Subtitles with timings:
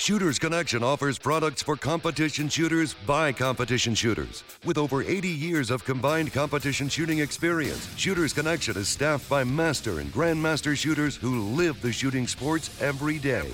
[0.00, 4.44] Shooters Connection offers products for competition shooters by competition shooters.
[4.64, 10.00] With over 80 years of combined competition shooting experience, Shooters Connection is staffed by master
[10.00, 13.52] and grandmaster shooters who live the shooting sports every day.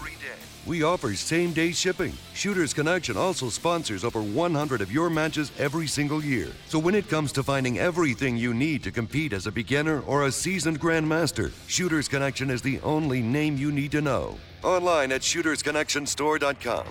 [0.67, 2.13] We offer same day shipping.
[2.35, 6.49] Shooters Connection also sponsors over 100 of your matches every single year.
[6.67, 10.27] So when it comes to finding everything you need to compete as a beginner or
[10.27, 14.37] a seasoned grandmaster, Shooters Connection is the only name you need to know.
[14.65, 16.87] Online at shootersconnectionstore.com.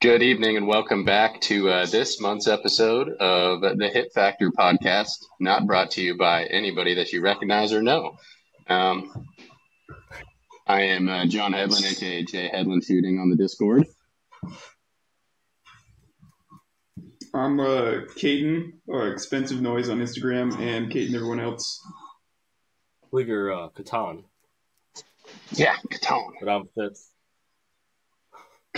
[0.00, 5.24] Good evening and welcome back to uh, this month's episode of the Hit Factor podcast,
[5.40, 8.16] not brought to you by anybody that you recognize or know.
[8.68, 9.26] Um,
[10.66, 13.86] I am uh, John Hedlund, aka Jay Hedlund Shooting on the Discord.
[17.34, 21.80] I'm uh, Caden, or Expensive Noise on Instagram, and Caden everyone else.
[23.04, 24.24] I believe you're uh, Catan,
[25.52, 26.32] Yeah, Catone.
[26.40, 27.10] but I'm Fitz.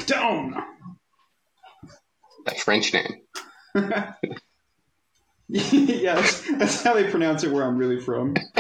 [0.07, 0.55] Down.
[2.45, 3.23] That French name.
[5.49, 8.35] yeah, that's, that's how they pronounce it where I'm really from.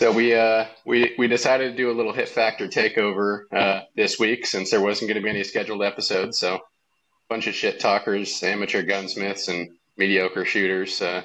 [0.00, 4.16] So we uh, we we decided to do a little Hit Factor takeover uh, this
[4.16, 6.38] week since there wasn't going to be any scheduled episodes.
[6.38, 6.60] So a
[7.28, 11.22] bunch of shit talkers, amateur gunsmiths, and mediocre shooters uh,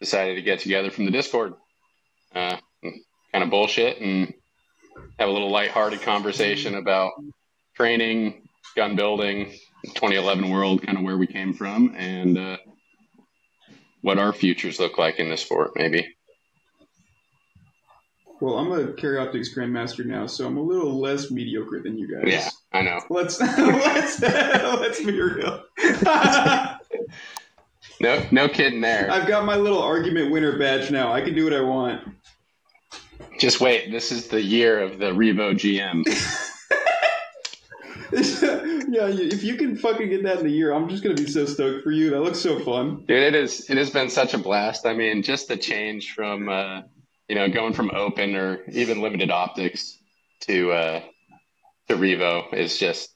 [0.00, 1.52] decided to get together from the Discord,
[2.34, 4.32] uh, kind of bullshit and
[5.18, 7.12] have a little lighthearted conversation about
[7.74, 9.50] training, gun building,
[9.84, 12.56] 2011 world, kind of where we came from, and uh,
[14.00, 16.15] what our futures look like in this sport, maybe.
[18.40, 22.06] Well, I'm a Carry Optics Grandmaster now, so I'm a little less mediocre than you
[22.06, 22.24] guys.
[22.26, 23.00] Yeah, I know.
[23.08, 25.62] Let's let's let's be real.
[28.00, 29.10] No, no kidding there.
[29.10, 31.12] I've got my little argument winner badge now.
[31.12, 32.02] I can do what I want.
[33.38, 33.90] Just wait.
[33.90, 36.04] This is the year of the Revo GM.
[38.92, 41.46] yeah, if you can fucking get that in a year, I'm just gonna be so
[41.46, 42.10] stoked for you.
[42.10, 43.04] That looks so fun.
[43.06, 43.68] Dude, it is.
[43.70, 44.86] It has been such a blast.
[44.86, 46.82] I mean, just the change from, uh,
[47.28, 49.98] you know, going from open or even limited optics
[50.40, 51.00] to uh,
[51.88, 53.10] to Revo is just.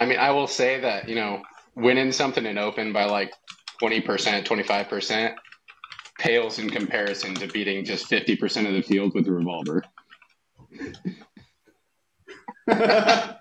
[0.00, 1.42] I mean, I will say that you know,
[1.74, 3.32] winning something in open by like
[3.78, 5.34] twenty percent, twenty five percent,
[6.18, 9.82] pales in comparison to beating just fifty percent of the field with a revolver.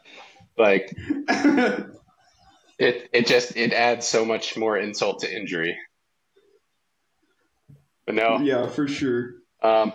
[0.57, 0.95] Like
[2.79, 5.77] it, it just it adds so much more insult to injury.
[8.05, 9.35] But no, yeah, for sure.
[9.63, 9.93] Um,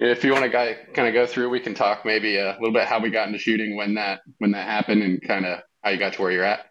[0.00, 2.72] if you want to guy, kind of go through, we can talk maybe a little
[2.72, 5.90] bit how we got into shooting, when that when that happened, and kind of how
[5.90, 6.66] you got to where you're at.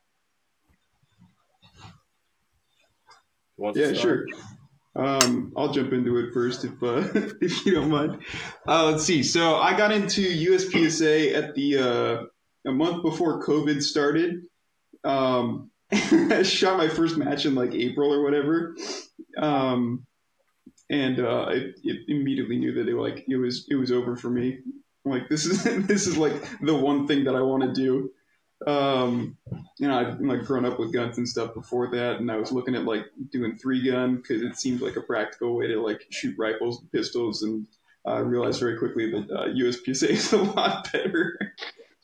[3.57, 4.25] You Yeah, sure.
[4.95, 7.07] Um, I'll jump into it first if uh,
[7.41, 8.23] if you don't mind.
[8.67, 9.23] Uh, let's see.
[9.23, 14.43] So I got into USPSA at the uh, a month before COVID started.
[15.03, 18.75] Um, I shot my first match in like April or whatever,
[19.37, 20.05] um,
[20.89, 21.53] and uh, I
[21.83, 24.59] it immediately knew that it like it was it was over for me.
[25.05, 28.11] I'm like this is this is like the one thing that I want to do.
[28.65, 29.37] Um,
[29.77, 32.51] you know, I've like grown up with guns and stuff before that, and I was
[32.51, 36.05] looking at like doing three gun because it seemed like a practical way to like
[36.09, 37.67] shoot rifles, and pistols, and
[38.05, 41.37] I realized very quickly that uh, USPSA is a lot better.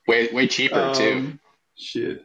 [0.07, 1.11] Way way cheaper too.
[1.11, 1.39] Um,
[1.75, 2.23] Shit.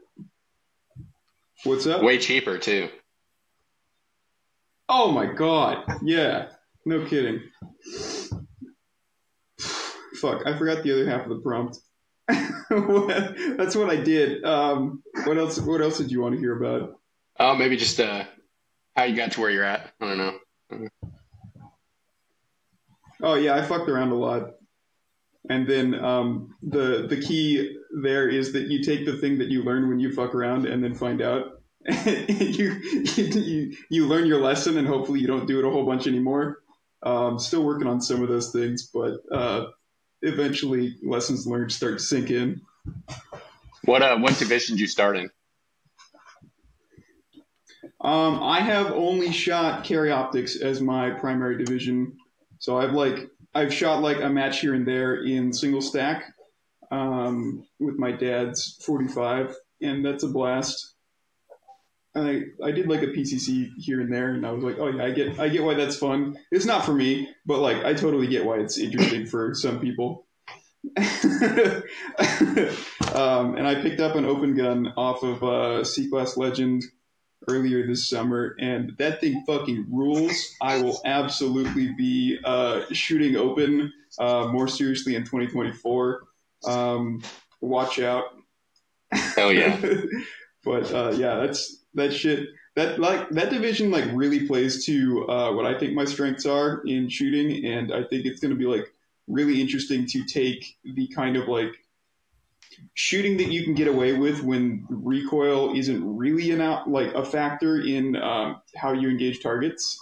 [1.65, 2.03] What's up?
[2.03, 2.89] Way cheaper too.
[4.89, 5.85] Oh my god.
[6.03, 6.49] Yeah.
[6.85, 7.43] No kidding.
[10.21, 11.79] Fuck, I forgot the other half of the prompt.
[12.29, 14.45] That's what I did.
[14.45, 15.59] Um, what else?
[15.59, 16.99] What else did you want to hear about?
[17.39, 18.25] Oh, maybe just uh,
[18.97, 19.93] how you got to where you're at.
[20.01, 20.89] I don't know.
[23.23, 24.51] Oh yeah, I fucked around a lot.
[25.49, 29.63] And then um, the the key there is that you take the thing that you
[29.63, 31.58] learn when you fuck around and then find out.
[32.07, 32.81] you,
[33.17, 36.59] you you learn your lesson and hopefully you don't do it a whole bunch anymore.
[37.03, 39.69] Um, still working on some of those things, but uh,
[40.21, 42.61] eventually lessons learned start to sink in.
[43.85, 45.31] What uh, what division did you start in?
[48.01, 52.19] Um, I have only shot carry optics as my primary division,
[52.59, 56.35] so I've like I've shot like a match here and there in single stack
[56.91, 60.95] um, with my dad's 45, and that's a blast.
[62.27, 65.05] I I did like a PCC here and there, and I was like, oh yeah,
[65.05, 66.37] I get I get why that's fun.
[66.51, 70.27] It's not for me, but like I totally get why it's interesting for some people.
[73.15, 76.85] um, and I picked up an open gun off of uh, C Class Legend
[77.49, 80.55] earlier this summer, and that thing fucking rules.
[80.61, 86.23] I will absolutely be uh, shooting open uh, more seriously in 2024.
[86.65, 87.23] Um,
[87.61, 88.25] watch out.
[89.13, 89.81] Hell yeah.
[90.65, 92.49] but uh, yeah, that's that shit.
[92.77, 96.83] That like that division like really plays to uh, what I think my strengths are
[96.87, 98.87] in shooting, and I think it's going to be like
[99.27, 101.73] really interesting to take the kind of like
[102.95, 107.25] shooting that you can get away with when recoil isn't really an out like a
[107.25, 110.01] factor in um, how you engage targets.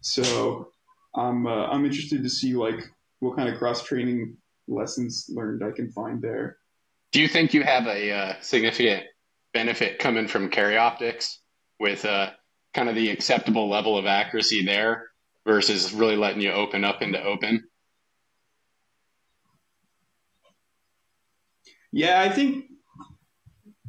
[0.00, 0.68] So
[1.14, 2.80] I'm uh, I'm interested to see like
[3.20, 4.36] what kind of cross training
[4.66, 6.58] lessons learned I can find there.
[7.12, 9.04] Do you think you have a uh, significant
[9.52, 11.40] benefit coming from carry optics
[11.80, 12.30] with uh,
[12.74, 15.06] kind of the acceptable level of accuracy there
[15.46, 17.64] versus really letting you open up into open?
[21.90, 22.66] Yeah, I think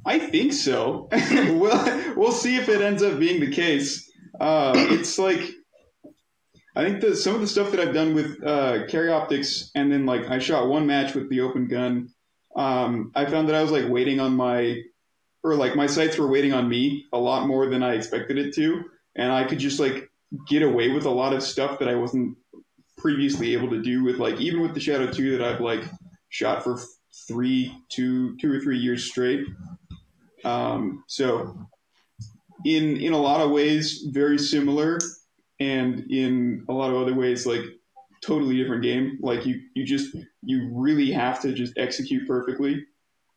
[0.06, 1.10] I think so.
[1.32, 4.10] we'll we'll see if it ends up being the case.
[4.40, 5.42] Uh, it's like
[6.76, 9.92] I think that some of the stuff that I've done with uh, carry optics, and
[9.92, 12.10] then like I shot one match with the open gun.
[12.56, 14.82] Um, I found that I was like waiting on my,
[15.44, 18.54] or like my sights were waiting on me a lot more than I expected it
[18.56, 18.84] to,
[19.16, 20.10] and I could just like
[20.48, 22.38] get away with a lot of stuff that I wasn't
[22.98, 25.84] previously able to do with like even with the Shadow Two that I've like
[26.30, 26.80] shot for
[27.28, 29.46] three, two, two or three years straight.
[30.44, 31.58] Um, so,
[32.66, 35.00] in in a lot of ways, very similar,
[35.60, 37.62] and in a lot of other ways, like
[38.22, 39.18] totally different game.
[39.22, 42.86] Like you, you just you really have to just execute perfectly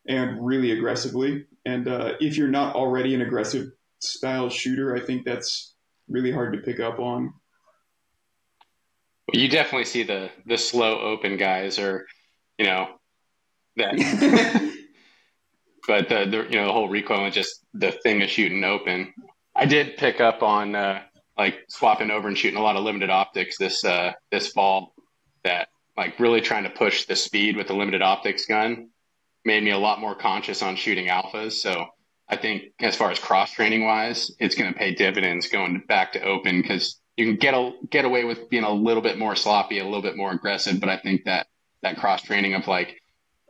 [0.08, 1.46] and really aggressively.
[1.64, 3.69] And uh, if you're not already an aggressive
[4.00, 5.75] style shooter, I think that's
[6.09, 7.32] really hard to pick up on.
[9.32, 12.06] You definitely see the the slow open guys, or
[12.59, 12.88] you know,
[13.76, 13.94] that.
[15.87, 19.15] but the, the you know the whole recoil and just the thing of shooting open.
[19.55, 21.03] I did pick up on uh,
[21.38, 24.94] like swapping over and shooting a lot of limited optics this uh, this fall.
[25.44, 28.88] That like really trying to push the speed with the limited optics gun
[29.44, 31.53] made me a lot more conscious on shooting alphas.
[31.53, 31.87] So
[32.29, 36.12] I think as far as cross training wise, it's going to pay dividends going back
[36.12, 39.35] to open because you can get a, get away with being a little bit more
[39.37, 40.81] sloppy, a little bit more aggressive.
[40.81, 41.47] But I think that
[41.83, 43.00] that cross training of like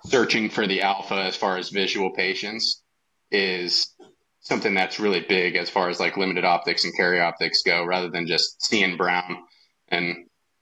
[0.06, 2.82] searching for the alpha as far as visual patience
[3.30, 3.94] is
[4.40, 8.10] something that's really big as far as like limited optics and carry optics go, rather
[8.10, 9.36] than just seeing brown
[9.88, 10.16] and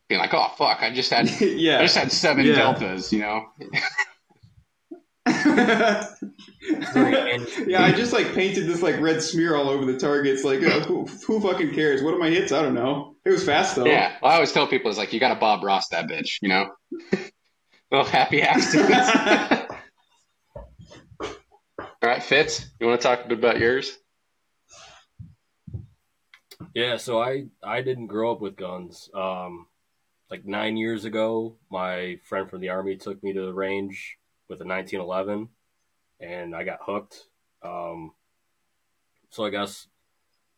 [0.09, 2.57] being like, oh fuck, I just had yeah, I just had seven Yeah.
[2.57, 3.47] deltas, you know.
[5.27, 6.07] yeah,
[6.95, 10.45] I just like painted this like red smear all over the targets.
[10.45, 12.03] Like, uh, who, who fucking cares?
[12.03, 12.53] What are my hits?
[12.53, 13.17] I don't know.
[13.25, 13.85] It was fast though.
[13.85, 16.39] Yeah, well, I always tell people it's like you got to Bob Ross that bitch,
[16.41, 16.71] you know.
[17.91, 19.11] well, happy accidents.
[22.03, 23.99] All right, Fitz, you want to talk a bit about yours?
[26.75, 29.11] Yeah, so I I didn't grow up with guns.
[29.15, 29.67] Um,
[30.31, 34.17] like nine years ago, my friend from the army took me to the range
[34.51, 35.49] with a 1911,
[36.19, 37.29] and I got hooked.
[37.63, 38.13] Um,
[39.31, 39.87] so I guess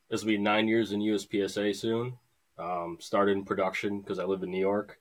[0.09, 2.15] this will be nine years in USPSA soon.
[2.59, 4.99] Um, started in production because I live in New York.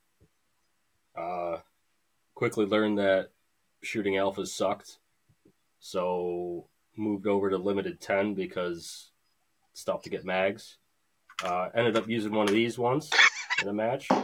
[1.17, 1.57] Uh,
[2.35, 3.29] quickly learned that
[3.81, 4.99] shooting alphas sucked,
[5.79, 6.67] so
[6.97, 9.11] moved over to limited 10 because
[9.73, 10.77] stuff to get mags.
[11.43, 13.09] Uh, ended up using one of these ones
[13.61, 14.07] in a match.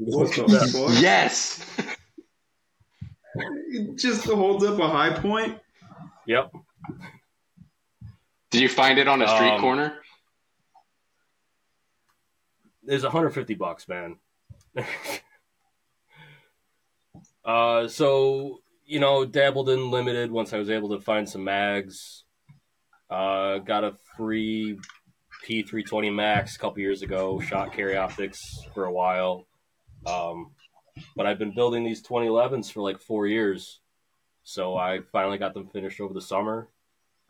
[0.00, 1.02] What the fuck?
[1.02, 1.66] Yes.
[3.38, 5.58] It just holds up a Hi-Point.
[6.26, 6.52] Yep.
[8.50, 9.98] Did you find it on a street Um, corner?
[12.86, 14.16] It's 150 bucks, man.
[17.44, 22.24] uh, so you know, dabbled in limited once I was able to find some mags.
[23.10, 24.78] Uh, got a free
[25.46, 27.38] P320 Max a couple years ago.
[27.38, 28.40] Shot carry optics
[28.74, 29.46] for a while.
[30.06, 30.52] Um,
[31.16, 33.80] but I've been building these 2011s for like four years.
[34.42, 36.68] So I finally got them finished over the summer.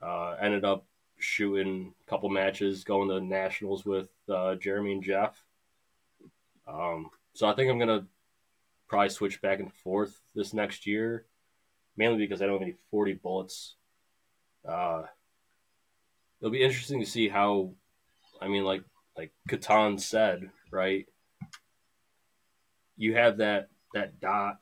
[0.01, 0.87] Uh, ended up
[1.19, 5.43] shooting a couple matches, going to nationals with uh, Jeremy and Jeff.
[6.67, 8.07] Um, so I think I'm gonna
[8.89, 11.27] probably switch back and forth this next year,
[11.97, 13.77] mainly because I don't have any 40 bullets.
[14.69, 15.03] Uh,
[16.41, 17.73] it'll be interesting to see how.
[18.41, 18.83] I mean, like
[19.17, 21.07] like Katon said, right?
[22.99, 24.59] You have that that dot.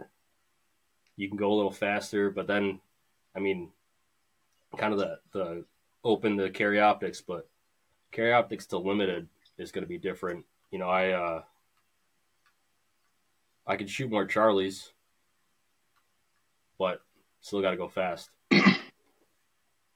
[1.17, 2.79] You can go a little faster, but then,
[3.35, 3.71] I mean,
[4.77, 5.65] kind of the the
[6.05, 7.49] open the carry optics, but
[8.13, 9.27] carry optics to limited
[9.59, 10.45] is going to be different.
[10.71, 11.43] You know, I uh,
[13.67, 14.91] I can shoot more Charlies,
[16.79, 17.01] but
[17.41, 18.31] still got to go fast.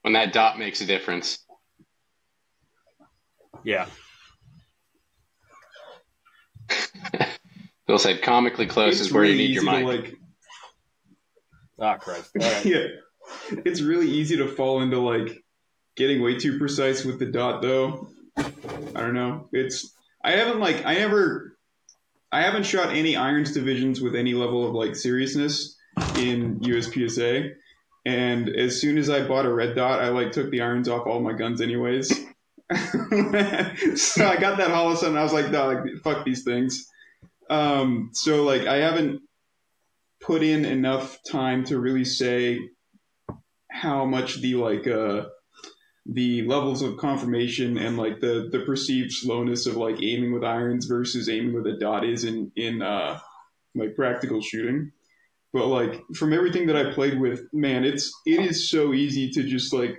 [0.01, 1.45] When that dot makes a difference.
[3.63, 3.85] Yeah.
[7.91, 10.03] Phil said comically close It's is where you need your easy to, mic.
[10.03, 10.15] like
[11.81, 12.31] Ah, Christ.
[12.39, 12.65] All right.
[12.65, 12.85] yeah,
[13.65, 15.43] it's really easy to fall into like
[15.97, 18.07] getting way too precise with the dot, though.
[18.37, 19.49] I don't know.
[19.51, 19.93] It's
[20.23, 21.57] I haven't like I never
[22.31, 25.75] I haven't shot any irons divisions with any level of like seriousness
[26.15, 27.51] in USPSA.
[28.05, 31.07] And as soon as I bought a red dot, I like took the irons off
[31.07, 32.07] all my guns anyways.
[32.71, 36.87] so I got that Holosun and I was like, no, like, fuck these things.
[37.51, 39.21] Um, so like I haven't
[40.21, 42.59] put in enough time to really say
[43.69, 45.25] how much the like uh
[46.05, 50.85] the levels of confirmation and like the the perceived slowness of like aiming with irons
[50.85, 53.19] versus aiming with a dot is in in uh
[53.75, 54.91] like practical shooting.
[55.51, 59.43] But like from everything that i played with man it's it is so easy to
[59.43, 59.97] just like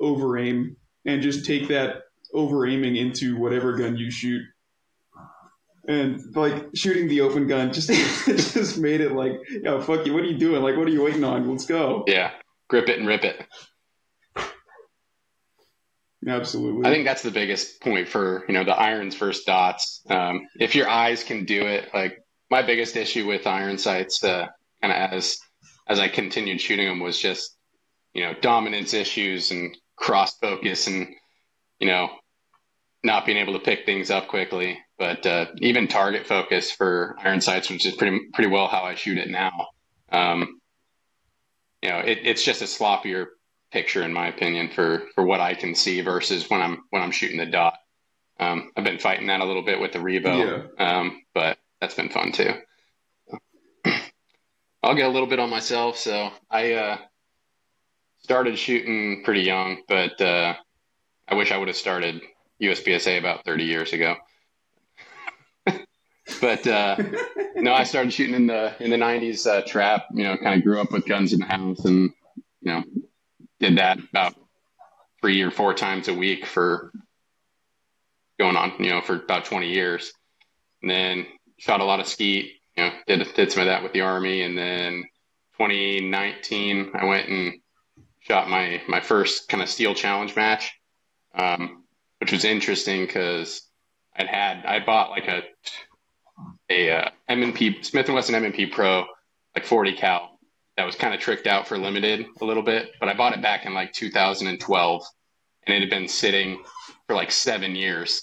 [0.00, 0.76] over aim
[1.06, 2.02] and just take that
[2.32, 4.42] over aiming into whatever gun you shoot
[5.86, 7.88] and like shooting the open gun just
[8.26, 11.02] just made it like yo fuck you what are you doing like what are you
[11.02, 12.30] waiting on let's go Yeah,
[12.68, 13.44] grip it and rip it.
[16.26, 20.02] absolutely I think that's the biggest point for you know the irons versus dots.
[20.08, 22.18] Um, if your eyes can do it, like
[22.50, 24.46] my biggest issue with iron sights, uh,
[24.80, 25.38] kind of as
[25.86, 27.54] as I continued shooting them, was just
[28.14, 31.08] you know dominance issues and cross focus and
[31.78, 32.08] you know
[33.02, 34.78] not being able to pick things up quickly.
[34.98, 38.94] But uh, even target focus for iron sights, which is pretty pretty well how I
[38.94, 39.68] shoot it now.
[40.10, 40.60] Um,
[41.82, 43.26] you know, it, it's just a sloppier
[43.72, 47.10] picture in my opinion for for what I can see versus when I'm when I'm
[47.10, 47.74] shooting the dot.
[48.38, 52.08] Um, I've been fighting that a little bit with the Revo, um, but that's been
[52.08, 52.52] fun too.
[54.82, 55.96] I'll get a little bit on myself.
[55.98, 56.98] So I uh,
[58.22, 60.54] started shooting pretty young, but uh,
[61.28, 62.22] I wish I would have started
[62.60, 64.16] USPSA about 30 years ago.
[66.40, 66.96] But uh,
[67.56, 70.06] no, I started shooting in the in the 90s uh, trap.
[70.12, 72.10] You know, kind of grew up with guns in the house, and
[72.60, 72.82] you know,
[73.60, 74.34] did that about
[75.20, 76.92] three or four times a week for
[78.38, 80.12] going on, you know, for about 20 years.
[80.82, 81.26] And then
[81.56, 84.42] shot a lot of skeet, you know, did, did some of that with the army.
[84.42, 85.04] And then
[85.56, 87.54] 2019, I went and
[88.20, 90.72] shot my, my first kind of steel challenge match,
[91.34, 91.84] um,
[92.18, 93.62] which was interesting because
[94.14, 95.42] I'd had, I bought like a,
[96.68, 99.04] a, uh, M&P, Smith & Wesson M&P Pro,
[99.54, 100.38] like 40 cal
[100.76, 103.42] that was kind of tricked out for limited a little bit, but I bought it
[103.42, 105.02] back in like 2012
[105.66, 106.62] and it had been sitting
[107.06, 108.22] for like seven years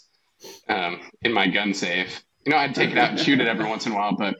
[0.68, 2.24] um, in my gun safe.
[2.46, 4.36] You know, I'd take it out and shoot it every once in a while, but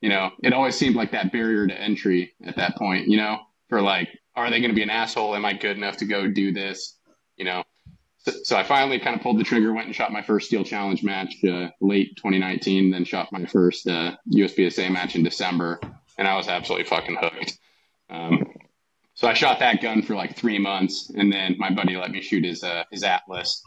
[0.00, 3.38] you know, it always seemed like that barrier to entry at that point, you know,
[3.68, 5.36] for like, are they going to be an asshole?
[5.36, 6.98] Am I good enough to go do this?
[7.36, 7.62] You know,
[8.22, 10.64] so, so I finally kind of pulled the trigger, went and shot my first steel
[10.64, 15.80] challenge match uh, late 2019, then shot my first uh, USPSA match in December
[16.18, 17.58] and I was absolutely fucking hooked.
[18.10, 18.46] Um,
[19.14, 22.22] so I shot that gun for like three months, and then my buddy let me
[22.22, 23.62] shoot his uh, his Atlas,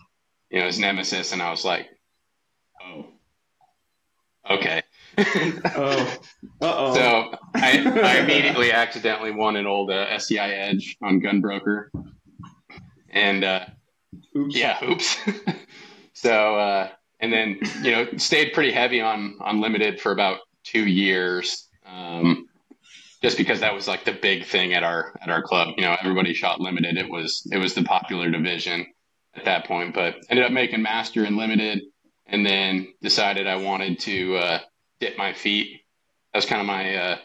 [0.49, 1.87] you know, his Nemesis, and I was like,
[2.81, 3.07] oh,
[4.49, 4.83] okay.
[5.17, 6.17] oh,
[6.61, 6.93] uh-oh.
[6.93, 11.89] So I, I immediately accidentally won an old uh, STI Edge on Gunbroker,
[13.09, 13.65] and uh,
[14.35, 14.55] Oops.
[14.55, 15.17] yeah, oops.
[16.13, 20.85] so uh, and then you know stayed pretty heavy on on limited for about two
[20.85, 22.47] years um,
[23.21, 25.69] just because that was like the big thing at our at our club.
[25.77, 26.97] You know, everybody shot limited.
[26.97, 28.85] It was it was the popular division
[29.35, 29.93] at that point.
[29.93, 31.81] But ended up making master and limited,
[32.27, 34.59] and then decided I wanted to uh,
[34.99, 35.81] dip my feet.
[36.33, 37.17] That was kind of my uh,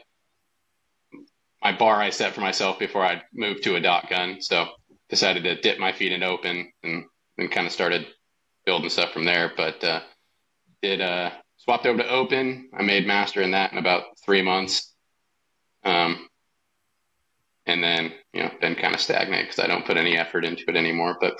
[1.62, 4.40] my bar I set for myself before I moved to a dot gun.
[4.40, 4.68] So
[5.10, 7.04] decided to dip my feet in open and
[7.36, 8.06] and kind of started
[8.64, 9.52] building stuff from there.
[9.56, 10.00] But uh,
[10.82, 12.70] did uh, swapped over to open.
[12.76, 14.94] I made master in that in about three months.
[15.84, 16.28] Um,
[17.66, 20.64] and then, you know, then kind of stagnate because I don't put any effort into
[20.68, 21.16] it anymore.
[21.20, 21.36] But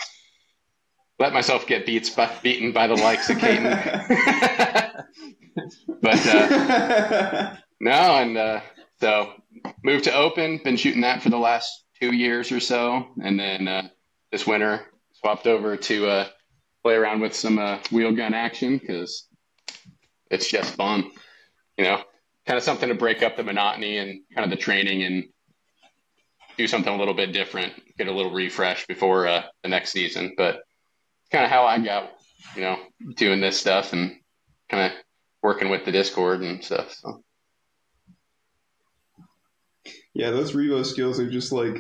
[1.19, 3.65] let myself get beats by, beaten by the likes of Katon.
[6.03, 8.61] but uh, no, and uh,
[9.01, 9.33] so
[9.83, 10.61] moved to open.
[10.63, 13.89] Been shooting that for the last two years or so, and then uh,
[14.33, 16.29] this winter swapped over to uh,
[16.83, 19.27] play around with some uh, wheel gun action because
[20.31, 21.11] it's just fun,
[21.77, 22.01] you know,
[22.47, 25.25] kind of something to break up the monotony and kind of the training and
[26.57, 30.35] do something a little bit different, get a little refresh before uh, the next season.
[30.37, 32.13] But it's kind of how I got,
[32.55, 32.79] you know,
[33.17, 34.17] doing this stuff and
[34.69, 34.99] kind of
[35.43, 36.93] working with the Discord and stuff.
[36.95, 37.23] So.
[40.15, 41.77] Yeah, those Revo skills are just like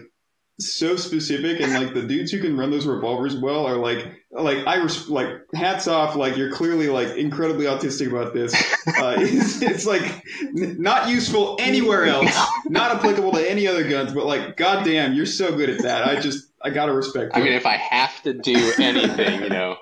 [0.61, 4.67] so specific, and like the dudes who can run those revolvers well are like like
[4.67, 6.17] I res- like hats off.
[6.17, 8.55] Like you're clearly like incredibly autistic about this.
[8.87, 10.02] Uh, it's, it's like
[10.40, 12.35] n- not useful anywhere else,
[12.67, 14.12] not applicable to any other guns.
[14.12, 16.07] But like, goddamn, you're so good at that.
[16.07, 17.37] I just I gotta respect.
[17.37, 19.76] I mean, if I have to do anything, you know.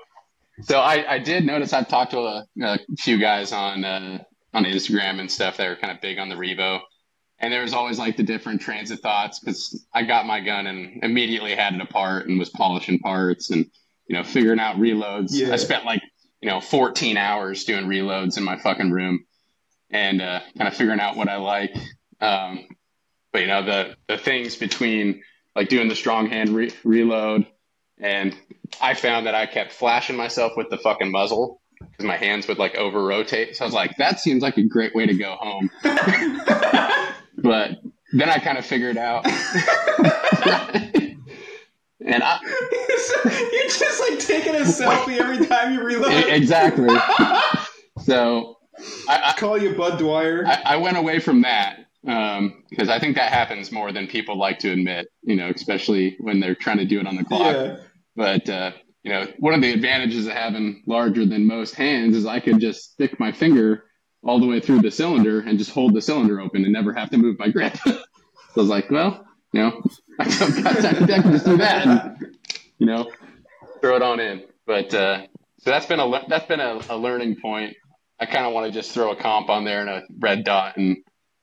[0.63, 4.23] So I, I did notice I've talked to a, a few guys on uh,
[4.55, 6.81] on Instagram and stuff that are kind of big on the Revo,
[7.41, 11.03] and there was always like the different transit thoughts because I got my gun and
[11.03, 13.67] immediately had it apart and was polishing parts and
[14.07, 15.29] you know figuring out reloads.
[15.31, 15.53] Yeah.
[15.53, 16.03] I spent like
[16.41, 19.25] you know 14 hours doing reloads in my fucking room
[19.91, 21.75] and uh, kind of figuring out what I like.
[22.21, 22.67] Um,
[23.33, 25.23] but you know the the things between
[25.55, 27.47] like doing the strong hand re- reload
[28.01, 28.35] and
[28.81, 32.59] I found that I kept flashing myself with the fucking muzzle because my hands would
[32.59, 33.57] like over rotate.
[33.57, 35.71] So I was like, that seems like a great way to go home.
[37.43, 37.81] but
[38.13, 39.27] then I kind of figured out.
[39.27, 39.35] and
[42.23, 42.39] I,
[43.25, 46.27] you're just like taking a selfie every time you reload.
[46.29, 46.97] exactly.
[48.05, 48.57] So
[49.09, 50.47] I, Call you Bud Dwyer.
[50.47, 54.59] I, I went away from that because I think that happens more than people like
[54.61, 57.55] to admit, you know, especially when they're trying to do it on the clock.
[57.55, 57.77] yeah.
[58.17, 62.27] But uh, you know, one of the advantages of having larger than most hands is
[62.27, 63.85] I could just stick my finger
[64.29, 67.09] all the way through the cylinder and just hold the cylinder open and never have
[67.09, 67.75] to move my grip.
[67.85, 69.83] so I was like, well, you know,
[70.21, 70.67] I can,
[71.11, 72.37] I can just do that, and,
[72.77, 73.11] you know,
[73.81, 74.45] throw it on in.
[74.67, 75.27] But uh,
[75.61, 77.77] so that's been a that's been a, a learning point.
[78.21, 80.77] I kind of want to just throw a comp on there and a red dot
[80.77, 80.99] and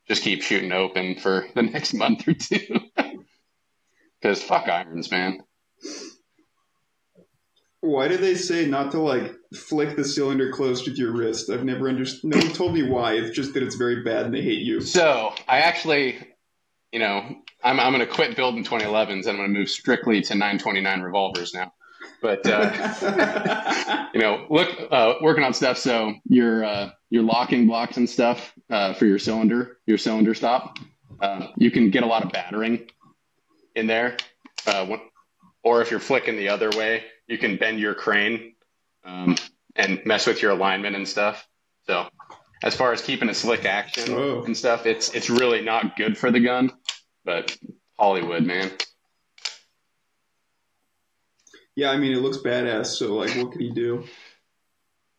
[0.08, 2.80] just keep shooting open for the next month or two.
[4.22, 5.40] Because fuck irons, man.
[7.86, 11.50] Why do they say not to like flick the cylinder closed with your wrist?
[11.50, 12.32] I've never understood.
[12.32, 13.14] No one told me why.
[13.14, 14.82] It's just that it's very bad and they hate you.
[14.82, 16.18] So I actually,
[16.92, 20.22] you know, I'm, I'm going to quit building 2011s and I'm going to move strictly
[20.22, 21.74] to 929 revolvers now.
[22.22, 25.78] But uh, you know, look, uh, working on stuff.
[25.78, 30.80] So your uh, your locking blocks and stuff uh, for your cylinder, your cylinder stop,
[31.20, 32.90] uh, you can get a lot of battering
[33.76, 34.18] in there.
[34.66, 34.98] Uh,
[35.64, 38.54] or if you're flicking the other way, you can bend your crane
[39.04, 39.36] um,
[39.76, 41.48] and mess with your alignment and stuff.
[41.88, 42.08] So
[42.64, 44.44] as far as keeping a slick action Oh.
[44.44, 46.72] and stuff, it's it's really not good for the gun.
[47.24, 47.56] But
[47.98, 48.72] Hollywood, man.
[51.76, 52.88] yeah, I mean it looks badass.
[52.88, 54.06] So like, what could he do?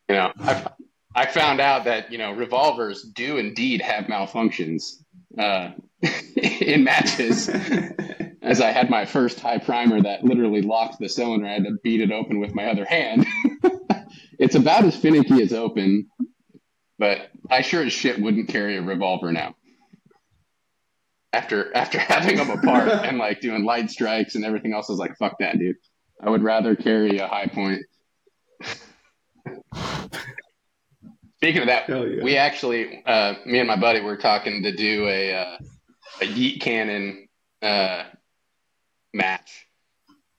[0.09, 0.67] You know, I,
[1.15, 5.03] I found out that you know revolvers do indeed have malfunctions
[5.39, 5.73] uh,
[6.37, 7.51] in matches.
[8.47, 11.79] As I had my first high primer that literally locked the cylinder, I had to
[11.83, 13.27] beat it open with my other hand.
[14.39, 16.07] it's about as finicky as open,
[16.97, 19.57] but I sure as shit wouldn't carry a revolver now.
[21.33, 25.01] After after having them apart and like doing light strikes and everything else, I was
[25.01, 25.75] like, fuck that, dude.
[26.23, 27.83] I would rather carry a Hi-Point.
[31.39, 32.23] Speaking of that, yeah.
[32.23, 35.59] we actually, uh, me and my buddy were talking to do a uh,
[36.23, 37.27] a yeet cannon
[37.61, 38.05] uh,
[39.17, 39.67] match,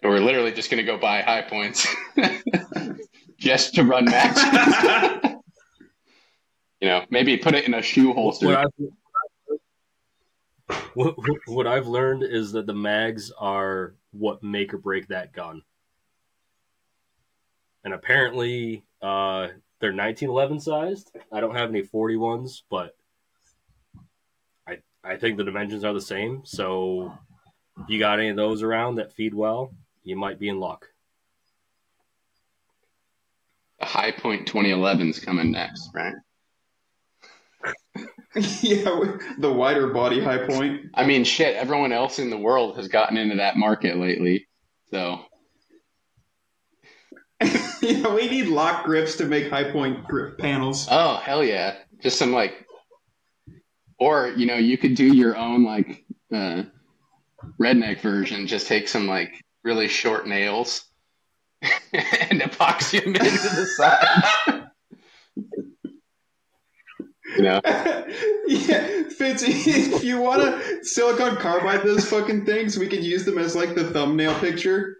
[0.01, 1.87] and we're literally just going to go buy Hi-Points
[3.37, 4.43] just to run matches.
[6.81, 8.47] you know, maybe put it in a shoe holster.
[8.47, 8.57] What
[11.07, 15.61] I've, what, I've learned is that the mags are what make or break that gun.
[17.83, 19.47] And apparently, uh,
[19.79, 21.11] they're 1911 sized.
[21.31, 22.95] I don't have any 41s, but
[24.67, 26.41] I I think the dimensions are the same.
[26.45, 27.13] So,
[27.79, 30.87] if you got any of those around that feed well, you might be in luck.
[33.79, 36.15] The Hi-Point 2011 is coming next, right?
[38.61, 40.91] yeah, the wider body Hi-Point.
[40.93, 41.55] I mean, shit.
[41.55, 44.47] Everyone else in the world has gotten into that market lately,
[44.91, 45.21] so
[47.81, 50.87] yeah, we need Lok grips to make Hi-Point grip panels.
[50.89, 51.77] Oh hell yeah!
[52.01, 52.65] Just some like,
[53.99, 56.63] or you know, you could do your own like uh,
[57.61, 58.47] redneck version.
[58.47, 60.85] Just take some like really short nails
[61.61, 64.69] and epoxy them into the side.
[67.35, 67.61] you know,
[68.47, 73.37] yeah, Fitz, if you want to silicon carbide those fucking things, we could use them
[73.37, 74.97] as like the thumbnail picture.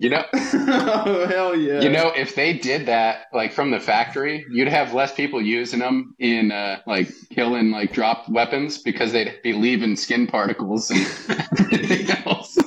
[0.00, 1.82] You know, oh, hell yeah.
[1.82, 2.10] you know.
[2.16, 6.50] If they did that like from the factory, you'd have less people using them in
[6.50, 11.00] uh, like killing like drop weapons because they'd be leaving skin particles and
[11.60, 12.58] everything else.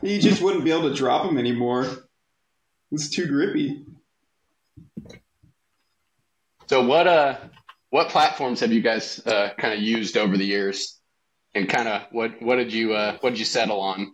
[0.00, 1.86] you just wouldn't be able to drop them anymore.
[2.90, 3.84] It's too grippy.
[6.66, 7.36] So what uh
[7.90, 10.96] what platforms have you guys uh, kind of used over the years?
[11.56, 14.12] and kind of what what did you uh, what did you settle on?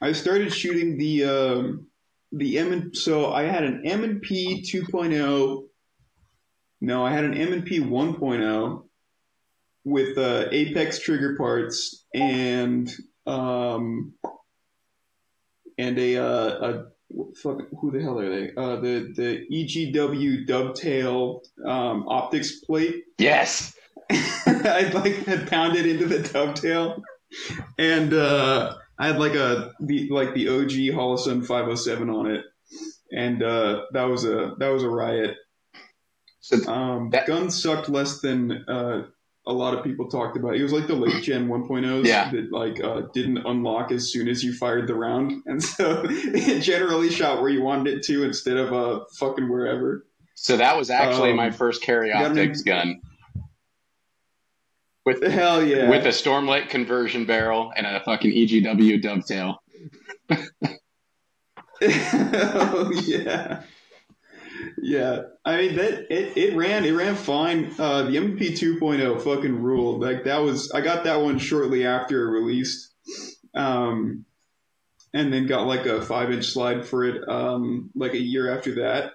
[0.00, 1.86] I started shooting the um,
[2.32, 5.64] the M and so I had an M and P 2.0.
[6.80, 8.84] No, I had an M and P 1.0
[9.84, 12.90] with uh, Apex trigger parts and
[13.26, 14.12] um,
[15.78, 16.84] and a, uh, a
[17.36, 18.52] fuck, who the hell are they?
[18.56, 23.04] Uh, the the EGW dovetail um, optics plate.
[23.18, 23.74] Yes.
[24.10, 27.02] I like had pounded into the dovetail,
[27.78, 32.44] and uh, I had like a the like the OG Holosun 507 on it,
[33.12, 35.36] and uh, that was a that was a riot.
[36.40, 39.02] So Um, That- gun sucked less than uh,
[39.46, 40.56] a lot of people talked about.
[40.56, 42.30] It was like the late gen 1.0s Yeah.
[42.30, 46.60] that like uh, didn't unlock as soon as you fired the round, and so it
[46.62, 50.06] generally shot where you wanted it to instead of uh, fucking wherever.
[50.34, 53.00] so that was actually Um, my first carry optics gun.
[55.08, 55.88] With Hell yeah!
[55.88, 59.62] with a Storm Lake conversion barrel and a fucking EGW dovetail.
[61.80, 63.62] oh yeah,
[64.76, 65.22] yeah.
[65.46, 67.74] I mean that it, it ran it ran fine.
[67.78, 70.02] Uh, the MP 2.0 fucking ruled.
[70.02, 72.92] Like that was I got that one shortly after it released,
[73.54, 74.26] um,
[75.14, 78.74] and then got like a five inch slide for it um, like a year after
[78.82, 79.12] that.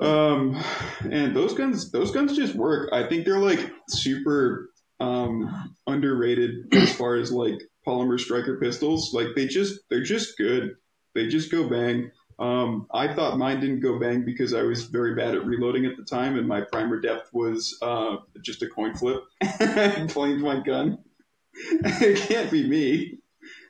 [0.00, 0.62] Um,
[1.02, 2.90] and those guns those guns just work.
[2.92, 9.12] I think they're like super um, underrated as far as like polymer striker pistols.
[9.12, 10.76] Like they just they're just good.
[11.14, 12.10] They just go bang.
[12.38, 15.96] Um, I thought mine didn't go bang because I was very bad at reloading at
[15.96, 19.22] the time, and my primer depth was uh, just a coin flip.
[19.42, 20.98] I blamed my gun.
[21.54, 23.18] it can't be me.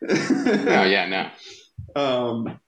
[0.08, 1.30] Oh yeah, no.
[1.96, 2.58] Um,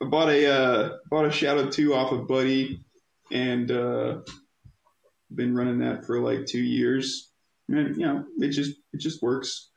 [0.00, 2.80] I bought a uh, bought a Shadow Two off of Buddy,
[3.30, 4.18] and uh,
[5.34, 7.30] been running that for like two years.
[7.68, 9.70] And you know, it just it just works.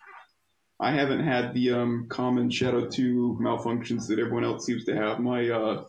[0.80, 5.20] I haven't had the um, common Shadow Two malfunctions that everyone else seems to have.
[5.20, 5.84] My uh,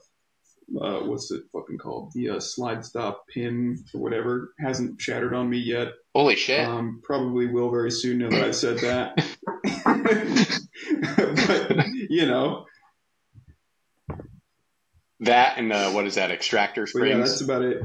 [0.81, 2.13] uh, what's it fucking called?
[2.15, 5.89] The uh, slide stop pin or whatever hasn't shattered on me yet.
[6.15, 6.67] Holy shit.
[6.67, 9.19] Um, probably will very soon now that I said that.
[11.77, 12.67] but you know,
[15.23, 16.31] that and uh, what is that?
[16.31, 17.31] Extractor but yeah, springs.
[17.31, 17.83] that's about it.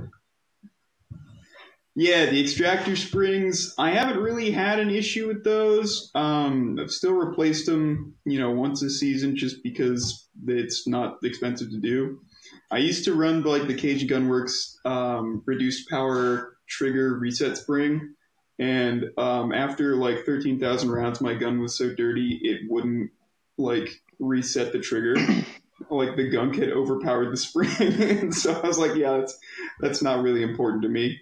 [2.00, 3.74] Yeah, the extractor springs.
[3.80, 6.12] I haven't really had an issue with those.
[6.14, 11.72] Um, I've still replaced them, you know, once a season just because it's not expensive
[11.72, 12.20] to do.
[12.70, 18.14] I used to run like the Cajun Gunworks um, reduced power trigger reset spring,
[18.60, 23.10] and um, after like thirteen thousand rounds, my gun was so dirty it wouldn't
[23.58, 25.16] like reset the trigger.
[25.90, 29.38] Like the gunk had overpowered the spring, and so I was like, yeah, that's
[29.80, 31.20] that's not really important to me.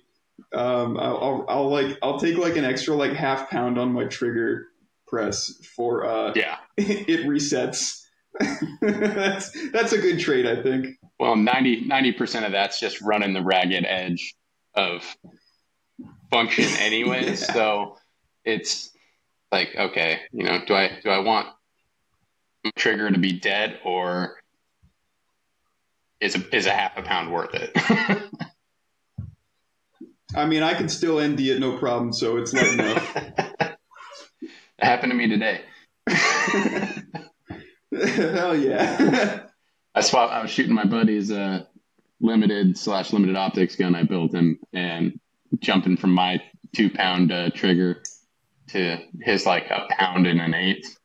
[0.54, 4.06] Um, I'll, I'll, I'll like I'll take like an extra like half pound on my
[4.06, 4.68] trigger
[5.08, 6.58] press for uh, yeah.
[6.78, 8.02] it resets.
[8.82, 10.98] that's that's a good trade, I think.
[11.20, 14.36] Well, 90 percent of that's just running the ragged edge
[14.74, 15.04] of
[16.30, 17.28] function, anyway.
[17.28, 17.36] Yeah.
[17.36, 17.98] So
[18.44, 18.92] it's
[19.52, 21.48] like, okay, you know, do I do I want
[22.76, 24.36] trigger to be dead or
[26.26, 27.72] is a is a half a pound worth it?
[30.36, 33.18] I mean, I can still ND it no problem, so it's not enough.
[34.78, 35.62] It happened to me today.
[38.14, 39.44] Hell yeah.
[39.96, 40.34] I swapped.
[40.34, 41.64] I was shooting my buddy's uh,
[42.20, 45.18] limited slash limited optics gun I built him, and
[45.60, 46.42] jumping from my
[46.76, 48.04] two pound uh, trigger
[48.72, 50.98] to his like a pound and an eighth.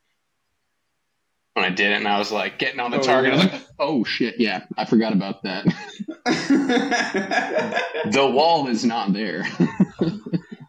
[1.60, 3.52] When I did it, and I was like getting on the Oh, target, I was
[3.52, 5.66] like, "Oh shit, yeah, I forgot about that.
[8.10, 9.44] the wall is not there."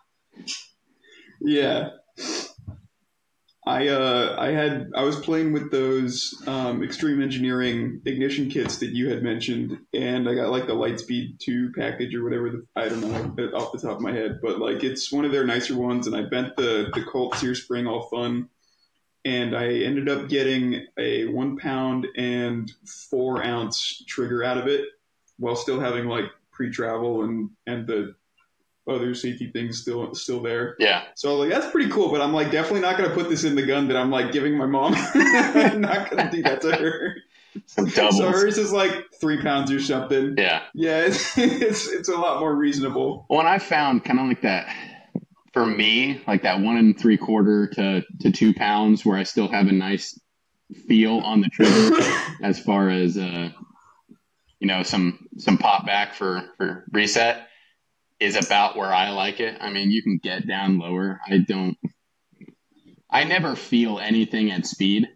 [1.41, 1.91] yeah.
[3.65, 8.89] I uh I had I was playing with those um, extreme engineering ignition kits that
[8.89, 12.49] you had mentioned, and I got like the Lightspeed two package or whatever.
[12.49, 15.31] The, I don't know off the top of my head, but like it's one of
[15.31, 18.49] their nicer ones, and I bent the the Colt sear spring all fun,
[19.25, 22.71] and I ended up getting a one pound and
[23.09, 24.85] four ounce trigger out of it,
[25.37, 28.15] while still having like pre travel and and the
[28.87, 30.75] other safety things still still there.
[30.79, 33.29] yeah, So I was like, that's pretty cool, but I'm like definitely not gonna put
[33.29, 34.95] this in the gun that I'm like giving my mom.
[35.13, 37.17] I'm not gonna do that to her.
[37.65, 37.85] So
[38.31, 40.35] hers is like three pounds or something.
[40.37, 40.61] yeah.
[40.73, 43.25] Yeah, it's it's, it's a lot more reasonable.
[43.29, 44.73] Well, and I found kind of like that
[45.53, 49.47] for me, like that one and three quarter to, to two pounds, where I still
[49.49, 50.19] have a nice
[50.87, 51.97] feel on the trigger
[52.43, 53.49] as far as uh,
[54.59, 57.47] you know some some pop back for for reset
[58.19, 59.57] is about where I like it.
[59.59, 61.19] I mean, you can get down lower.
[61.27, 61.77] I don't.
[63.09, 65.07] I never feel anything at speed,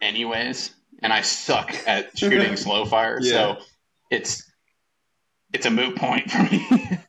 [0.00, 3.18] anyways, and I suck at shooting slow fire.
[3.20, 3.30] Yeah.
[3.30, 3.56] So
[4.10, 4.42] it's
[5.52, 6.66] it's a moot point for me.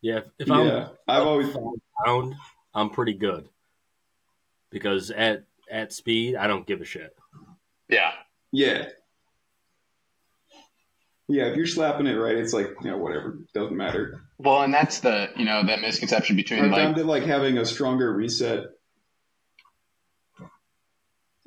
[0.00, 1.52] Yeah, if, if I'm yeah, I've always
[2.04, 2.34] found
[2.74, 3.48] I'm pretty good
[4.70, 7.16] because at at speed, I don't give a shit.
[7.88, 8.12] yeah,
[8.52, 8.86] yeah.
[11.30, 13.38] Yeah, if you're slapping it right, it's like, you know, whatever.
[13.52, 14.22] Doesn't matter.
[14.38, 17.58] well, and that's the you know that misconception I between like found that like having
[17.58, 18.64] a stronger reset.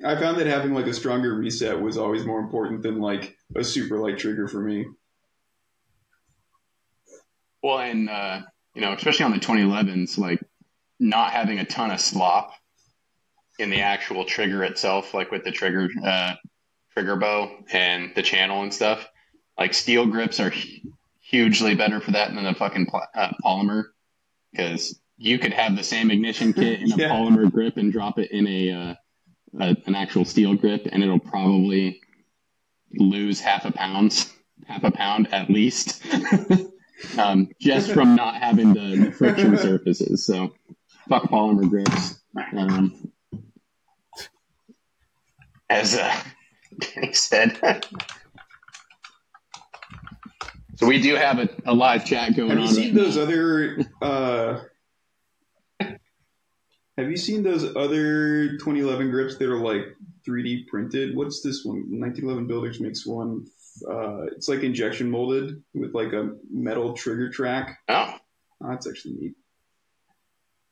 [0.06, 3.64] I found that having like a stronger reset was always more important than like a
[3.64, 4.86] super light trigger for me.
[7.64, 8.42] Well, and uh,
[8.74, 10.40] you know, especially on the 2011s, like
[11.00, 12.54] not having a ton of slop
[13.60, 16.34] in the actual trigger itself, like with the trigger uh,
[16.94, 19.08] trigger bow and the channel and stuff.
[19.58, 20.52] Like steel grips are
[21.22, 23.84] hugely better for that than a fucking pl- uh, polymer
[24.52, 27.10] because you could have the same ignition kit in a Yeah.
[27.10, 28.96] polymer grip and drop it in a, uh,
[29.60, 32.02] a an actual steel grip, and it'll probably
[32.94, 34.28] lose half a pound,
[34.66, 36.04] half a pound at least.
[37.18, 40.26] um, just from not having the, the friction surfaces.
[40.26, 40.54] So,
[41.10, 42.22] fuck polymer grips.
[42.56, 43.12] Um,
[45.70, 46.14] as uh,
[46.80, 47.58] Danny said.
[50.76, 52.74] so we do have a, a live chat going Have you on.
[52.74, 53.24] seen right those now.
[53.24, 53.78] other?
[54.02, 54.60] Uh,
[56.98, 59.84] have you seen those other 2011 grips that are like
[60.28, 61.16] 3D printed?
[61.16, 61.78] What's this one?
[61.78, 63.48] 1911 Builders makes one.
[63.84, 67.80] Uh, it's like injection molded with like a metal trigger track.
[67.90, 68.14] Oh,
[68.64, 69.34] Oh, that's actually neat.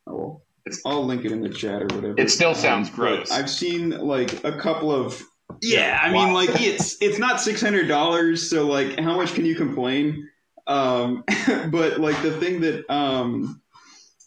[0.07, 0.41] Oh well.
[0.65, 2.13] It's- I'll link it in the chat or whatever.
[2.17, 3.31] It still sounds gross.
[3.31, 5.19] I've seen like a couple of
[5.61, 9.45] yeah, I mean like it's it's not six hundred dollars, so like how much can
[9.45, 10.29] you complain?
[10.67, 11.23] Um
[11.71, 13.59] but like the thing that um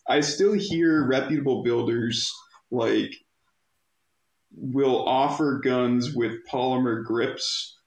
[0.08, 2.32] I still hear reputable builders
[2.72, 3.14] like
[4.56, 7.78] will offer guns with polymer grips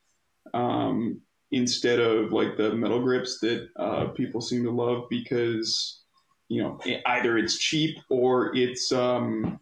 [0.56, 6.02] um instead of like the metal grips that uh, people seem to love because
[6.48, 9.60] you know either it's cheap or it's um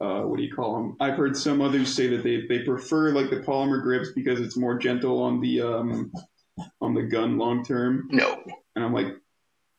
[0.00, 0.96] uh, what do you call them?
[1.00, 4.56] I've heard some others say that they, they prefer like the polymer grips because it's
[4.56, 6.12] more gentle on the um
[6.80, 8.08] on the gun long term.
[8.10, 8.42] no.
[8.76, 9.06] And I'm like,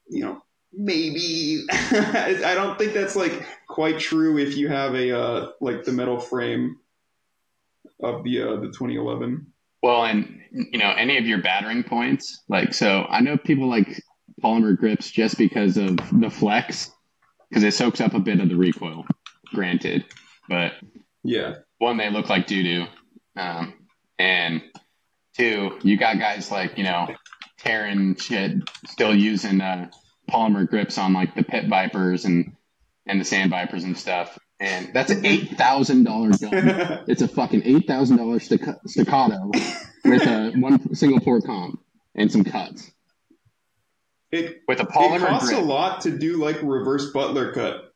[0.07, 0.41] you know,
[0.73, 5.91] maybe I don't think that's like quite true if you have a uh, like the
[5.91, 6.77] metal frame
[8.01, 9.47] of the uh, the 2011.
[9.85, 14.01] Well, and you know, any of your battering points, like so, I know people like
[14.43, 16.89] polymer grips just because of the flex,
[17.47, 19.05] because it soaks up a bit of the recoil.
[19.53, 20.03] Granted,
[20.49, 20.71] but
[21.23, 22.85] Yeah, one, they look like doo doo,
[23.39, 23.75] um,
[24.17, 24.63] and
[25.37, 27.09] two, you got guys like you know,
[27.59, 29.91] tearing shit, still using uh,
[30.27, 32.53] polymer grips on like the pit vipers and
[33.05, 37.03] and the sand vipers and stuff, and that's an eight thousand dollar gun.
[37.07, 39.51] It's a fucking eight thousand dollars staccato
[40.03, 41.79] with a one single port comp
[42.15, 42.91] and some cuts
[44.31, 45.17] it with a polymer.
[45.17, 45.61] it costs grip.
[45.61, 47.91] a lot to do like a reverse butler cut.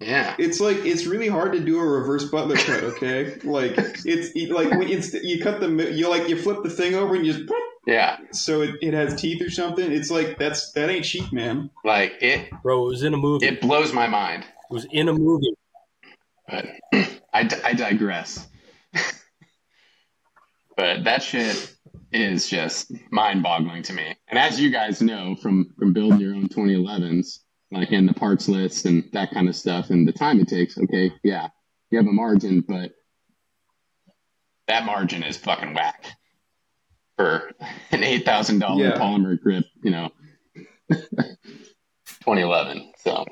[0.00, 2.82] Yeah, It's like it's really hard to do a reverse butler cut.
[2.84, 6.70] Okay, like it's like when it's you cut the mi- you like you flip the
[6.70, 7.52] thing over and you just
[7.86, 9.90] yeah, so it, it has teeth or something.
[9.92, 11.70] It's like that's that ain't cheap, man.
[11.84, 12.48] like it.
[12.64, 13.46] Bro, it was in a movie.
[13.46, 14.44] It blows my mind.
[14.72, 15.52] It was in a movie.
[16.48, 16.64] But
[17.34, 18.48] I, d- I digress.
[20.78, 21.74] but that shit
[22.10, 24.16] is just mind-boggling to me.
[24.28, 28.48] And as you guys know from from building your own 2011s, like in the parts
[28.48, 30.78] list and that kind of stuff, and the time it takes.
[30.78, 31.48] Okay, yeah,
[31.90, 32.92] you have a margin, but
[34.68, 36.06] that margin is fucking whack
[37.18, 37.50] for
[37.90, 38.92] an eight thousand dollar Yeah.
[38.98, 39.66] polymer grip.
[39.82, 40.08] You know,
[40.90, 42.92] 2011.
[43.04, 43.26] So.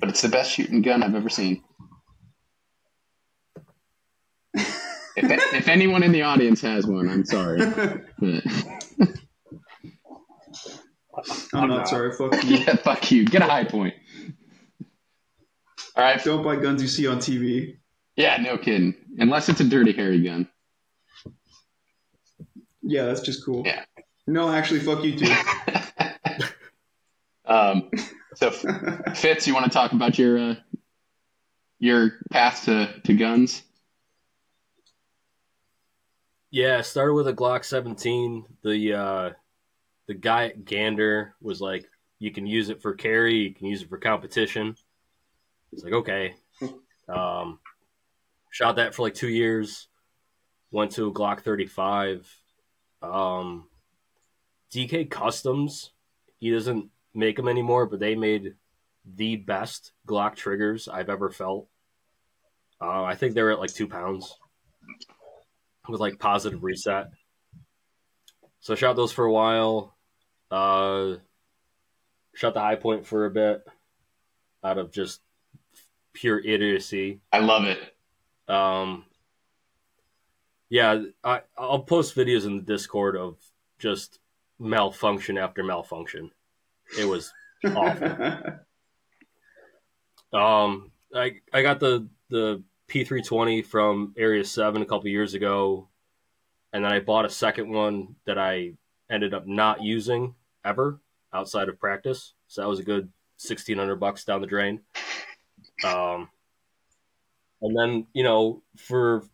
[0.00, 1.62] But it's the best shooting gun I've ever seen.
[4.54, 7.60] If, if anyone in the audience has one, I'm sorry.
[11.12, 12.12] But, I'm not sorry.
[12.12, 12.56] Fuck you.
[12.66, 13.26] yeah, fuck you.
[13.26, 13.94] Get a Hi-Point.
[15.96, 16.22] All right.
[16.22, 17.76] Don't buy guns you see on TV.
[18.16, 18.94] Yeah, no kidding.
[19.18, 20.48] Unless it's a Dirty Harry gun.
[22.80, 23.64] Yeah, that's just cool.
[23.66, 23.84] Yeah.
[24.26, 25.34] No, actually, fuck you too.
[27.50, 27.90] Um,
[28.34, 28.50] so,
[29.14, 30.54] Fitz, you want to talk about your uh,
[31.78, 33.62] your path to, to guns?
[36.50, 38.44] Yeah, it started with a Glock 17.
[38.62, 39.30] The uh,
[40.06, 41.88] the guy at Gander was like,
[42.18, 43.36] "You can use it for carry.
[43.36, 44.76] You can use it for competition."
[45.72, 46.34] It's like, okay.
[47.08, 47.58] Um,
[48.50, 49.88] shot that for like two years.
[50.70, 52.32] went to a Glock 35.
[53.02, 53.66] Um,
[54.72, 55.90] DK Customs,
[56.38, 58.54] he doesn't make them anymore, but they made
[59.04, 61.68] the best Glock triggers I've ever felt.
[62.80, 64.36] Uh, I think they were at like two pounds
[65.88, 67.10] with like positive reset.
[68.60, 69.96] So I shot those for a while.
[70.50, 71.16] Uh,
[72.34, 73.62] shot the Hi-Point for a bit
[74.62, 75.20] out of just
[76.12, 77.20] pure idiocy.
[77.32, 77.78] I love it.
[78.48, 79.04] Um,
[80.68, 83.36] yeah, I, I'll post videos in the Discord of
[83.78, 84.18] just
[84.58, 86.30] malfunction after malfunction.
[86.98, 87.32] It was
[87.64, 88.38] awful.
[90.32, 95.88] Um, I I got the the P320 from Area Seven a couple years ago,
[96.72, 98.74] and then I bought a second one that I
[99.10, 101.00] ended up not using ever
[101.32, 102.34] outside of practice.
[102.46, 104.82] So that was a good sixteen hundred bucks down the drain.
[105.84, 106.28] Um,
[107.60, 109.24] and then you know for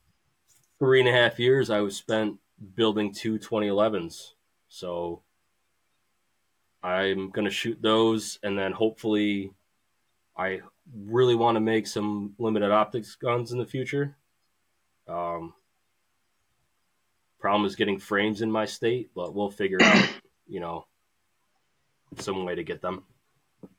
[0.78, 2.38] three and a half years I was spent
[2.74, 4.32] building two 2011s.
[4.68, 5.22] So
[6.82, 9.52] I'm gonna shoot those, and then hopefully,
[10.36, 10.60] I
[10.94, 14.16] really want to make some limited optics guns in the future.
[15.08, 15.54] Um,
[17.40, 20.08] problem is getting frames in my state, but we'll figure out,
[20.48, 20.86] you know,
[22.18, 23.04] some way to get them.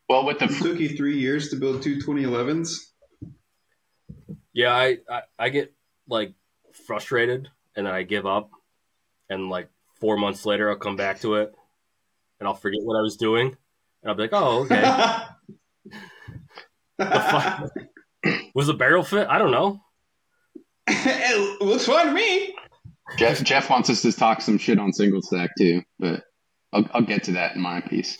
[0.09, 2.91] Well, with the It took you three years to build two 2011s.
[4.53, 5.73] Yeah, I, I, I get
[6.07, 6.33] like
[6.85, 8.49] frustrated and then I give up.
[9.29, 11.53] And like four months later, I'll come back to it
[12.39, 13.47] and I'll forget what I was doing.
[13.47, 14.81] And I'll be like, oh, okay.
[16.99, 17.71] fuck?
[18.53, 19.27] was the barrel fit?
[19.29, 19.79] I don't know.
[20.87, 22.55] it looks fine to me.
[23.17, 26.23] Jeff, Jeff wants us to talk some shit on single stack too, but
[26.73, 28.17] I'll, I'll get to that in my piece.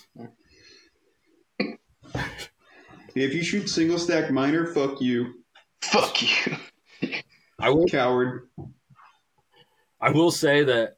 [3.16, 5.34] If you shoot single stack minor, fuck you,
[5.82, 6.58] Fuck you.
[7.60, 8.50] I will, coward.
[10.02, 10.97] I will say that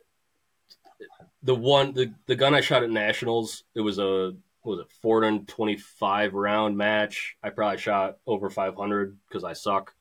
[1.43, 4.91] the one, the, the gun I shot at Nationals, it was a, what was it,
[5.02, 7.38] 425 round match.
[7.41, 9.93] I probably shot over 500 because I suck.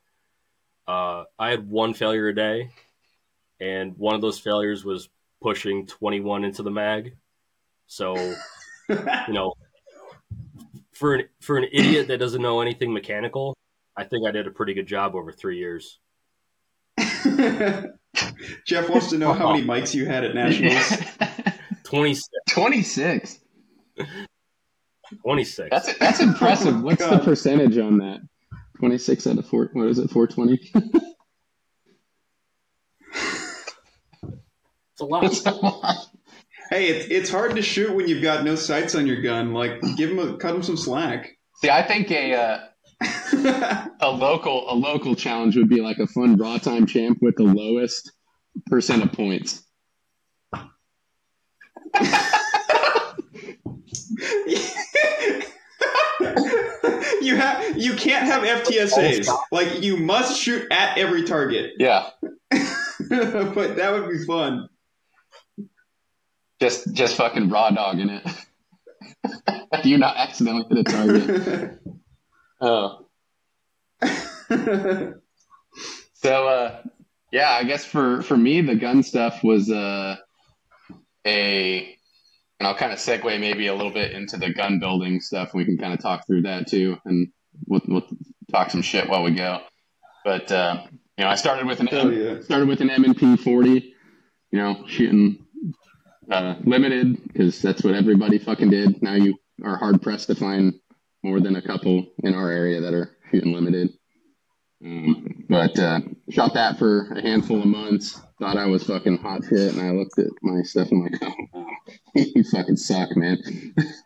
[0.87, 2.71] Uh, I had one failure a day,
[3.61, 5.09] and one of those failures was
[5.43, 7.15] pushing 21 into the mag.
[7.87, 8.17] So,
[8.89, 8.97] you
[9.29, 9.55] know,
[10.93, 13.55] for an for an idiot that doesn't know anything mechanical,
[13.97, 15.99] I think I did a pretty good job over three years.
[18.67, 21.03] Jeff wants to know how many mics you had at Nationals.
[21.85, 22.29] 26.
[22.51, 23.39] 26.
[25.23, 25.69] 26.
[25.71, 26.75] That's that's impressive.
[26.75, 28.21] Oh my What's the percentage on that?
[28.79, 29.71] 26 out of 4.
[29.73, 30.11] What is it?
[30.11, 30.95] 420?
[35.01, 35.97] It's a lot.
[36.71, 39.53] hey, it's it's hard to shoot when you've got no sights on your gun.
[39.53, 41.37] Like, give him a cut him some slack.
[41.57, 42.59] See, I think a uh,
[43.33, 47.45] a local a local challenge would be like a fun raw time champ with the
[47.45, 48.13] lowest
[48.67, 49.63] percent of points.
[57.21, 59.29] you have you can't have FTSAs.
[59.53, 61.73] Like you must shoot at every target.
[61.79, 64.69] Yeah, but that would be fun.
[66.61, 68.27] just just fucking raw dogging it.
[69.83, 71.79] Do you not accidentally hit a target?
[72.61, 73.07] Oh,
[76.15, 76.83] so uh,
[77.33, 80.17] yeah, I guess for for me the gun stuff was uh,
[81.27, 81.99] a
[82.59, 85.55] and I'll kind of segue maybe a little bit into the gun building stuff.
[85.55, 87.29] We can kind of talk through that too, and
[87.67, 88.07] we'll, we'll
[88.51, 89.61] talk some shit while we go.
[90.25, 90.83] But uh,
[91.17, 92.41] you know, I started with an Hell yeah.
[92.41, 93.95] started with an M and P forty.
[94.51, 95.45] You know, shooting
[96.31, 99.03] uh, limited because that's what everybody fucking did.
[99.03, 100.75] Now you are hard pressed to find
[101.23, 103.91] more than a couple in our area that are shooting limited.
[104.85, 106.01] Um, but uh,
[106.31, 108.21] shot that for a handful of months.
[108.39, 111.21] Thought I was fucking hot shit, and I looked at my stuff and like,
[111.55, 111.67] oh,
[112.15, 113.39] you fucking suck, man.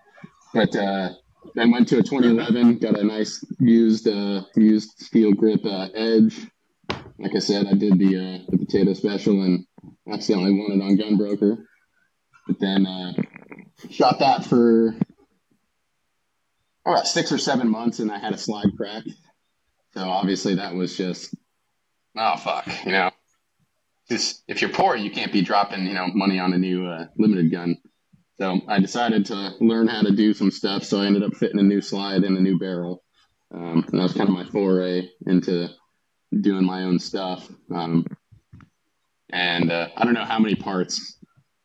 [0.54, 1.10] but uh,
[1.54, 6.46] then went to a 2011, got a nice used uh, used steel grip uh, edge.
[7.18, 9.66] Like I said, I did the uh, the potato special and
[10.10, 11.64] accidentally won it on Gunbroker.
[12.46, 13.12] But then uh,
[13.90, 14.94] shot that for
[16.84, 19.04] about six or seven months, and I had a slide crack.
[19.94, 21.34] So obviously that was just
[22.16, 23.10] oh fuck, you know.
[24.08, 27.06] Just if you're poor, you can't be dropping you know money on a new uh,
[27.16, 27.78] limited gun.
[28.38, 30.84] So I decided to learn how to do some stuff.
[30.84, 33.02] So I ended up fitting a new slide and a new barrel.
[33.54, 35.68] Um, and that was kind of my foray into
[36.40, 37.48] doing my own stuff.
[37.72, 38.06] Um,
[39.30, 41.18] and uh, I don't know how many parts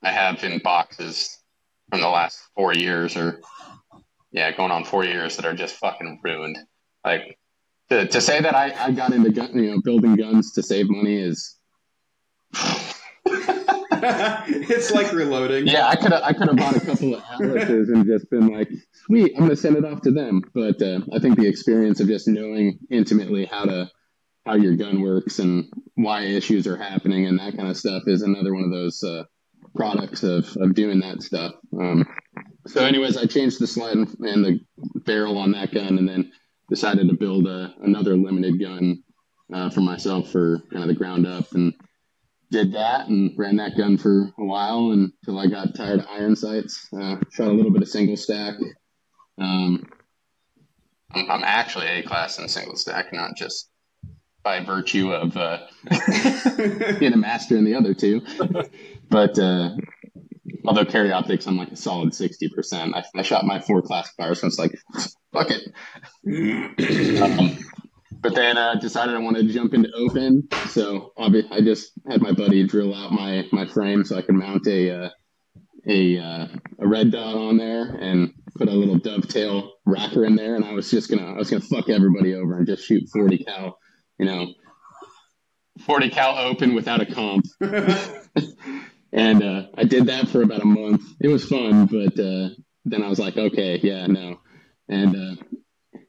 [0.03, 1.38] I have in boxes
[1.89, 3.41] from the last four years, or
[4.38, 6.57] yeah, going on four years that are just fucking ruined.
[7.03, 7.38] Like
[7.89, 10.89] to, to say that I, I got into gun, you know, building guns to save
[10.89, 11.55] money is
[13.91, 15.67] it's like reloading.
[15.67, 18.47] Yeah, I could have I could have bought a couple of Atlases and just been
[18.47, 18.69] like,
[19.05, 20.43] sweet, I'm gonna send it off to them.
[20.53, 23.91] But uh, I think the experience of just knowing intimately how to
[24.45, 25.65] how your gun works and
[25.95, 29.23] why issues are happening and that kind of stuff is another one of those uh,
[29.75, 31.53] products of, of doing that stuff.
[31.77, 32.07] Um,
[32.68, 34.59] so, anyways, I changed the slide and, and the
[35.05, 36.32] barrel on that gun, and then
[36.70, 39.03] decided to build a, another limited gun
[39.53, 41.74] uh, for myself for kind of the ground up and
[42.51, 46.36] did that and ran that gun for a while until I got tired of iron
[46.36, 46.88] sights.
[46.93, 48.55] Uh, shot a little bit of single stack.
[49.38, 49.86] Um,
[51.11, 53.70] I'm, I'm actually A class in single stack, not just
[54.43, 55.59] by virtue of uh,
[56.99, 58.22] being a master in the other two.
[59.09, 59.72] But uh,
[60.68, 62.93] although carry optics, I'm like a solid 60%.
[62.93, 64.78] I, I shot my four classifiers, so it's like,
[65.34, 67.22] fuck it.
[67.22, 67.57] um,
[68.20, 70.47] but then uh, decided I wanted to jump into open.
[70.70, 74.36] So obviously, I just had my buddy drill out my my frame so I could
[74.36, 75.09] mount a uh,
[75.88, 76.47] a uh,
[76.80, 80.74] a red dot on there and put a little dovetail racker in there, and I
[80.74, 83.78] was just gonna I was gonna fuck everybody over and just shoot 40 cal,
[84.20, 84.53] you know,
[85.86, 87.45] 40 cal open without a comp.
[89.18, 91.01] and uh, I did that for about a month.
[91.20, 92.49] It was fun, but uh,
[92.86, 94.39] then I was like, okay, yeah, no,
[94.88, 95.43] and uh,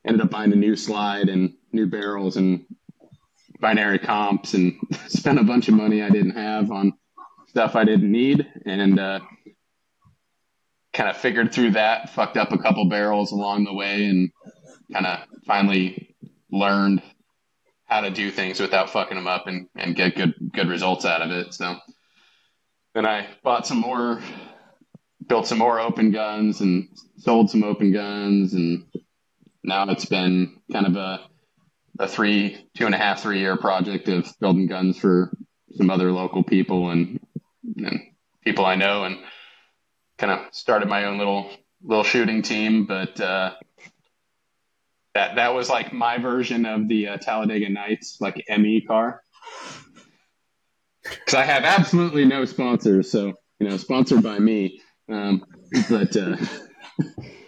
[0.07, 2.67] ended up buying a new slide and new barrels and
[3.61, 4.79] binary comps and
[5.09, 6.93] spent a bunch of money I didn't have on
[7.49, 9.21] stuff I didn't need and uh,
[10.93, 14.31] kind of figured through that, fucked up a couple barrels along the way and
[14.93, 16.15] kind of finally
[16.53, 17.03] learned
[17.87, 21.23] how to do things without fucking them up and, and get good good results out
[21.23, 21.55] of it.
[21.55, 21.75] So
[22.95, 24.21] then I bought some more,
[25.27, 28.85] built some more open guns and sold some open guns and
[29.63, 31.21] now it's been kind of a
[31.99, 35.37] a three, two and a half, three year project of building guns for
[35.77, 37.21] some other local people and,
[37.77, 38.01] and
[38.45, 39.19] people I know and
[40.17, 41.51] kind of started my own little
[41.83, 42.87] little shooting team.
[42.87, 43.55] But uh,
[45.15, 49.23] that that was like my version of the uh, Talladega Nights like ME car.
[51.11, 54.81] Because I have absolutely no sponsors, so you know, sponsored by me.
[55.11, 55.45] Um,
[55.89, 56.37] but uh,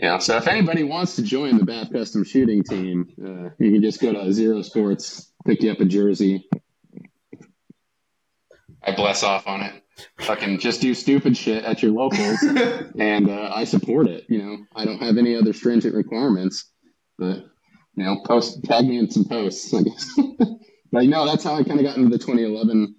[0.00, 3.82] Yeah, so if anybody wants to join the Bath Custom Shooting Team, uh, you can
[3.82, 6.48] just go to Zero Sports, pick you up a jersey.
[8.82, 9.74] I bless off on it.
[10.20, 12.42] Fucking just do stupid shit at your locals,
[12.98, 14.24] and uh, I support it.
[14.30, 16.64] You know, I don't have any other stringent requirements,
[17.18, 17.44] but
[17.94, 20.18] you know, post tag me in some posts, I guess.
[20.92, 22.96] you know, that's how I kind of got into the 2011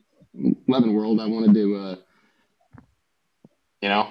[0.67, 1.19] 11 world.
[1.19, 1.95] I wanted to, uh,
[3.81, 4.07] you know,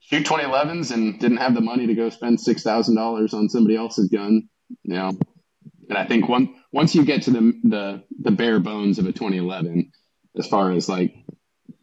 [0.00, 3.76] shoot 2011s and didn't have the money to go spend six thousand dollars on somebody
[3.76, 4.48] else's gun.
[4.82, 5.10] You know,
[5.88, 9.12] and I think one once you get to the the the bare bones of a
[9.12, 9.90] 2011,
[10.38, 11.14] as far as like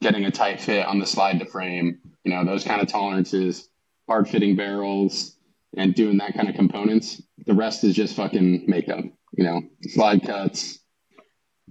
[0.01, 3.67] getting a tight fit on the slide to frame, you know, those kind of tolerances,
[4.07, 5.35] hard fitting barrels,
[5.75, 7.21] and doing that kind of components.
[7.45, 9.03] The rest is just fucking makeup.
[9.33, 10.79] You know, slide cuts.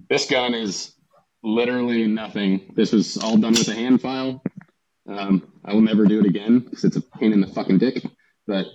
[0.09, 0.93] This gun is
[1.43, 2.73] literally nothing.
[2.75, 4.43] This was all done with a hand file.
[5.09, 8.05] Um, I will never do it again because it's a pain in the fucking dick.
[8.47, 8.67] But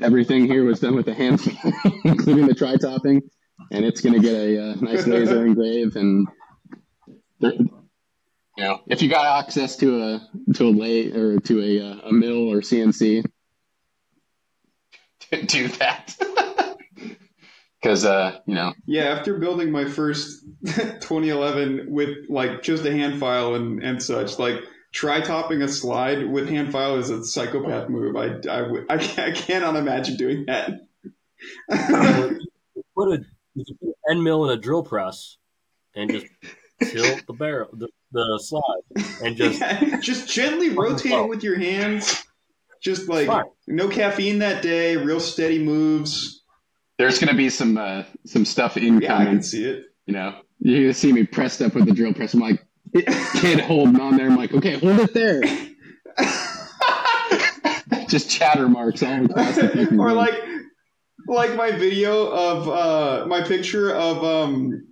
[0.00, 1.72] everything here was done with a hand, file,
[2.04, 3.22] including the tri topping,
[3.70, 5.96] and it's going to get a, uh, nice laser engrave.
[5.96, 6.26] And
[7.40, 7.70] you
[8.58, 12.12] know, if you got access to a to a lay or to a uh, a
[12.12, 13.24] mill or CNC,
[15.46, 16.16] do that.
[17.86, 19.04] Because uh, you know, yeah.
[19.04, 24.56] After building my first 2011 with like just a hand file and and such, like
[24.90, 28.16] tri topping a slide with hand file is a psychopath move.
[28.16, 28.94] I, I, I,
[29.28, 30.80] I cannot imagine doing that.
[32.96, 33.24] put a
[34.10, 35.36] end mill in a drill press
[35.94, 36.26] and just
[36.82, 41.56] tilt the barrel, the, the slide, and just yeah, just gently rotate it with your
[41.56, 42.24] hands.
[42.82, 43.30] Just like
[43.68, 46.35] no caffeine that day, real steady moves.
[46.98, 49.86] There's gonna be some uh, some stuff in Yeah, I can see it.
[50.06, 52.34] You know, you're gonna see me pressed up with the drill press.
[52.34, 54.26] I'm like, kid holding on there.
[54.26, 55.42] I'm like, okay, hold it there.
[58.08, 60.34] Just chatter marks all across the Or like,
[61.26, 64.85] like my video of uh, my picture of um,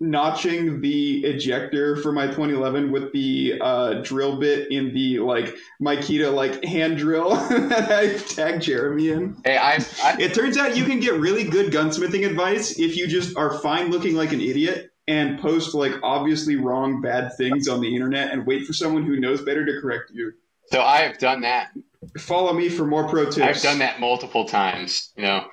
[0.00, 6.32] notching the ejector for my 2011 with the uh, drill bit in the like Makita
[6.32, 9.36] like hand drill that I tagged Jeremy in.
[9.44, 10.16] Hey, I, I.
[10.20, 13.90] It turns out you can get really good gunsmithing advice if you just are fine
[13.90, 18.46] looking like an idiot and post like obviously wrong bad things on the internet and
[18.46, 20.32] wait for someone who knows better to correct you.
[20.70, 21.70] So I've done that.
[22.18, 23.38] Follow me for more pro tips.
[23.38, 25.12] I've done that multiple times.
[25.16, 25.46] You know,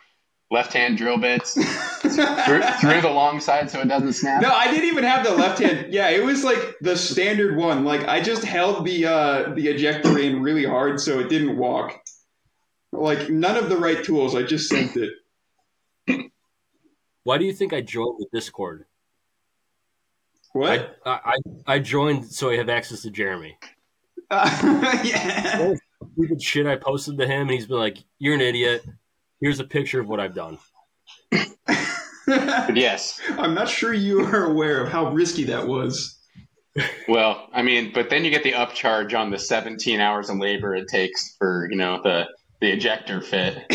[0.51, 1.53] left hand drill bits
[2.01, 4.41] through, through the long side so it doesn't snap.
[4.41, 5.91] No, I didn't even have the left hand.
[5.91, 7.83] Yeah, it was like the standard one.
[7.83, 11.99] Like I just held the uh, the ejector in really hard so it didn't walk.
[12.91, 14.35] Like none of the right tools.
[14.35, 15.13] I just sent it.
[17.23, 18.85] Why do you think I joined the Discord?
[20.53, 20.97] What?
[21.05, 23.57] I, I I joined so I have access to Jeremy.
[24.29, 25.73] Uh, yeah.
[26.13, 28.85] Stupid shit I posted to him, and he's been like, "You're an idiot.
[29.45, 30.57] Here's a picture of what I've done."
[32.27, 33.21] Yes.
[33.37, 36.17] I'm not sure you are aware of how risky that was.
[37.07, 40.73] Well, I mean, but then you get the upcharge on the 17 hours of labor
[40.73, 42.27] it takes for, you know, the
[42.61, 43.63] the ejector fit.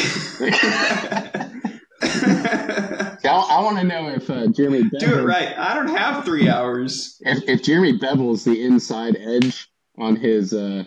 [2.03, 5.57] I, I want to know if uh, Jeremy Do it bevels, right.
[5.57, 7.21] I don't have three hours.
[7.21, 10.83] if, if Jeremy bevels the inside edge on his uh,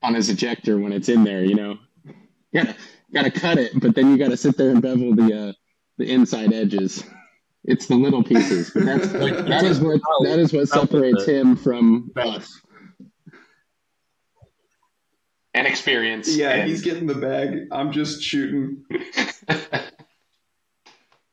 [0.00, 1.44] on his ejector when it's in there.
[1.44, 2.14] You know, you
[2.54, 2.76] gotta
[3.12, 5.52] gotta cut it, but then you gotta sit there and bevel the uh,
[5.98, 7.04] the inside edges.
[7.64, 11.56] It's the little pieces, but that's Like, that is what that is what separates him
[11.56, 12.60] from us.
[15.54, 16.34] and experience.
[16.34, 17.68] Yeah, and- he's getting the bag.
[17.70, 18.84] I'm just shooting.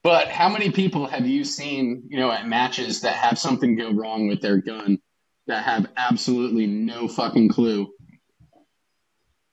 [0.03, 3.75] but how How many people have you seen, you know, at matches that have something
[3.75, 4.99] go wrong with their gun
[5.47, 7.91] that have absolutely no fucking clue?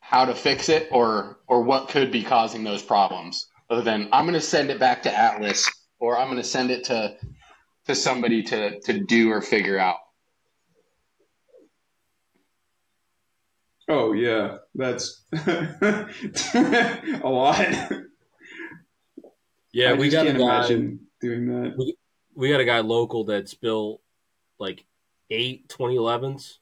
[0.08, 4.24] How to fix it or or what could be causing those problems other than i'm
[4.24, 7.16] going to send it back to atlas or i'm going to send it to
[7.86, 9.96] to somebody to to do or figure out
[13.88, 17.64] Oh yeah, that's a lot.
[19.72, 20.38] Yeah, I we got a guy.
[20.38, 21.94] imagine doing that.
[22.34, 24.00] We got a guy local that's built
[24.58, 24.84] like
[25.30, 26.54] eight 2011s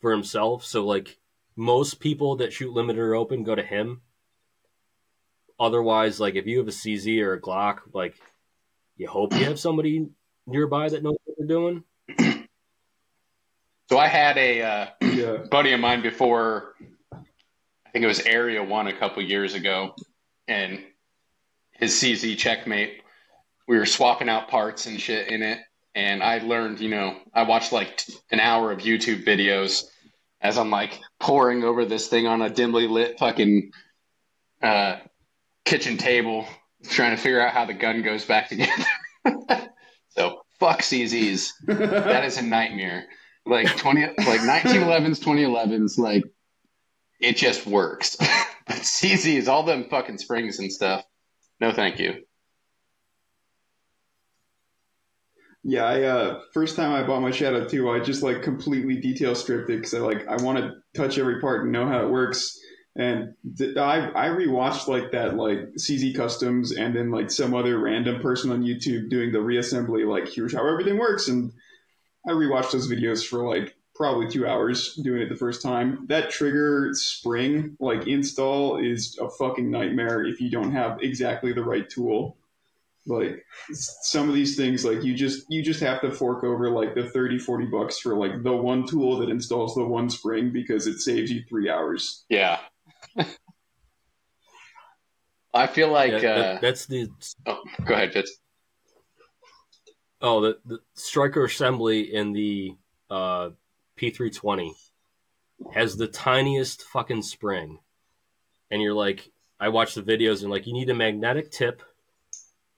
[0.00, 0.64] for himself.
[0.64, 1.18] So like
[1.56, 4.02] most people that shoot limited or open go to him.
[5.58, 8.14] Otherwise, like if you have a CZ or a Glock, like
[8.96, 10.06] you hope you have somebody
[10.46, 11.82] nearby that knows what they're doing.
[13.88, 15.36] so i had a uh, Yeah.
[15.50, 16.74] buddy of mine before
[17.12, 19.94] i think it was area one a couple years ago
[20.48, 20.82] and
[21.72, 23.02] his cz checkmate
[23.68, 25.58] we were swapping out parts and shit in it
[25.94, 29.84] and i learned you know i watched like an hour of youtube videos
[30.40, 33.72] as i'm like pouring over this thing on a dimly lit fucking
[34.62, 34.96] uh,
[35.64, 36.46] kitchen table
[36.88, 38.72] trying to figure out how the gun goes back together.
[40.10, 43.04] So fuck czs that is a nightmare.
[43.44, 46.24] Like 20 like 1911s 2011s like
[47.20, 48.16] it just works.
[48.66, 51.04] But cz's all them fucking springs and stuff
[51.60, 52.24] no thank you
[55.68, 59.34] Yeah, I uh first time I bought my Shadow 2, I just like completely detail
[59.34, 62.08] stripped it because I like I want to touch every part and know how it
[62.08, 62.56] works.
[62.94, 67.80] And th- I I rewatched like that like CZ Customs and then like some other
[67.80, 71.52] random person on YouTube doing the reassembly like here's how everything works and
[72.28, 76.06] I rewatched those videos for like probably two hours doing it the first time.
[76.06, 81.64] That trigger spring like install is a fucking nightmare if you don't have exactly the
[81.64, 82.36] right tool
[83.06, 86.94] like some of these things like you just you just have to fork over like
[86.94, 90.86] the 30 40 bucks for like the one tool that installs the one spring because
[90.86, 92.24] it saves you three hours.
[92.28, 92.58] Yeah.
[95.54, 97.08] I feel like Yeah, that- uh that's the
[97.46, 98.38] oh, go ahead Fitz.
[100.20, 102.74] oh the, the striker assembly in the
[103.10, 103.50] uh,
[103.98, 104.72] P320
[105.72, 107.78] has the tiniest fucking spring,
[108.70, 111.82] and you're like, I watch the videos and like you need a magnetic tip,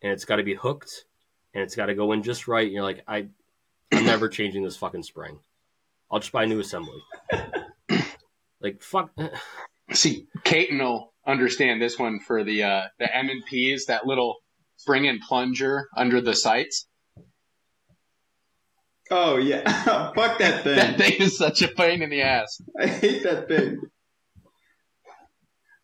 [0.03, 1.05] and it's got to be hooked,
[1.55, 2.65] and it's got to go in just right.
[2.65, 3.29] And you're like, I,
[3.93, 5.39] I'm never changing this fucking spring.
[6.11, 7.03] I'll just buy a new assembly.
[8.61, 9.11] like fuck.
[9.93, 14.37] see Katon will understand this one for the uh the m and p's that little
[14.77, 16.87] spring and plunger under the sights
[19.11, 19.63] oh yeah
[20.15, 23.47] fuck that thing that thing is such a pain in the ass i hate that
[23.47, 23.79] thing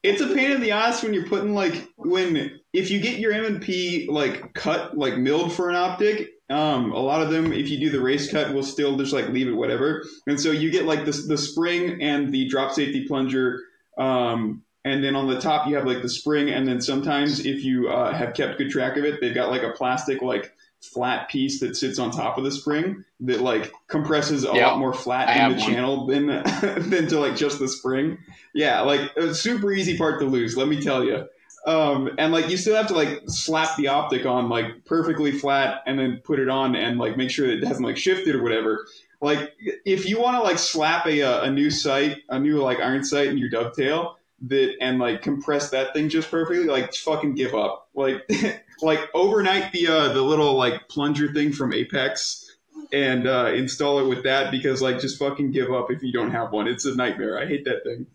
[0.03, 3.33] it's a pain in the ass when you're putting like when if you get your
[3.33, 7.81] m&p like cut like milled for an optic um, a lot of them, if you
[7.81, 10.05] do the race cut, will still just like leave it whatever.
[10.27, 13.63] And so you get like the the spring and the drop safety plunger,
[13.97, 17.65] um, and then on the top you have like the spring, and then sometimes if
[17.65, 20.53] you uh, have kept good track of it, they've got like a plastic like
[20.83, 24.79] flat piece that sits on top of the spring that like compresses a Yeah, lot
[24.79, 25.73] more flat I in the one.
[25.73, 26.27] channel than
[26.91, 28.19] than to like just the spring.
[28.53, 30.59] Yeah, like a super easy part to lose.
[30.59, 31.27] Let me tell you.
[31.67, 35.83] Um, and like you still have to like slap the optic on like perfectly flat
[35.87, 38.43] and then put it on and like make sure that it hasn't like shifted or
[38.43, 38.87] whatever.
[39.23, 39.55] Like
[39.87, 43.03] if you want to like slap a uh, a new sight, a new like iron
[43.03, 47.55] sight in your dovetail, that and like compress that thing just perfectly, like fucking give
[47.55, 47.89] up.
[47.95, 48.29] Like
[48.83, 52.45] like overnight the uh, the little like plunger thing from Apex
[52.93, 56.31] and uh, install it with that because like just fucking give up if you don't
[56.31, 56.69] have one.
[56.69, 57.39] It's a nightmare.
[57.39, 58.07] I hate that thing.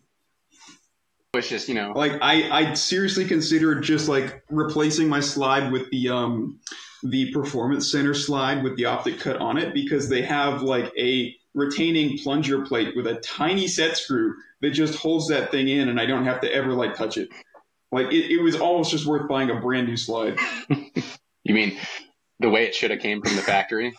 [1.34, 5.88] It's just you know Like I I seriously considered just like replacing my slide with
[5.90, 6.58] the um
[7.02, 11.34] the performance center slide with the optic cut on it because they have like a
[11.54, 16.00] retaining plunger plate with a tiny set screw that just holds that thing in and
[16.00, 17.28] I don't have to ever like touch it.
[17.92, 20.38] Like it, it was almost just worth buying a brand new slide.
[20.68, 21.76] you mean
[22.40, 23.94] the way it should have came from the factory,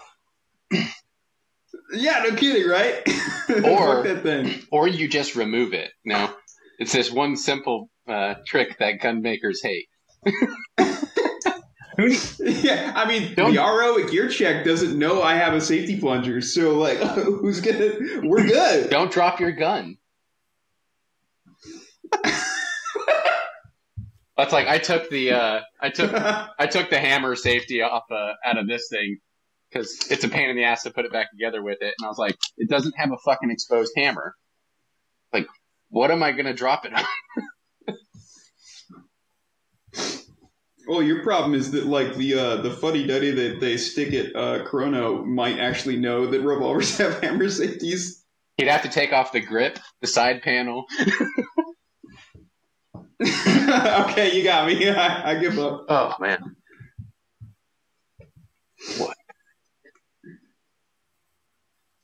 [1.94, 3.02] Yeah, no kidding, right?
[3.66, 4.62] Or- that thing.
[4.72, 5.92] or you just remove it.
[6.06, 6.34] No,
[6.82, 9.88] it's this one simple uh, trick that gun makers hate.
[12.40, 16.00] Yeah, I mean Don't- the RO at Gear Check doesn't know I have a safety
[16.00, 17.92] plunger, so like who's gonna
[18.24, 18.90] we're good.
[18.90, 19.98] Don't drop your gun.
[24.38, 28.32] That's like I took the uh, I took I took the hammer safety off uh,
[28.44, 29.20] out of this thing
[29.70, 32.06] because it's a pain in the ass to put it back together with it, and
[32.06, 34.34] I was like, it doesn't have a fucking exposed hammer.
[35.32, 35.46] Like,
[35.92, 37.06] what am I gonna drop it on?
[40.88, 44.36] Well, your problem is that like the uh, the fuddy duddy that they stick at
[44.36, 48.26] uh, Chrono might actually know that revolvers have hammer safeties.
[48.58, 50.86] He'd have to take off the grip, the side panel.
[53.24, 54.90] okay, you got me.
[54.90, 55.86] I, I give up.
[55.88, 56.58] Oh man.
[58.98, 59.16] What?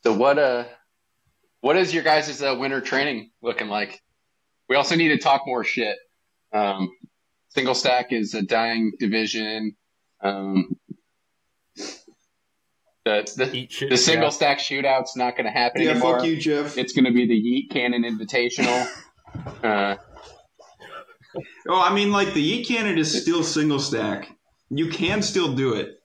[0.03, 0.63] So what uh
[1.67, 4.01] what is your guys' uh, winter training looking like?
[4.69, 5.97] We also need to talk more shit.
[6.53, 6.89] Um,
[7.49, 9.75] single stack is a dying division.
[10.23, 10.77] Um,
[13.03, 13.89] the the, shit.
[13.89, 14.29] the single yeah.
[14.29, 16.19] stack shootout's not going to happen Yeah, anymore.
[16.19, 16.77] fuck you, Jeff.
[16.77, 18.87] It's going to be the Yeet Cannon Invitational.
[19.61, 19.97] Uh,
[21.67, 24.31] Oh, I mean, like the Yeet Cannon is still single stack.
[24.69, 25.99] You can still do it.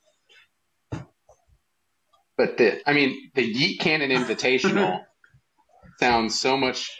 [2.36, 5.04] But the, I mean, the Yeet Cannon Invitational
[6.02, 6.90] sounds so much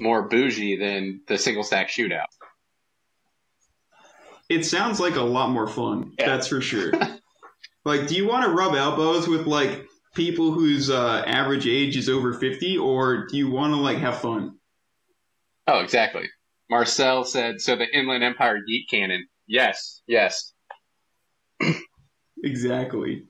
[0.00, 2.26] more bougie than the single stack shootout.
[4.48, 6.12] It sounds like a lot more fun.
[6.16, 6.26] Yeah.
[6.26, 6.92] That's for sure.
[7.84, 12.08] like, do you want to rub elbows with like people whose uh, average age is
[12.08, 14.58] over fifty, or do you want to like have fun?
[15.66, 16.28] Oh, exactly.
[16.70, 19.26] Marcel said, so the Inland Empire Yeet Cannon.
[19.48, 20.52] Yes, yes.
[22.44, 23.24] Exactly.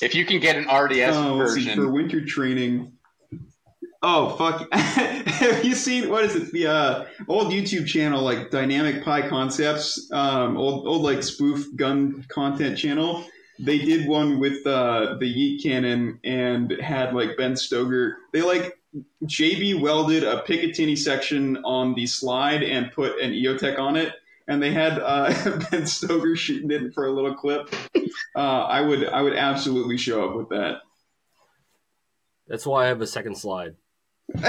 [0.00, 2.92] If you can get an RDS Oh, let's see, version, for winter training.
[4.00, 4.68] Oh fuck!
[4.72, 6.52] Have you seen what is it?
[6.52, 12.24] The uh, old YouTube channel, like Dynamic Pie Concepts, um, old old like spoof gun
[12.28, 13.24] content channel.
[13.58, 18.12] They did one with uh, the Yeet Cannon and had like Ben Stoeger.
[18.32, 18.78] They like
[19.24, 24.14] JB welded a Picatinny section on the slide and put an EOTech on it,
[24.48, 25.28] and they had uh,
[25.70, 27.72] Ben Stoeger shooting it for a little clip.
[28.34, 30.78] Uh, I would I would absolutely show up with that.
[32.48, 33.76] That's why I have a second slide.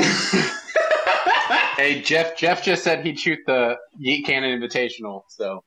[1.77, 5.23] hey Jeff, Jeff just said he'd shoot the Yeet Cannon Invitational.
[5.27, 5.63] So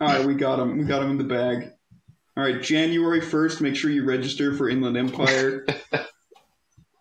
[0.00, 0.78] All right, we got him.
[0.78, 1.70] We got him in the bag.
[2.36, 3.60] All right, January first.
[3.60, 5.64] Make sure you register for Inland Empire.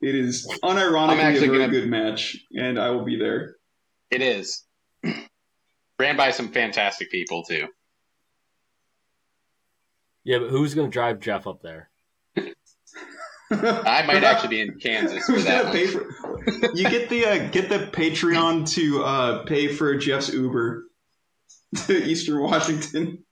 [0.02, 3.56] it is unironically a very gonna- good match, and I will be there.
[4.12, 4.64] it is.
[6.00, 7.68] Ran by some fantastic people too.
[10.24, 11.90] Yeah, but who's going to drive Jeff up there?
[13.52, 15.64] I might actually be in Kansas for Who's that.
[15.64, 16.06] gonna pay for?
[16.76, 20.84] You get the uh, get the Patreon to uh, pay for Jeff's Uber
[21.88, 23.26] to Eastern Washington.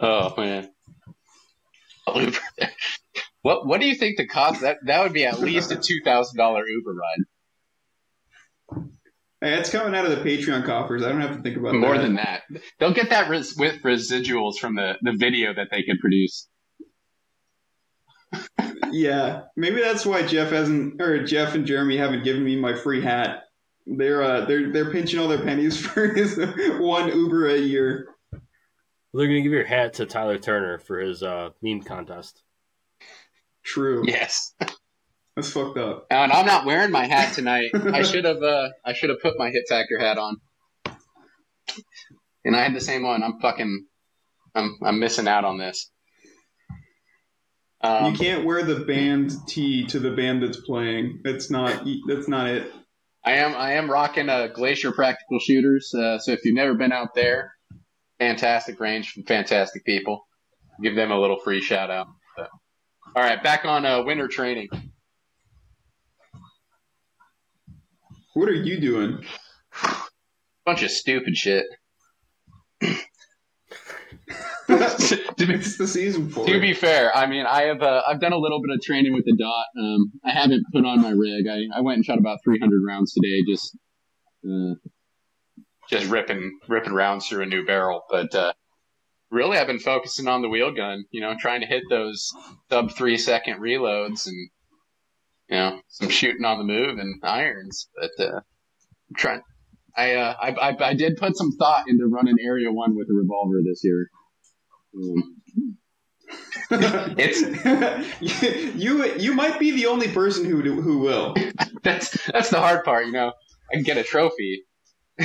[0.00, 0.70] Oh man.
[2.12, 2.38] Uber.
[3.42, 4.62] What What do you think the cost?
[4.62, 7.24] That that would be at least a two thousand dollar Uber ride.
[9.40, 11.02] Hey, it's coming out of the Patreon coffers.
[11.02, 11.78] I don't have to think about that.
[11.78, 12.02] More that.
[12.02, 12.42] than that,
[12.78, 16.48] they'll get that res- with residuals from the the video that they can produce.
[18.92, 23.00] Yeah, maybe that's why Jeff hasn't, or Jeff and Jeremy haven't given me my free
[23.00, 23.44] hat.
[23.86, 26.36] They're uh, they're they're pinching all their pennies for his
[26.78, 28.08] one Uber a year.
[28.32, 32.42] They're going to give your hat to Tyler Turner for his uh, meme contest.
[33.62, 34.54] True, Yes,
[35.40, 36.06] that's fucked up.
[36.10, 37.70] and I'm not wearing my hat tonight.
[37.74, 40.36] I should have uh I should have put my Hit Factor hat on.
[42.44, 43.22] And I had the same one.
[43.22, 43.86] I'm fucking
[44.54, 45.90] I'm I'm missing out on this.
[47.82, 51.20] Um, you can't wear the band tee to the band that's playing.
[51.24, 52.70] That's not that's not it.
[53.24, 55.94] I am I am rocking a Glacier Practical Shooters.
[55.94, 57.54] Uh, so if you've never been out there,
[58.18, 60.26] fantastic range from fantastic people.
[60.82, 62.08] Give them a little free shout out.
[62.36, 62.46] So.
[63.16, 64.68] All right, back on uh, winter training.
[68.34, 69.24] What are you doing?
[70.64, 71.64] Bunch of stupid shit.
[72.80, 72.96] to
[75.38, 76.60] it's the season for To it.
[76.60, 79.24] be fair, I mean, I have uh, I've done a little bit of training with
[79.24, 79.66] the dot.
[79.78, 81.46] Um, I haven't put on my rig.
[81.48, 83.42] I, I went and shot about 300 rounds today.
[83.48, 83.76] Just
[84.48, 84.74] uh,
[85.88, 88.02] Just ripping ripping rounds through a new barrel.
[88.08, 88.52] But uh,
[89.30, 91.04] really, I've been focusing on the wheel gun.
[91.10, 92.30] You know, trying to hit those
[92.70, 94.50] sub three second reloads and
[95.50, 97.88] you know some shooting on the move and irons.
[97.98, 99.42] But uh, I'm trying.
[99.96, 103.14] I, uh, I I I did put some thought into running Area One with a
[103.14, 104.08] revolver this year.
[104.96, 105.36] Um,
[107.18, 107.40] It's
[108.76, 111.34] you you might be the only person who who will.
[111.82, 113.06] that's that's the hard part.
[113.06, 113.32] You know,
[113.72, 114.62] I can get a trophy.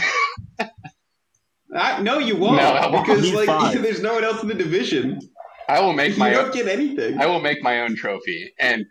[1.75, 3.05] I, no, you won't No, won't.
[3.05, 3.81] because like five.
[3.81, 5.19] there's no one else in the division.
[5.67, 6.29] I will make my.
[6.29, 7.19] You don't own, get anything.
[7.19, 8.85] I will make my own trophy and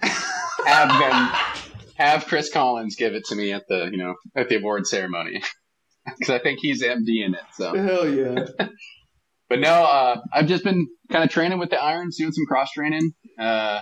[0.66, 1.30] have them
[1.96, 5.42] have Chris Collins give it to me at the you know at the award ceremony
[6.06, 7.40] because I think he's MD in it.
[7.52, 8.46] So, Hell yeah!
[9.48, 12.72] but no, uh, I've just been kind of training with the irons, doing some cross
[12.72, 13.14] training.
[13.38, 13.80] uh,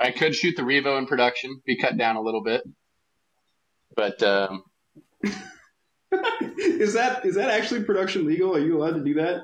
[0.00, 2.62] I could shoot the Revo in production, be cut down a little bit,
[3.94, 4.64] but um,
[6.58, 8.54] is that is that actually production legal?
[8.56, 9.42] Are you allowed to do that?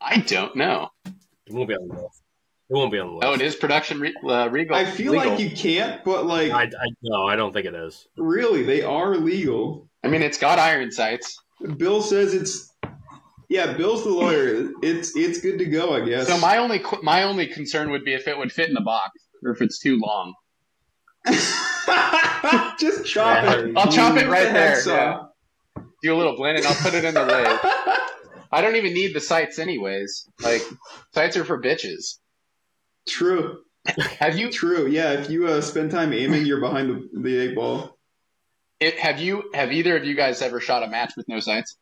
[0.00, 0.88] I don't know.
[1.06, 2.22] It won't be on the list.
[2.70, 3.26] It won't be on the list.
[3.26, 4.76] Oh, it is production re- uh, Regal.
[4.76, 5.30] I feel legal.
[5.32, 8.06] like you can't, but like I, I no, I don't think it is.
[8.16, 9.88] really, they are legal.
[10.04, 11.36] I mean, it's got iron sights.
[11.76, 12.72] Bill says it's.
[13.48, 14.70] Yeah, Bill's the lawyer.
[14.82, 16.28] It's it's good to go, I guess.
[16.28, 18.80] So my only qu- my only concern would be if it would fit in the
[18.80, 19.10] box
[19.44, 20.34] or if it's too long.
[22.78, 23.76] just chop Yeah, it.
[23.76, 25.28] I'll chop it right the there, hacksaw.
[26.02, 27.58] Do a little blend and I'll put it in the lathe.
[28.50, 30.28] I don't even need the sights anyways.
[30.42, 30.62] Like
[31.14, 32.18] sights are for bitches.
[33.08, 33.60] True,
[34.18, 34.86] Have you true.
[34.86, 37.96] Yeah, if you uh, spend time aiming, you're behind the, the eight ball.
[38.78, 41.76] it, have you have either of you guys ever shot a match with no sights?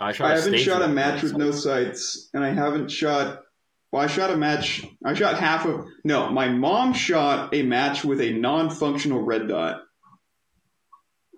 [0.00, 0.30] I shot.
[0.30, 3.42] I a haven't shot a match with no sights, and I haven't shot.
[3.92, 4.84] Well, I shot a match.
[5.04, 5.86] I shot half of.
[6.02, 9.82] No, my mom shot a match with a non-functional red dot.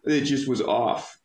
[0.04, 1.18] It just was off,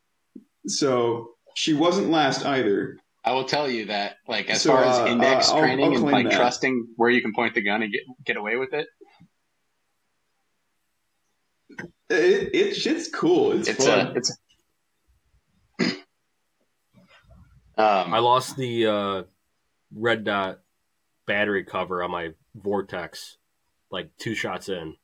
[0.68, 2.98] so she wasn't last either.
[3.24, 5.86] I will tell you that, like as So, far as uh, index uh, I'll- training
[5.86, 6.36] I'll and like that.
[6.38, 8.88] trusting where you can point the gun and get get away with it,
[12.10, 13.52] It, it shit's cool.
[13.54, 14.08] It's, it's fun.
[14.08, 14.38] a it's.
[17.78, 19.24] um, I lost the uh,
[19.96, 20.60] red dot
[21.28, 23.38] battery cover on my Vortex
[23.92, 24.96] like two shots in,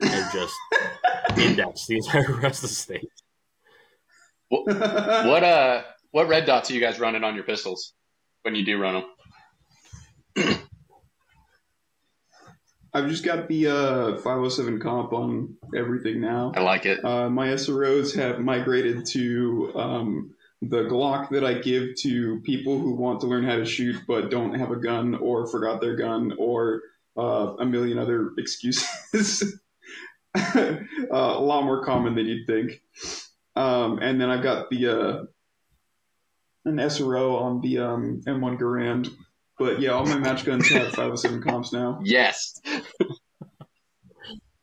[0.00, 0.54] and just
[1.38, 3.08] indexed the entire rest of the state.
[4.64, 7.94] what uh what red dots are you guys running on your pistols
[8.42, 9.02] when you do run
[10.36, 10.58] them?
[12.94, 16.52] I've just got the uh, 507 comp on everything now.
[16.54, 17.02] I like it.
[17.02, 22.94] Uh, my SROs have migrated to um, the Glock that I give to people who
[22.94, 26.34] want to learn how to shoot but don't have a gun or forgot their gun
[26.36, 26.82] or
[27.16, 29.58] uh, a million other excuses.
[30.34, 30.76] uh,
[31.10, 32.82] a lot more common than you'd think.
[33.54, 35.24] Um, and then I've got the uh,
[36.64, 39.08] an SRO on the um, M1 Garand.
[39.58, 42.00] But yeah, all my match guns have 507 comps now.
[42.02, 42.60] Yes.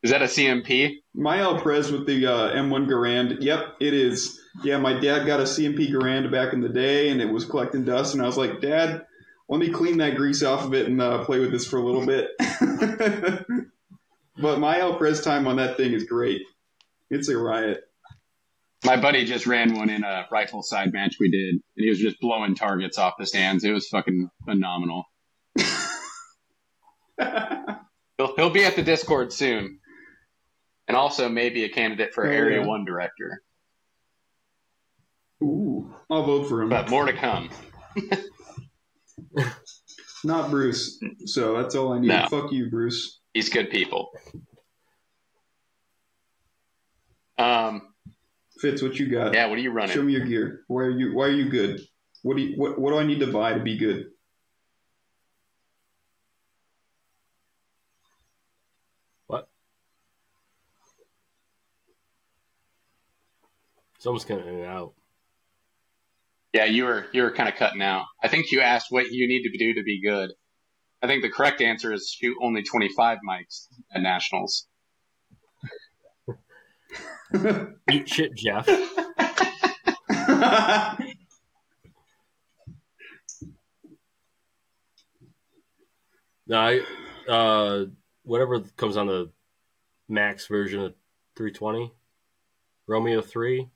[0.01, 0.97] Is that a CMP?
[1.13, 3.41] My El Prez with the uh, M1 Garand.
[3.41, 4.39] Yep, it is.
[4.63, 7.83] Yeah, my dad got a CMP Garand back in the day, and it was collecting
[7.83, 8.13] dust.
[8.13, 9.05] And I was like, Dad,
[9.49, 11.83] let me clean that grease off of it and uh, play with this for a
[11.83, 12.29] little bit.
[14.37, 16.43] but my El Prez time on that thing is great.
[17.09, 17.88] It's a riot.
[18.85, 21.99] My buddy just ran one in a rifle side match we did, and he was
[21.99, 23.63] just blowing targets off the stands.
[23.65, 25.03] It was fucking phenomenal.
[28.17, 29.79] He'll, he'll be at the Discord soon,
[30.87, 32.65] and also maybe a candidate for Oh, Area yeah.
[32.67, 33.41] One director.
[35.41, 36.69] Ooh, I'll vote for him.
[36.69, 37.49] But more to come.
[40.25, 41.01] Not Bruce.
[41.25, 42.07] So that's all I need.
[42.07, 42.27] No.
[42.29, 43.19] Fuck you, Bruce.
[43.33, 44.09] He's good people.
[47.37, 47.88] Um.
[48.59, 49.33] Fitz, what you got?
[49.33, 49.45] Yeah.
[49.47, 49.95] What are you running?
[49.95, 50.63] Show me your gear.
[50.67, 51.81] Why are you Why are you good?
[52.23, 54.07] What do you What, what do I need to buy to be good?
[59.27, 59.47] What?
[63.99, 64.93] Someone's coming in and out.
[66.51, 68.05] Yeah, you were you were kind of cutting out.
[68.21, 70.31] I think you asked what you need to do to be good.
[71.01, 74.67] I think the correct answer is shoot only 25 mics at nationals.
[77.91, 78.67] Eat shit, Jeff.
[86.47, 86.81] No, I,
[87.31, 87.85] uh,
[88.23, 89.29] whatever comes on the
[90.07, 90.95] max version of
[91.35, 91.93] 320,
[92.87, 93.69] Romeo 3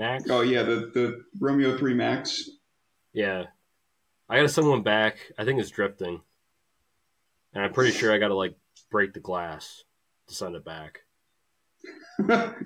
[0.00, 0.24] max.
[0.28, 2.48] Oh yeah, the the Romeo Three Max.
[3.12, 3.44] Yeah.
[4.28, 5.18] I gotta send one back.
[5.38, 6.20] I think it's drifting.
[7.52, 8.56] And I'm pretty sure I gotta like
[8.90, 9.84] break the glass
[10.28, 11.00] to send it back.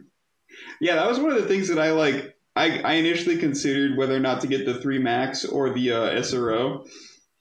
[0.81, 2.37] yeah, that was one of the things that I like.
[2.57, 6.11] I, I initially considered whether or not to get the three max or the uh,
[6.21, 6.89] SRO,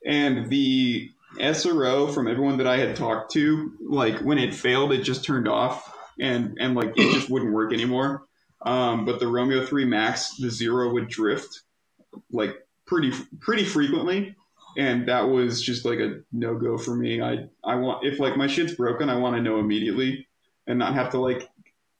[0.05, 5.03] and the SRO from everyone that I had talked to, like when it failed, it
[5.03, 8.23] just turned off and and like it just wouldn't work anymore.
[8.61, 11.61] Um, but the Romeo three max, the zero would drift
[12.31, 12.55] like
[12.85, 14.35] pretty pretty frequently,
[14.77, 17.21] and that was just like a no go for me.
[17.21, 20.27] I I want if like my shit's broken, I want to know immediately
[20.67, 21.49] and not have to like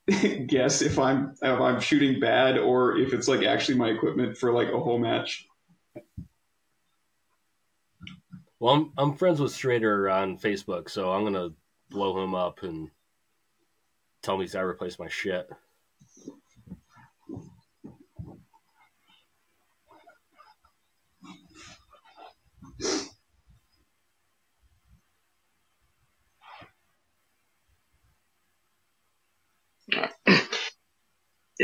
[0.47, 4.51] guess if I'm if I'm shooting bad or if it's like actually my equipment for
[4.51, 5.47] like a whole match.
[8.59, 11.51] Well, I'm I'm friends with Strader on Facebook, so I'm gonna
[11.89, 12.89] blow him up and
[14.21, 15.49] tell he's gotta replace my shit.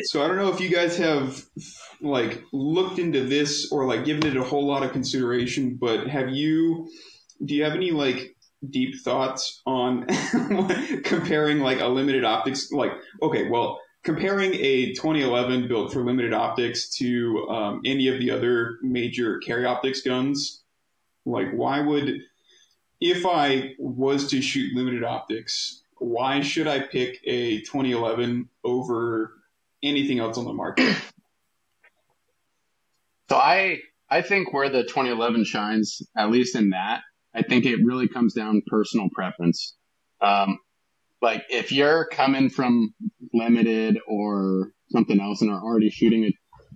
[0.03, 1.43] So I don't know if you guys have
[2.01, 6.29] like looked into this or like given it a whole lot of consideration, but have
[6.29, 6.87] you
[7.43, 8.35] do you have any like
[8.69, 10.05] deep thoughts on
[11.03, 16.89] comparing like a limited optics like okay, well, comparing a 2011 built for limited optics
[16.97, 20.61] to um, any of the other major carry optics guns,
[21.25, 22.19] like why would
[23.01, 29.33] if I was to shoot limited optics, why should I pick a 2011 over
[29.83, 30.95] anything else on the market?
[33.29, 33.77] So I
[34.09, 37.01] I think where the 2011 shines, at least in that,
[37.33, 39.75] I think it really comes down personal preference.
[40.19, 40.57] Um,
[41.21, 42.93] like if you're coming from
[43.33, 46.31] limited or something else and are already shooting a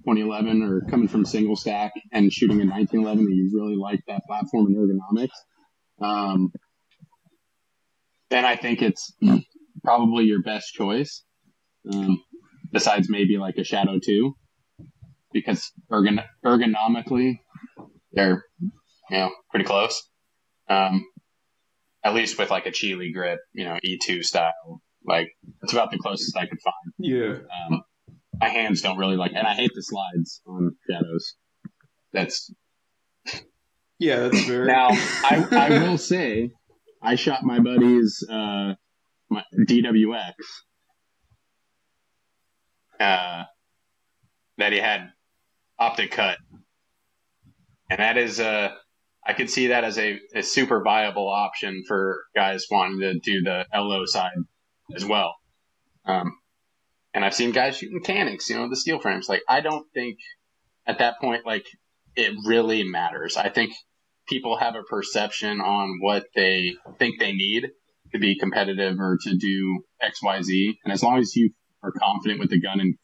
[0.05, 4.21] 2011 or coming from single stack and shooting a 1911 and you really like that
[4.27, 6.51] platform and ergonomics, um,
[8.33, 9.13] then I think it's
[9.83, 11.23] probably your best choice.
[11.91, 12.17] Um,
[12.71, 14.33] besides maybe like a Shadow 2
[15.33, 17.39] because ergon- ergonomically
[18.13, 20.01] they're you know pretty close.
[20.69, 21.05] Um,
[22.03, 24.81] at least with like a Chile grip, you know, E2 style.
[25.05, 25.29] Like
[25.61, 26.93] it's about the closest I could find.
[26.97, 27.35] Yeah.
[27.69, 27.81] Um,
[28.39, 31.35] my hands don't really like, and I hate the slides on shadows.
[32.13, 32.51] That's
[33.99, 34.65] Yeah, that's fair.
[34.65, 36.51] now I, I will say
[37.03, 38.75] I shot my buddy's uh,
[39.29, 40.33] my DWX
[42.99, 43.43] uh,
[44.57, 45.11] that he had
[45.77, 46.37] optic cut,
[47.89, 48.73] and that is uh,
[49.25, 53.41] I could see that as a, a super viable option for guys wanting to do
[53.41, 54.31] the LO side
[54.95, 55.35] as well.
[56.05, 56.37] Um,
[57.13, 59.27] and I've seen guys shooting mechanics, you know, the steel frames.
[59.27, 60.19] Like I don't think
[60.85, 61.65] at that point like
[62.15, 63.37] it really matters.
[63.37, 63.73] I think
[64.27, 67.69] people have a perception on what they think they need
[68.13, 70.79] to be competitive or to do X, Y, Z.
[70.83, 71.51] And as long as you
[71.81, 72.95] are confident with the gun and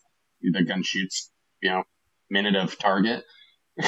[0.41, 1.83] the gun shoots, you know,
[2.29, 3.23] minute of target,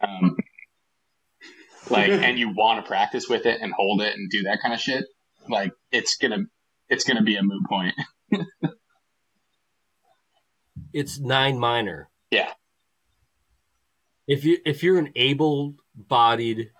[0.00, 0.36] um,
[1.90, 4.74] like, and you want to practice with it and hold it and do that kind
[4.74, 5.04] of shit,
[5.48, 6.44] like it's gonna,
[6.88, 7.94] it's gonna be a moot point.
[10.96, 12.08] It's nine minor.
[12.30, 12.50] Yeah.
[14.26, 15.12] If you if you're an
[15.96, 16.70] able-bodied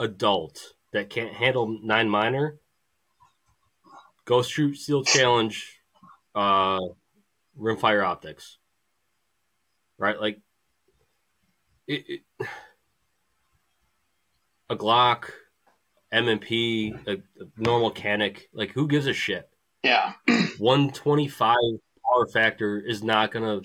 [0.00, 2.58] adult that can't handle nine minor,
[4.24, 5.80] go shoot Steel Challenge,
[6.34, 6.78] uh,
[7.58, 8.58] rimfire optics.
[9.98, 10.40] Right, like
[11.86, 12.48] it, it
[14.70, 15.30] a Glock,
[16.12, 17.18] M&P, a, a
[17.56, 19.48] normal Canik, like who gives a shit?
[19.82, 20.12] Yeah.
[20.58, 21.56] 125
[22.04, 23.60] power factor is not gonna.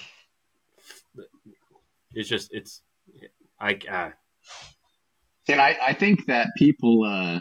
[2.13, 2.81] It's just it's,
[3.59, 4.11] I uh,
[5.47, 7.39] And I, I think that people, uh,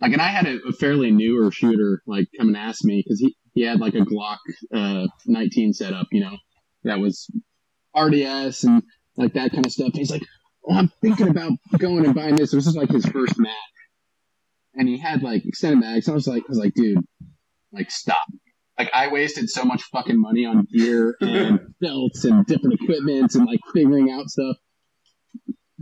[0.00, 3.20] like, and I had a, a fairly newer shooter, like, come and ask me, because
[3.20, 4.38] he, he had, like, a Glock,
[4.74, 6.36] uh, 19 setup, you know,
[6.84, 7.28] that was
[7.96, 8.82] RDS and,
[9.16, 9.90] like, that kind of stuff.
[9.92, 10.22] He's like,
[10.66, 12.52] oh, I'm thinking about going and buying this.
[12.52, 13.52] This is, like, his first match.
[14.74, 16.08] And he had, like, extended mags.
[16.08, 17.04] I was like, I was like, dude,
[17.72, 18.24] like, stop.
[18.78, 23.44] Like, I wasted so much fucking money on gear and belts and different equipment and,
[23.44, 24.56] like, figuring out stuff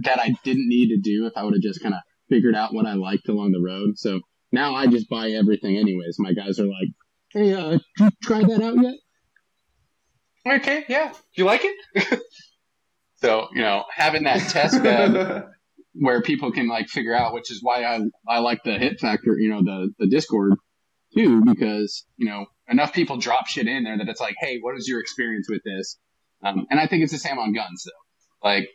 [0.04, 2.74] that I didn't need to do if I would have just kind of figured out
[2.74, 3.98] what I liked along the road.
[3.98, 4.20] So
[4.52, 6.16] now I just buy everything anyways.
[6.18, 6.88] My guys are like,
[7.32, 8.94] hey, uh, did you try that out yet?
[10.60, 11.12] Okay, yeah.
[11.34, 12.20] You like it?
[13.16, 15.44] so, you know, having that test bed
[15.94, 19.36] where people can like figure out, which is why I I like the hit factor,
[19.38, 20.54] you know, the the Discord
[21.16, 24.76] too, because you know enough people drop shit in there that it's like, hey, what
[24.76, 25.98] is your experience with this?
[26.44, 28.48] Um, and I think it's the same on guns though.
[28.48, 28.68] Like,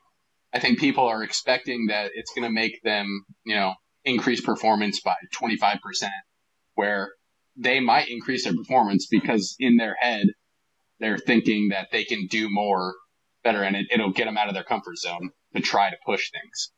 [0.54, 3.74] I think people are expecting that it's going to make them, you know,
[4.04, 5.80] increase performance by 25%,
[6.76, 7.12] where
[7.56, 10.28] they might increase their performance because in their head,
[11.00, 12.94] they're thinking that they can do more
[13.44, 16.32] better and it, it'll get them out of their comfort zone to try to push
[16.32, 16.72] things.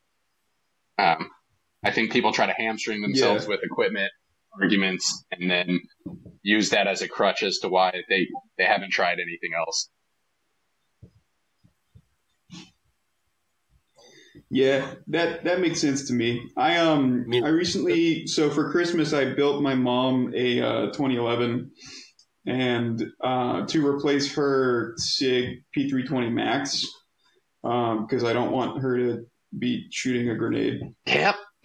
[0.98, 1.30] Um,
[1.84, 3.50] I think people try to hamstring themselves Yeah.
[3.50, 4.10] with equipment
[4.60, 5.80] arguments and then
[6.42, 9.90] use that as a crutch as to why they, they haven't tried anything else.
[14.54, 16.48] Yeah, that that makes sense to me.
[16.56, 21.72] I um I recently so for Christmas I built my mom a uh, 2011
[22.46, 26.86] and uh, to replace her Sig P320 Max
[27.62, 29.26] because I don't want her to
[29.58, 30.82] be shooting a grenade.
[31.06, 31.34] Yep.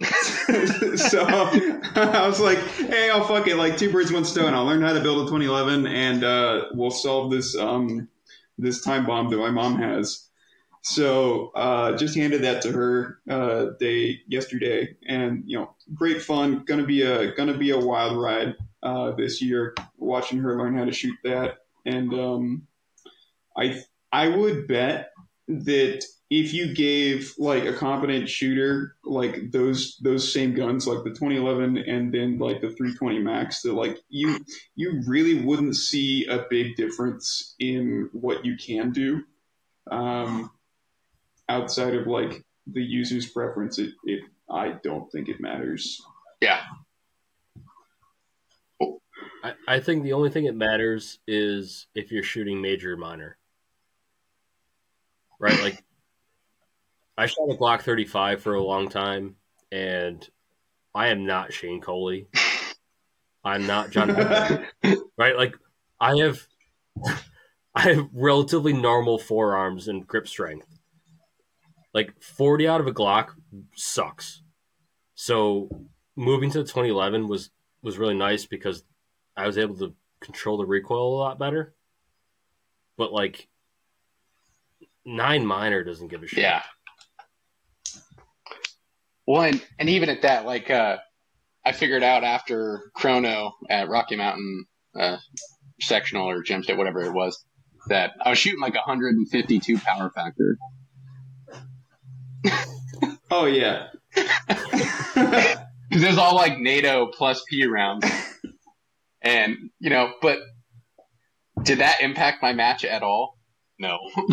[0.96, 3.54] so I was like, hey, I'll fuck it.
[3.54, 4.52] Like two birds, one stone.
[4.52, 8.08] I'll learn how to build a 2011 and uh, we'll solve this um
[8.58, 10.29] this time bomb that my mom has.
[10.82, 16.64] So uh, just handed that to her uh, day yesterday, and you know, great fun.
[16.64, 19.74] Gonna be a gonna be a wild ride uh, this year.
[19.98, 22.66] Watching her learn how to shoot that, and um,
[23.56, 25.12] I I would bet
[25.48, 31.10] that if you gave like a competent shooter like those those same guns, like the
[31.10, 34.38] 2011 and then like the 320 Max, that like you
[34.76, 39.24] you really wouldn't see a big difference in what you can do.
[39.90, 40.50] Um,
[41.50, 46.00] outside of like the user's preference, it, it I don't think it matters.
[46.40, 46.60] Yeah.
[49.42, 53.36] I, I think the only thing that matters is if you're shooting major or minor.
[55.38, 55.60] Right?
[55.62, 55.82] Like,
[57.16, 59.36] I shot a Glock 35 for a long time,
[59.72, 60.26] and
[60.94, 62.28] I am not Shane Coley.
[63.42, 64.10] I'm not John.
[65.16, 65.36] Right?
[65.36, 65.54] Like,
[66.00, 66.46] I have,
[67.74, 70.79] I have relatively normal forearms and grip strength.
[71.92, 73.30] Like 40 out of a Glock
[73.74, 74.42] sucks.
[75.14, 75.68] So
[76.16, 77.50] moving to the 2011 was
[77.82, 78.84] was really nice because
[79.36, 81.74] I was able to control the recoil a lot better.
[82.96, 83.48] But like
[85.04, 86.40] nine minor doesn't give a shit.
[86.40, 86.62] Yeah.
[89.26, 90.96] Well, and, and even at that, like, uh,
[91.64, 94.64] I figured out after Chrono at Rocky Mountain
[94.98, 95.18] uh,
[95.80, 97.44] sectional or gym state, whatever it was,
[97.88, 100.58] that I was shooting like 152 power factor.
[103.30, 103.88] Oh yeah.
[105.90, 108.06] Because it was all like NATO plus P rounds.
[109.22, 110.38] And, you know, but
[111.64, 113.36] did that impact my match at all?
[113.76, 113.98] No.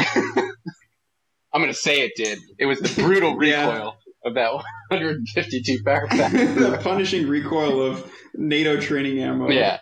[1.51, 2.37] I'm going to say it did.
[2.59, 3.65] It was the brutal Yeah.
[3.71, 9.49] recoil of that 152 power the punishing recoil of NATO training ammo.
[9.49, 9.79] Yeah.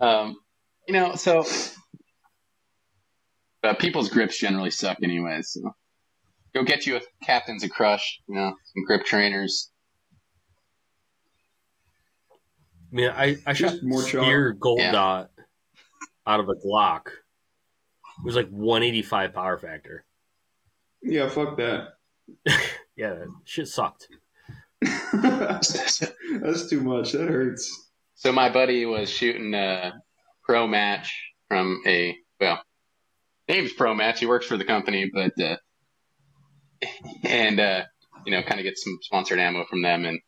[0.00, 0.34] Um,
[0.86, 1.44] you know, so
[3.62, 5.60] Uh, people's grips generally suck anyway, so
[6.54, 9.70] go get you a Captains of Crush, you know, some grip trainers.
[12.90, 14.24] I mean, I, I shot Just more chalk.
[14.24, 14.92] Speer gold Yeah.
[14.92, 15.30] dot
[16.26, 17.06] out of a Glock.
[17.08, 20.04] It was like 185 power factor.
[21.02, 21.88] Yeah, fuck that.
[22.96, 24.08] Yeah, that shit sucked.
[25.12, 27.12] That's too much.
[27.12, 27.90] That hurts.
[28.16, 29.92] So my buddy was shooting a
[30.42, 31.14] pro match
[31.46, 32.60] from a well,
[33.48, 34.18] name's pro match.
[34.18, 35.58] He works for the company, but uh,
[37.24, 37.82] and uh,
[38.24, 40.20] you know, kind of get some sponsored ammo from them, and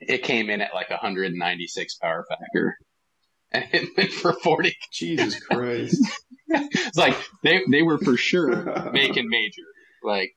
[0.00, 2.76] it came in at like 196 power factor,
[3.52, 4.76] and it went for 40.
[4.92, 6.04] Jesus Christ.
[6.48, 9.62] It's like they they were for sure making major.
[10.04, 10.34] Like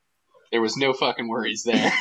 [0.51, 1.91] there was no fucking worries there.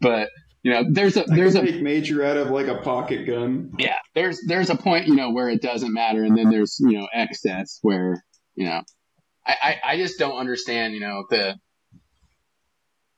[0.00, 0.28] but
[0.64, 3.72] you know, there's a there's a make major out of like a pocket gun.
[3.78, 6.98] Yeah, there's there's a point, you know, where it doesn't matter, and then there's you
[6.98, 8.82] know excess where you know
[9.46, 11.58] I, I, I just don't understand, you know, the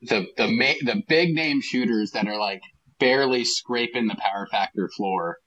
[0.03, 2.63] the the ma- the big name shooters that are like
[2.99, 5.39] barely scraping the power factor floor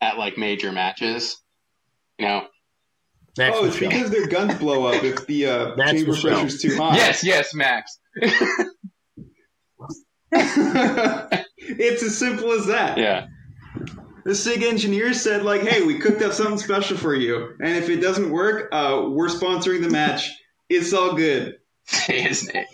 [0.00, 1.36] at like major matches.
[2.18, 2.46] You know,
[3.38, 3.90] Max oh, it's Michel.
[3.90, 6.30] because their guns blow up if the uh, chamber Michel.
[6.30, 6.96] pressure's too high.
[6.96, 7.98] yes, yes, Max.
[10.32, 12.98] it's as simple as that.
[12.98, 13.26] Yeah,
[14.24, 17.54] The SIG engineers said, like, hey, we cooked up something special for you.
[17.60, 20.30] And if it doesn't work, uh, we're sponsoring the match.
[20.68, 21.56] It's all good.
[21.86, 22.66] say his name.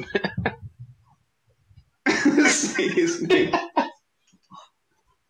[2.49, 3.53] Say his name.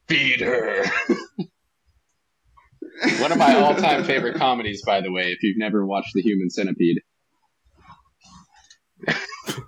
[0.07, 0.85] Feed her.
[3.21, 5.33] One of my all-time favorite comedies, by the way.
[5.33, 6.99] if you've never watched The Human Centipede.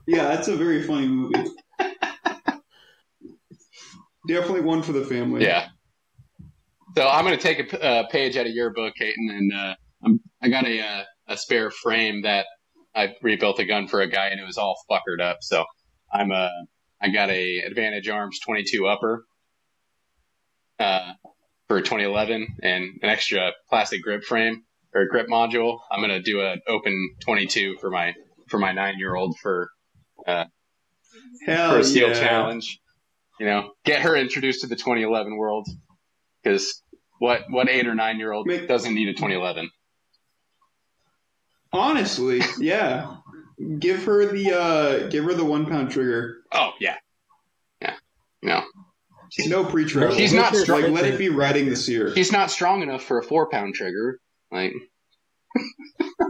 [0.07, 1.51] Yeah, that's a very funny movie.
[4.29, 5.45] Definitely one for the family.
[5.45, 5.69] Yeah.
[6.97, 9.75] So I'm going to take a, uh, page out of your book, Hayden, and uh,
[10.05, 12.47] I'm, I got a uh, a spare frame that
[12.95, 15.39] I rebuilt a gun for a guy, and it was all fuckered up.
[15.41, 15.65] So
[16.13, 16.51] I'm a
[17.01, 19.25] I got a Advantage Arms 22 upper
[20.79, 21.13] uh,
[21.69, 25.79] for 2011, and an extra plastic grip frame or grip module.
[25.91, 28.15] I'm going to do an open 22 for my
[28.49, 29.71] for my nine year old for
[31.47, 32.21] Hell for a steel yeah.
[32.21, 32.81] challenge.
[33.39, 35.69] You know, get her introduced to the 2011 world
[36.43, 36.83] because
[37.19, 39.71] what what eight or nine year old Make- doesn't need a 2011?
[41.73, 43.17] Honestly, yeah.
[43.79, 46.39] Give her the uh give her the one pound trigger.
[46.53, 46.97] Oh yeah,
[47.83, 47.95] yeah,
[48.43, 48.63] no,
[49.47, 50.17] No pre travel.
[50.17, 50.81] She's not strong.
[50.83, 52.11] like let it be riding the sear.
[52.15, 54.19] he's not strong enough for a four pound trigger.
[54.51, 54.73] Like,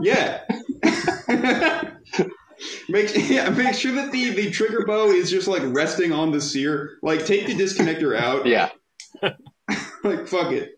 [0.02, 0.40] Yeah.
[2.88, 6.40] make yeah, make sure that the, the trigger bow is just like resting on the
[6.40, 6.98] sear.
[7.00, 8.44] Like take the disconnector out.
[8.46, 8.70] yeah,
[10.04, 10.70] Like fuck it.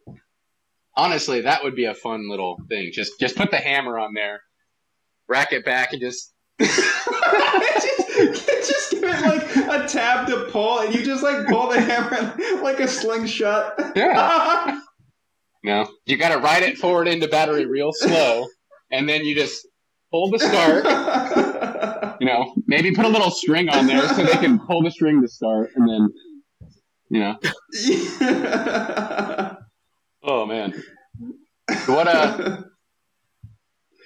[0.96, 2.90] honestly, that would be a fun little thing.
[2.92, 4.40] Just just put the hammer on there,
[5.28, 6.80] rack it back, and just just,
[8.18, 12.34] just give it like a tab to pull, and you just like pull the hammer
[12.62, 13.74] like a slingshot.
[13.96, 14.80] yeah.
[15.64, 18.48] No, you got to ride it forward into battery real slow,
[18.90, 19.64] and then you just
[20.10, 20.84] pull the start.
[22.20, 25.22] You know, maybe put a little string on there so they can pull the string
[25.22, 26.08] to start, and then,
[27.12, 27.38] you know.
[30.24, 30.72] Oh man,
[31.86, 32.64] what a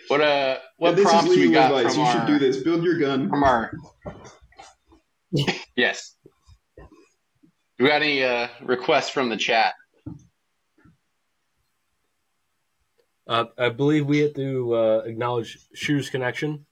[0.08, 1.94] what a what this is prompts we legal got advice.
[1.94, 2.62] from You our should do this.
[2.62, 3.28] Build your gun.
[3.28, 3.70] from our?
[5.76, 6.14] yes.
[6.78, 6.86] Do
[7.84, 9.74] we got any uh, requests from the chat?
[13.28, 16.64] Uh, I believe we have to uh, acknowledge Shooter's Connection.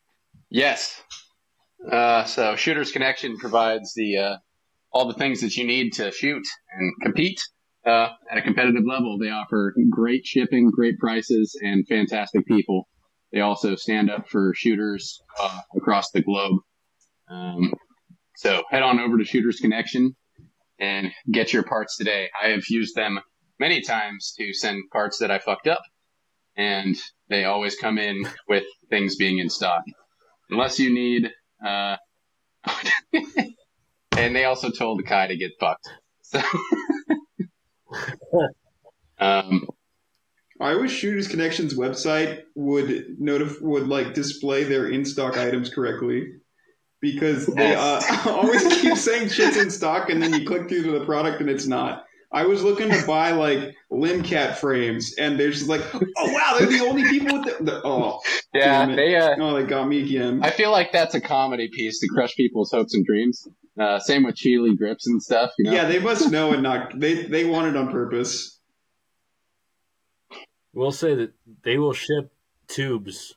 [0.49, 1.03] Yes.
[1.87, 4.37] Uh, so Shooters Connection provides the uh,
[4.95, 7.41] all the things that you need to shoot and compete
[7.85, 9.19] uh, at a competitive level.
[9.19, 12.89] They offer great shipping, great prices, and fantastic people.
[13.33, 16.61] They also stand up for shooters uh, across the globe.
[17.29, 17.75] Um,
[18.37, 20.15] so head on over to Shooters Connection
[20.79, 22.29] and get your parts today.
[22.41, 23.19] I have used them
[23.59, 25.83] many times to send parts that I fucked up,
[26.57, 26.97] and
[27.29, 29.83] they always come in with things being in stock
[30.51, 31.31] unless you need.
[31.65, 31.97] Uh,
[34.17, 35.89] and they also told Kai to get fucked.
[36.23, 36.41] So,
[39.19, 39.69] um,
[40.61, 46.29] I wish Shooters Connections website would notif- would like display their in stock items correctly.
[47.01, 50.99] Because they uh, always keep saying shit's in stock and then you click through to
[50.99, 52.07] the product and it's not.
[52.33, 56.67] I was looking to buy like Limcat frames and they're just like, oh wow, they're
[56.67, 58.21] the only people with the, the oh
[58.55, 59.17] yeah, they.
[59.17, 60.43] Uh, oh they got me again.
[60.43, 63.47] I feel like that's a comedy piece to crush people's hopes and dreams.
[63.79, 65.51] Uh, same with Chile grips and stuff.
[65.59, 65.73] You know?
[65.77, 68.61] Yeah, they must know and not they they want it on purpose.
[70.73, 72.33] We'll say that they will ship
[72.69, 73.35] tubes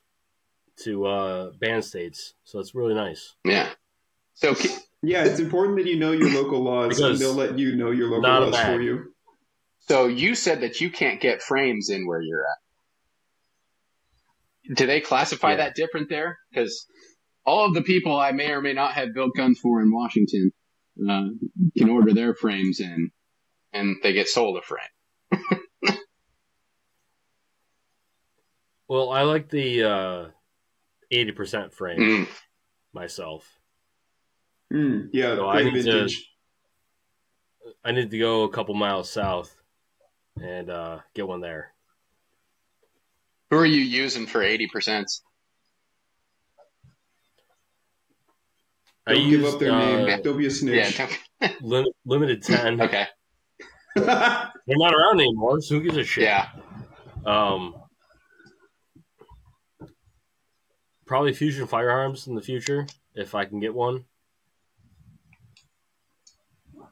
[0.84, 3.36] to uh, band states, so it's really nice.
[3.44, 3.70] Yeah.
[4.36, 7.76] So ki- Yeah, it's important that you know your local laws and they'll let you
[7.76, 8.76] know your local not laws bag.
[8.76, 9.14] for you.
[9.80, 12.44] So you said that you can't get frames in where you're
[14.70, 14.76] at.
[14.76, 15.58] Do they classify Yeah.
[15.58, 16.38] that different there?
[16.52, 16.86] Because
[17.48, 20.52] all of the people I may or may not have built guns for in Washington
[21.10, 21.28] uh,
[21.78, 23.10] can order their frames in,
[23.74, 25.94] and they get sold a frame.
[28.90, 30.26] Well, I like the uh,
[31.12, 32.28] eighty percent frame Mm.
[32.94, 33.46] myself.
[34.72, 36.10] Mm, yeah, So I need to-
[37.84, 39.54] I need to go a couple miles south
[40.42, 41.74] and uh, get one there.
[43.50, 45.08] Who are you using for eighty percent?
[49.08, 50.22] I Don't give up their uh, name.
[50.22, 50.54] Don't be a Yeah.
[50.54, 50.98] snitch.
[50.98, 52.82] don't- lim- limited ten.
[52.86, 53.06] okay.
[53.96, 56.26] They're not around anymore, so who gives a shit?
[56.26, 56.50] Yeah.
[57.26, 57.76] Um,
[61.06, 62.86] probably Fusion Firearms in the future
[63.16, 64.06] if I can get one.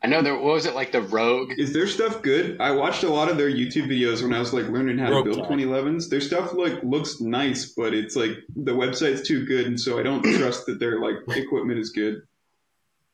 [0.05, 0.35] I know there.
[0.35, 1.53] What was it like the Rogue?
[1.57, 2.61] Is their stuff good?
[2.61, 5.23] I watched a lot of their YouTube videos when I was like learning how to
[5.23, 5.57] build Tide.
[5.57, 6.11] 2011s.
[6.11, 10.03] Their stuff like looks nice, but it's like the website's too good, and so I
[10.03, 12.21] don't trust that their like equipment is good.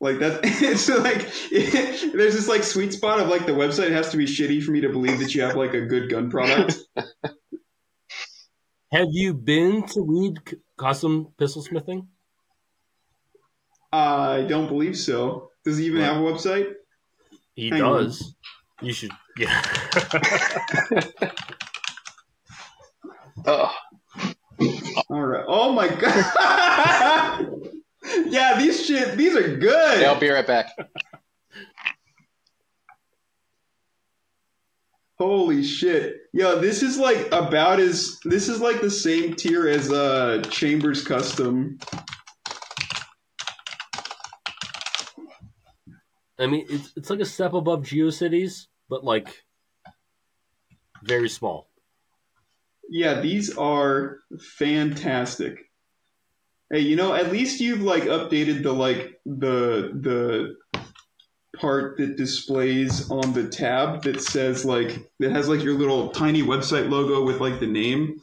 [0.02, 1.32] Like that, it's like
[2.14, 4.82] there's this like sweet spot of like the website has to be shitty for me
[4.82, 6.78] to believe that you have like a good gun product.
[8.92, 10.40] Have you been to Weed
[10.78, 12.10] Custom Pistol Smithing?
[13.94, 15.52] I don't believe so.
[15.64, 16.74] Does he even have a website?
[17.56, 18.04] He Hang on.
[18.04, 18.36] does.
[18.82, 19.12] You should.
[19.38, 19.62] Yeah.
[23.46, 23.74] Oh,
[25.10, 25.46] All right.
[25.48, 25.88] Oh my
[27.48, 27.50] god!
[28.28, 30.00] yeah, these shit, these are good.
[30.00, 30.68] Hey, I'll be right back.
[35.18, 36.18] Holy shit.
[36.34, 41.04] Yo, this is like about as this is like the same tier as uh Chambers
[41.06, 41.78] Custom.
[46.42, 49.44] I mean, it's it's like a step above GeoCities, but like
[51.04, 51.68] very small.
[52.90, 54.18] Yeah, these are
[54.58, 55.70] fantastic.
[56.72, 60.56] Hey, you know, at least you've like updated the like the the
[61.58, 66.42] part that displays on the tab that says like that has like your little tiny
[66.42, 68.20] website logo with like the name.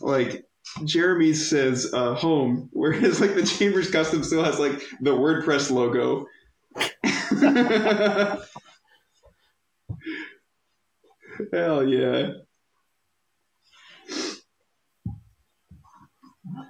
[0.00, 0.44] Like
[0.84, 6.26] Jeremy says uh, home, whereas like the Chambers Custom still has like the WordPress logo.
[11.52, 12.32] Hell yeah.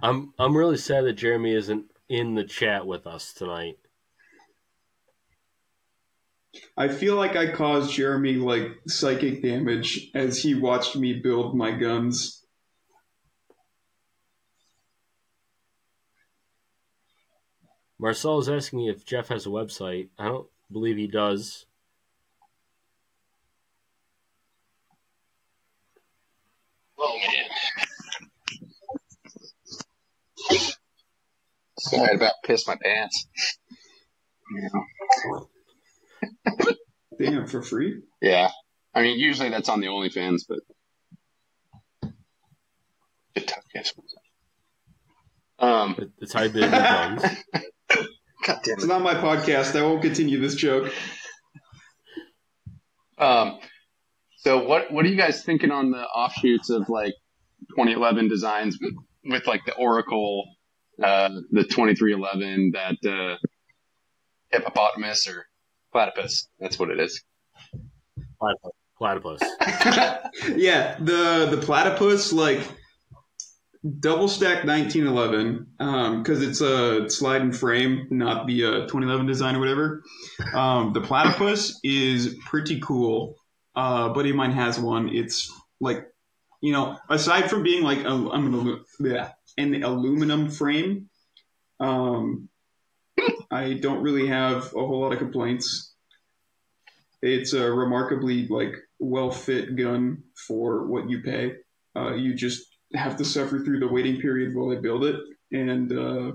[0.03, 3.79] I'm I'm really sad that Jeremy isn't in the chat with us tonight.
[6.77, 11.73] I feel like I caused Jeremy like psychic damage as he watched me build my
[11.73, 12.45] guns.
[17.99, 20.09] Marcel is asking me if Jeff has a website.
[20.19, 21.67] I don't believe he does.
[26.99, 27.49] Oh man.
[31.79, 33.27] Sorry, I about pissed my pants.
[37.19, 38.03] Damn, for free?
[38.21, 38.51] Yeah.
[38.95, 40.59] I mean, usually that's on the OnlyFans, but
[43.35, 43.93] Good talk, yes.
[45.59, 46.41] um, It- It's how
[48.51, 48.65] you build your guns.
[48.65, 49.79] God damn It's not my podcast.
[49.79, 50.93] I won't continue this joke.
[53.19, 53.59] um,
[54.39, 57.15] so what what are you guys thinking on the offshoots of like
[57.71, 58.95] 2011 designs with,
[59.25, 60.45] with like the Oracle,
[61.03, 63.37] uh, the 2311, that uh,
[64.51, 65.47] hippopotamus or
[65.93, 66.49] platypus.
[66.59, 67.23] That's what it is.
[68.39, 68.73] Platypus.
[68.99, 69.43] Platypus.
[70.57, 72.61] yeah, the the platypus like
[73.99, 75.67] double stack 1911
[76.19, 80.03] because it's a slide and frame, not the uh, 2011 design or whatever.
[80.55, 83.37] Um, the platypus is pretty cool.
[83.75, 85.09] Uh, a buddy of mine has one.
[85.09, 86.07] It's like
[86.61, 91.09] you know, aside from being like a, I'm an, yeah, an aluminum frame,
[91.79, 92.49] um,
[93.51, 95.95] I don't really have a whole lot of complaints.
[97.23, 101.55] It's a remarkably like well fit gun for what you pay.
[101.97, 105.17] Uh, you just have to suffer through the waiting period while they build it,
[105.53, 106.33] and uh,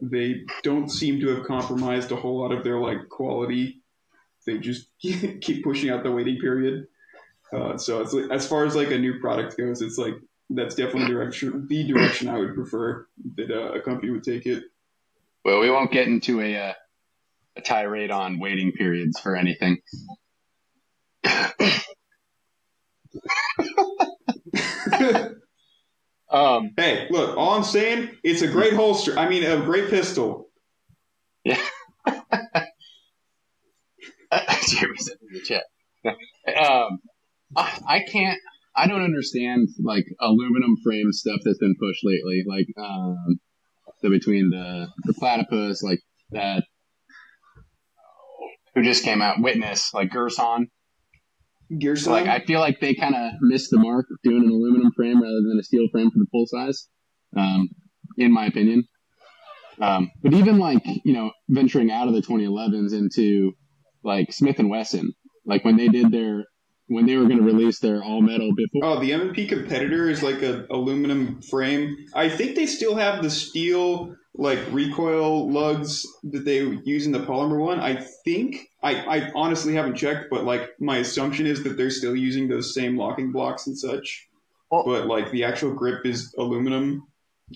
[0.00, 3.80] they don't seem to have compromised a whole lot of their like quality.
[4.46, 6.86] They just keep pushing out the waiting period.
[7.52, 10.14] Uh, so it's like, as far as like a new product goes, it's like
[10.50, 13.06] that's definitely direction the direction I would prefer
[13.36, 14.64] that uh, a company would take it.
[15.44, 16.72] well, we won't get into a uh,
[17.56, 19.78] a tirade on waiting periods for anything.
[26.34, 29.16] Um, Hey, look, all I'm saying, it's a great holster.
[29.16, 30.48] I mean, a great pistol.
[34.68, 35.62] Jeremy's in the chat.
[36.04, 36.98] um,
[37.56, 38.38] I, I can't.
[38.76, 42.42] I don't understand like aluminum frame stuff that's been pushed lately.
[42.46, 43.38] Like um,
[44.02, 46.00] the between the the platypus, like
[46.32, 46.64] that.
[48.74, 49.40] Who just came out?
[49.40, 50.66] Witness, like Girsan.
[52.12, 55.40] Like I feel like they kind of missed the mark doing an aluminum frame rather
[55.48, 56.88] than a steel frame for the full size.
[57.36, 57.68] Um,
[58.16, 58.84] in my opinion.
[59.80, 63.52] Um, but even like you know venturing out of the 2011s into
[64.04, 65.12] like Smith and Wesson,
[65.44, 66.44] like when they did their
[66.88, 68.84] when they were going to release their all metal before.
[68.84, 71.96] Oh, the M&P competitor is like a aluminum frame.
[72.14, 77.20] I think they still have the steel like recoil lugs that they use in the
[77.20, 77.80] polymer one.
[77.80, 82.16] I think I, I honestly haven't checked, but like my assumption is that they're still
[82.16, 84.28] using those same locking blocks and such.
[84.70, 87.06] Well- but like the actual grip is aluminum,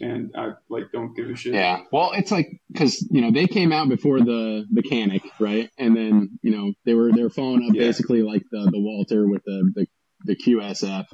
[0.01, 1.55] and I like don't give a shit.
[1.55, 5.71] Yeah, well, it's like because you know they came out before the mechanic, right?
[5.79, 7.87] And then you know they were they were following up Yeah.
[7.87, 9.87] basically like the the Walther with the the,
[10.25, 11.05] the QSF,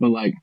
[0.00, 0.34] but like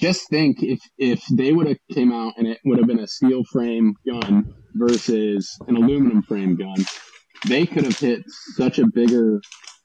[0.00, 3.06] just think if if they would have came out and it would have been a
[3.06, 4.44] steel frame gun
[4.74, 6.84] versus an aluminum frame gun,
[7.48, 8.22] they could have hit
[8.56, 9.40] such a bigger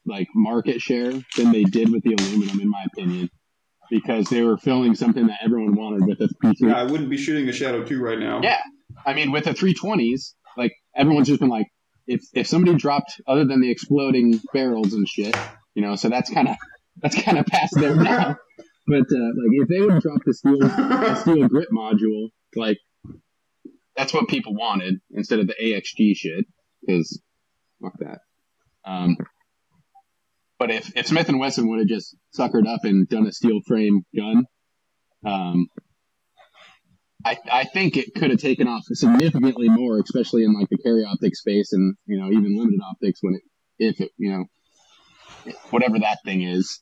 [0.06, 3.28] like market share than they did with the aluminum, in my opinion,
[3.90, 7.16] because they were filling something that everyone wanted with a P3 Yeah, I wouldn't be
[7.16, 8.40] shooting a Shadow 2 right now.
[8.42, 8.60] Yeah.
[9.04, 11.68] I mean, with the 320s, like everyone's just been like,
[12.06, 15.36] if if somebody dropped other than the exploding barrels and shit,
[15.74, 16.56] you know, so that's kind of
[17.02, 18.36] that's kind of past there now.
[18.86, 22.78] But uh, like, if they would have dropped the steel the steel grip module, like
[23.96, 26.46] that's what people wanted instead of the AXG shit.
[26.80, 27.20] Because
[27.82, 28.20] fuck that.
[28.84, 29.16] Um,
[30.58, 33.60] but if, if Smith and Wesson would have just suckered up and done a steel
[33.66, 34.44] frame gun,
[35.24, 35.68] um,
[37.24, 41.04] I, I think it could have taken off significantly more, especially in like the carry
[41.04, 43.42] optic space and you know even limited optics when it
[43.78, 46.80] if it you know whatever that thing is.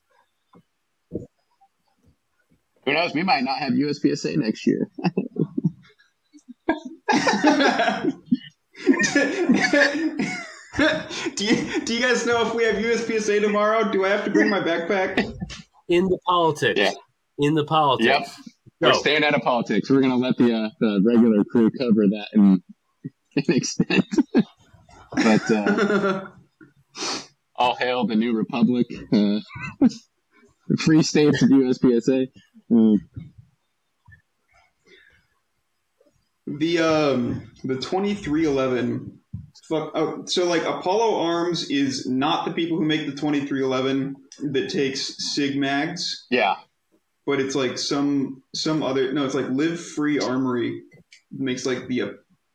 [2.84, 3.14] Who knows?
[3.14, 4.88] We might not have USPSA next year.
[11.34, 13.90] do you do you guys know if we have USPSA tomorrow?
[13.90, 15.18] Do I have to bring my backpack?
[15.88, 16.78] In the politics.
[16.78, 16.92] Yeah.
[17.38, 18.06] In the politics.
[18.06, 18.46] Yep.
[18.80, 19.88] We're staying out of politics.
[19.88, 22.62] We're gonna let the uh, the regular crew cover that in
[23.36, 24.04] an extent.
[25.12, 26.26] but uh,
[27.54, 29.40] all hail the new republic, uh,
[29.80, 32.28] the free states of USPSA.
[36.46, 39.20] The um the twenty three eleven.
[39.68, 39.92] Fuck.
[39.94, 43.62] Oh, uh, so like Apollo Arms is not the people who make the twenty three
[43.62, 46.56] eleven that takes Sig mags, yeah,
[47.26, 49.12] but it's like some some other.
[49.12, 50.82] No, it's like Live Free Armory
[51.32, 52.08] makes like the uh,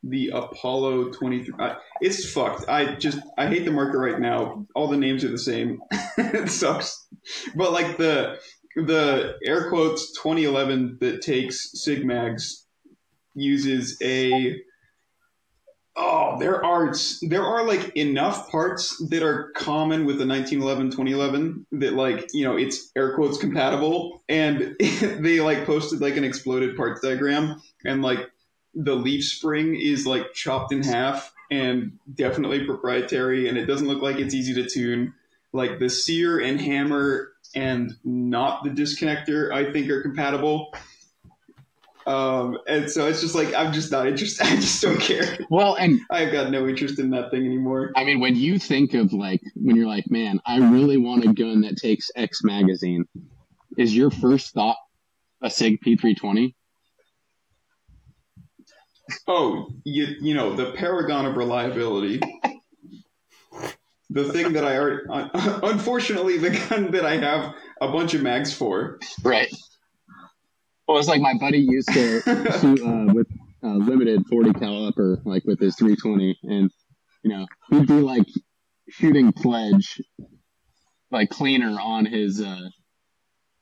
[0.04, 1.56] the Apollo twenty three.
[1.60, 2.70] Uh, it's fucked.
[2.70, 4.66] I just I hate the market right now.
[4.74, 5.82] All the names are the same.
[6.18, 7.08] it sucks.
[7.56, 8.40] But like the
[8.76, 12.66] the air quotes 2011 that takes Sig mags
[13.36, 14.62] uses a
[15.96, 21.66] oh there are there are like enough parts that are common with the 1911 2011
[21.72, 24.24] that like you know it's air quotes compatible.
[24.30, 27.62] And they like posted like an exploded parts diagram.
[27.86, 28.32] And like
[28.74, 33.50] the leaf spring is like chopped in half and definitely proprietary.
[33.50, 35.14] And it doesn't look like it's easy to tune.
[35.54, 40.74] Like the sear and hammer and not the disconnector i think are compatible
[42.08, 44.46] um, and so it's just like I'm just not interested.
[44.48, 45.38] I just don't care.
[45.50, 47.92] well, and I've got no interest in that thing anymore.
[47.96, 51.34] I mean, when you think of like when you're like, man, I really want a
[51.34, 53.06] gun that takes X magazine,
[53.78, 54.78] is your first thought
[55.42, 56.54] a Sig P320?
[59.28, 62.22] Oh, you you know the paragon of reliability.
[64.14, 65.04] The thing that I already,
[65.64, 69.00] unfortunately, the gun that I have a bunch of mags for.
[69.24, 69.50] Right.
[70.92, 72.22] Well, it's like my buddy used to
[72.60, 73.28] shoot uh, with
[73.64, 76.70] uh, limited 40 caliber, like with his 320, and
[77.24, 78.28] you know he'd be like
[78.90, 80.02] shooting pledge,
[81.10, 82.68] like cleaner on his uh,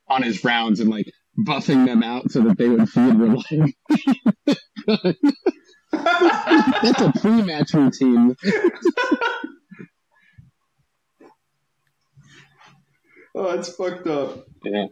[0.08, 1.06] on his rounds and like
[1.38, 3.76] buffing them out so that they would feed reliably.
[5.92, 8.34] That's a pre-match routine.
[13.32, 14.44] Oh, it's fucked up.
[14.64, 14.86] Yeah.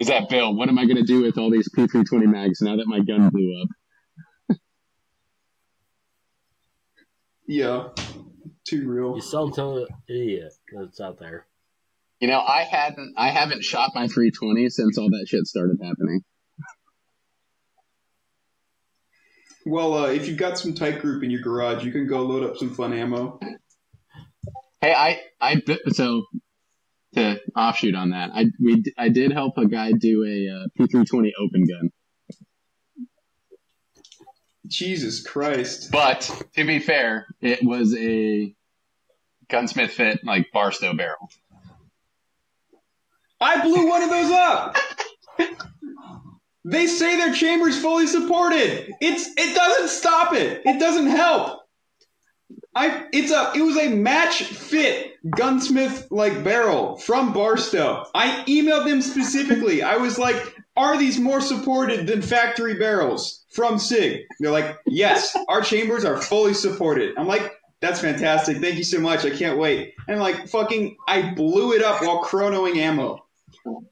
[0.00, 0.54] Is that Bill?
[0.54, 3.30] What am I going to do with all these P320 mags now that my gun
[3.30, 3.68] blew up?
[7.48, 7.90] Yeah,
[8.66, 9.14] too real.
[9.14, 11.46] You sell them to an idiot that's out there.
[12.18, 16.22] You know, I hadn't, I haven't shot my 320 since all that shit started happening.
[19.64, 22.56] Well, uh, if you've got some Titegroup in your garage, you can go load up
[22.56, 23.38] some fun ammo.
[24.80, 25.62] Hey, I, I,
[25.92, 26.24] so
[27.16, 31.30] to offshoot on that, I, we, I did help a guy do a uh, P320
[31.40, 31.90] open gun.
[34.66, 35.90] Jesus Christ.
[35.90, 38.54] But to be fair, it was a
[39.48, 41.30] gunsmith fit like Barsto barrel.
[43.40, 44.76] I blew one of those up.
[46.64, 48.92] They say their chamber's fully supported.
[49.00, 50.62] It's it doesn't stop it.
[50.64, 51.60] It doesn't help.
[52.76, 58.06] I it's a it was a match fit gunsmith like barrel from Barsto.
[58.14, 59.82] I emailed them specifically.
[59.82, 60.36] I was like,
[60.76, 66.20] "Are these more supported than factory barrels from Sig?" They're like, "Yes, our chambers are
[66.20, 67.50] fully supported." I'm like,
[67.80, 68.58] "That's fantastic.
[68.58, 69.24] Thank you so much.
[69.24, 73.24] I can't wait." And like fucking I blew it up while chronoing ammo.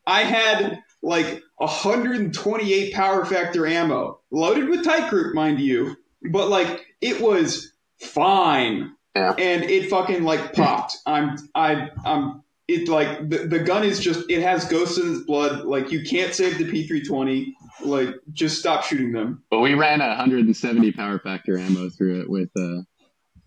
[0.06, 5.96] I had like 128 power factor ammo, loaded with Titegroup, mind you,
[6.30, 7.73] but like it was
[8.04, 9.34] fine, Yeah.
[9.38, 10.96] and it fucking like popped.
[11.06, 15.22] I'm I I'm it like the, the gun is just it has ghosts in its
[15.24, 15.64] blood.
[15.64, 17.46] Like you can't save the P320.
[17.84, 19.42] Like just stop shooting them.
[19.50, 22.82] But we ran a 170 power factor ammo through it with uh,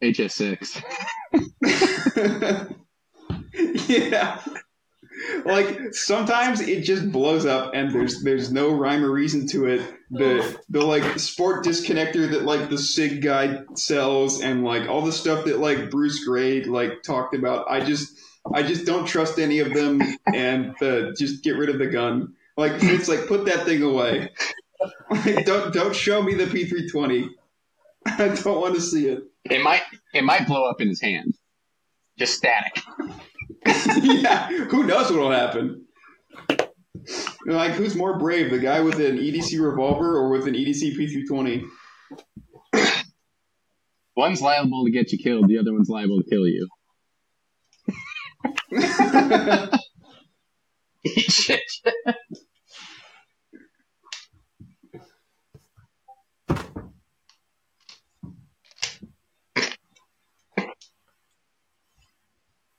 [0.03, 0.83] HS6.
[3.87, 4.39] yeah.
[5.45, 9.81] Like sometimes it just blows up and there's there's no rhyme or reason to it.
[10.11, 15.11] The the like sport disconnector that like the SIG guy sells and like all the
[15.11, 17.69] stuff that like Bruce Gray like talked about.
[17.69, 18.17] I just
[18.53, 20.01] I just don't trust any of them
[20.33, 22.33] and uh, just get rid of the gun.
[22.55, 24.29] Like it's like put that thing away.
[25.09, 27.29] Like, don't don't show me the P320.
[28.05, 29.23] I don't want to see it.
[29.43, 29.83] It might
[30.13, 31.35] it might blow up in his hand.
[32.17, 32.83] Just static.
[33.65, 35.85] yeah, who knows what'll happen?
[37.45, 41.65] Like, who's more brave, the guy with an EDC revolver or with an EDC P320?
[44.17, 46.67] One's liable to get you killed, the other one's liable to kill you.
[51.15, 51.61] Shit.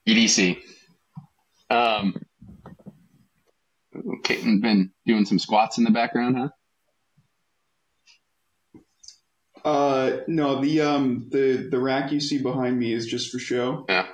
[0.08, 0.58] EDC.
[1.70, 2.14] Um,
[4.24, 6.48] Katon been doing some squats in the background, huh?
[9.64, 13.84] Uh, no, the um, the the rack you see behind me is just for show.
[13.88, 14.06] Yeah.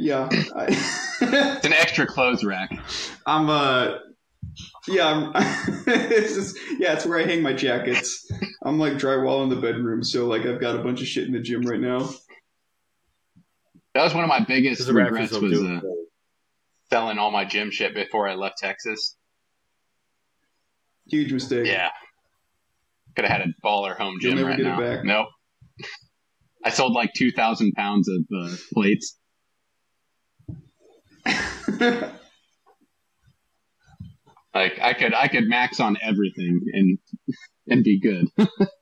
[0.00, 0.28] Yeah,
[1.20, 2.70] It's an extra clothes rack.
[3.26, 3.98] I'm uh,
[4.86, 5.32] yeah, I'm,
[5.86, 8.30] it's just, yeah, it's where I hang my jackets.
[8.64, 11.32] I'm like drywall in the bedroom, so like I've got a bunch of shit in
[11.32, 12.08] the gym right now.
[13.98, 15.80] That was one of my biggest regrets was uh.
[16.88, 19.16] Selling all my gym shit before I left Texas.
[21.08, 21.66] Huge mistake.
[21.66, 21.88] Yeah.
[23.16, 25.02] Could have had a baller home gym right now.
[25.02, 25.26] Nope.
[26.64, 29.18] I sold like two thousand pounds of uh, plates.
[34.54, 36.98] Like I could I could max on everything and
[37.68, 38.26] and be good.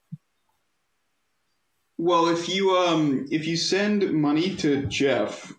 [1.99, 5.53] Well, if you um if you send money to Jeff,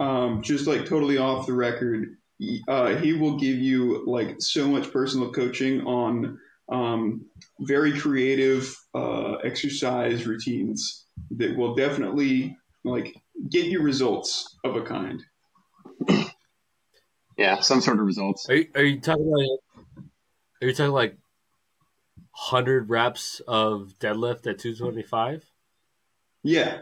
[0.00, 4.68] um just like totally off the record, he- uh, he will give you like so
[4.68, 6.38] much personal coaching on
[6.70, 7.26] um
[7.60, 13.14] very creative uh, exercise routines that will definitely like
[13.50, 15.22] get you results of a kind.
[17.36, 18.48] Yeah, some sort of results.
[18.48, 19.84] Are you, are you talking like?
[20.62, 21.16] Are you talking like
[22.32, 25.51] hundred reps of deadlift at two twenty five?
[26.42, 26.78] Yeah.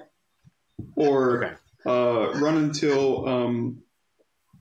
[0.97, 1.55] Or Okay.
[1.87, 3.83] uh, run until um,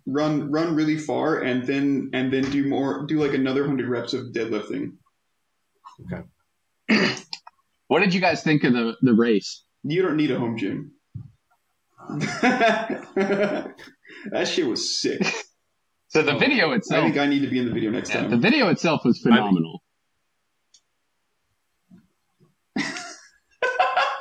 [0.05, 4.13] run run really far and then and then do more do like another hundred reps
[4.13, 4.93] of deadlifting.
[6.11, 6.23] Okay.
[7.87, 9.63] what did you guys think of the the race?
[9.83, 10.91] You don't need a home gym.
[12.41, 13.75] that
[14.45, 15.21] shit was sick.
[16.11, 16.39] So the Oh.
[16.39, 17.03] video itself.
[17.03, 18.31] I think I need to be in the video next yeah, time.
[18.31, 19.83] the video itself was phenomenal.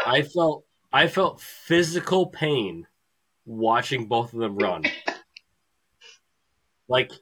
[0.07, 2.87] I felt I felt physical pain
[3.45, 4.85] watching both of them run.
[6.91, 7.13] Like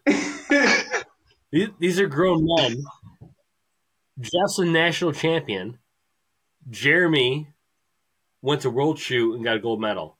[1.50, 2.84] these, these are grown men.
[4.20, 5.80] Jeff's a national champion.
[6.70, 7.48] Jeremy
[8.42, 10.18] went to world shoot and got a gold medal.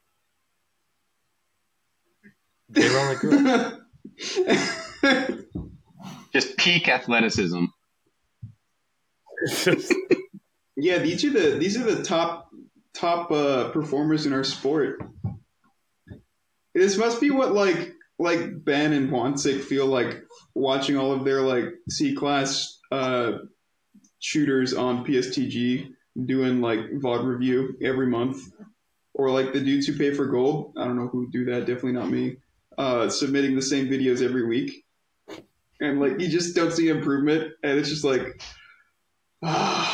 [2.71, 3.75] They run like girls.
[6.33, 7.67] Just peak athleticism.
[10.79, 12.46] Yeah, these are the these are the top
[12.97, 15.01] top uh, performers in our sport.
[16.75, 20.23] This must be what like like Ben and Hwansik feel like
[20.55, 23.33] watching all of their like C class uh,
[24.19, 25.91] shooters on PSTG
[26.25, 28.39] doing like VOD review every month,
[29.15, 30.73] or like the dudes who pay for gold.
[30.77, 31.61] I don't know who do that.
[31.61, 32.37] Definitely not me.
[32.79, 34.85] Uh, submitting the same videos every week,
[35.81, 38.41] and like you just don't see improvement, and it's just like.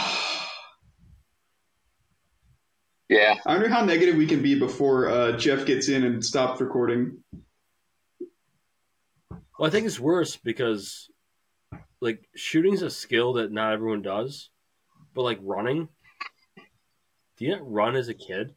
[3.13, 3.35] Yeah.
[3.45, 7.19] I wonder how negative we can be before uh, Jeff gets in and stops recording.
[9.59, 11.11] well, I think it's worse because
[12.01, 14.49] like shooting's a skill that not everyone does,
[15.15, 15.89] but like running.
[17.37, 18.55] Do you not run as a kid?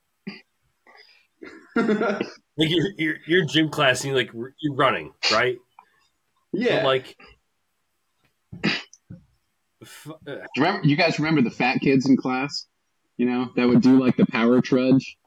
[2.58, 5.58] Like you're you're, you're gym class and you like you're running, right?
[6.54, 6.78] yeah.
[6.78, 7.18] But like,
[9.84, 10.88] f- Do you remember?
[10.88, 12.66] You guys remember the fat kids in class?
[13.18, 15.18] You know that would do like the power trudge.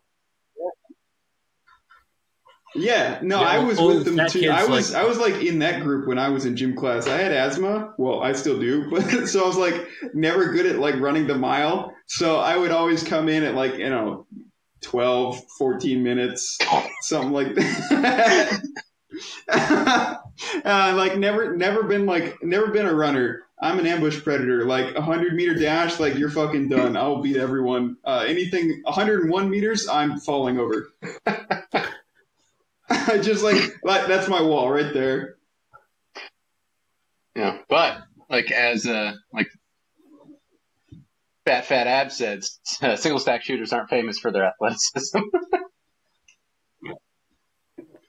[2.74, 3.18] yeah.
[3.22, 4.50] No, Yeah, I was with them too.
[4.50, 7.08] I was like- I was like in that group when I was in gym class.
[7.08, 7.94] I had asthma.
[7.98, 11.36] Well, I still do, but so I was like never good at like running the
[11.36, 11.94] mile.
[12.06, 14.26] So I would always come in at like, you know,
[14.82, 16.58] 12, 14 minutes,
[17.00, 18.62] something like that.
[19.48, 23.42] uh, like never never been like never been a runner.
[23.60, 24.64] I'm an ambush predator.
[24.64, 26.96] Like a hundred meter dash, like you're fucking done.
[26.96, 27.96] I'll beat everyone.
[28.04, 30.92] Uh, anything 101 meters, I'm falling over.
[32.90, 35.36] I just like, that's my wall right there.
[37.34, 37.58] Yeah.
[37.68, 37.98] But
[38.28, 39.48] like as uh like
[41.46, 42.42] Fat Fat Ab said,
[42.82, 45.18] uh, single stack shooters aren't famous for their athleticism.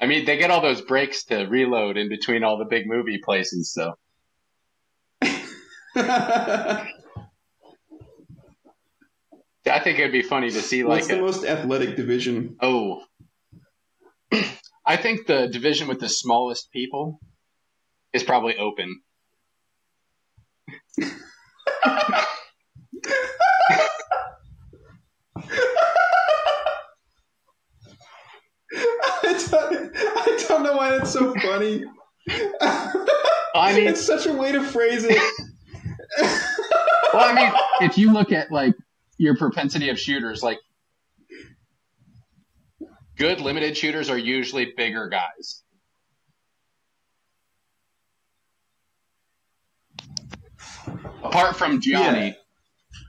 [0.01, 3.19] I mean, they get all those breaks to reload in between all the big movie
[3.23, 3.95] places, so
[5.95, 6.91] I
[9.83, 12.57] think it'd be funny to see like What's the a, most athletic division?
[12.61, 13.03] oh.
[14.85, 17.19] I think the division with the smallest people
[18.13, 19.01] is probably open.
[28.71, 31.83] I don't, I don't know why that's so funny.
[33.53, 35.17] I mean, it's such a way to phrase it.
[36.21, 37.51] Well, I mean,
[37.81, 38.73] if you look at like
[39.17, 40.59] your propensity of shooters, like
[43.17, 45.63] good limited shooters are usually bigger guys.
[51.23, 52.33] Apart from Gianni, Yeah.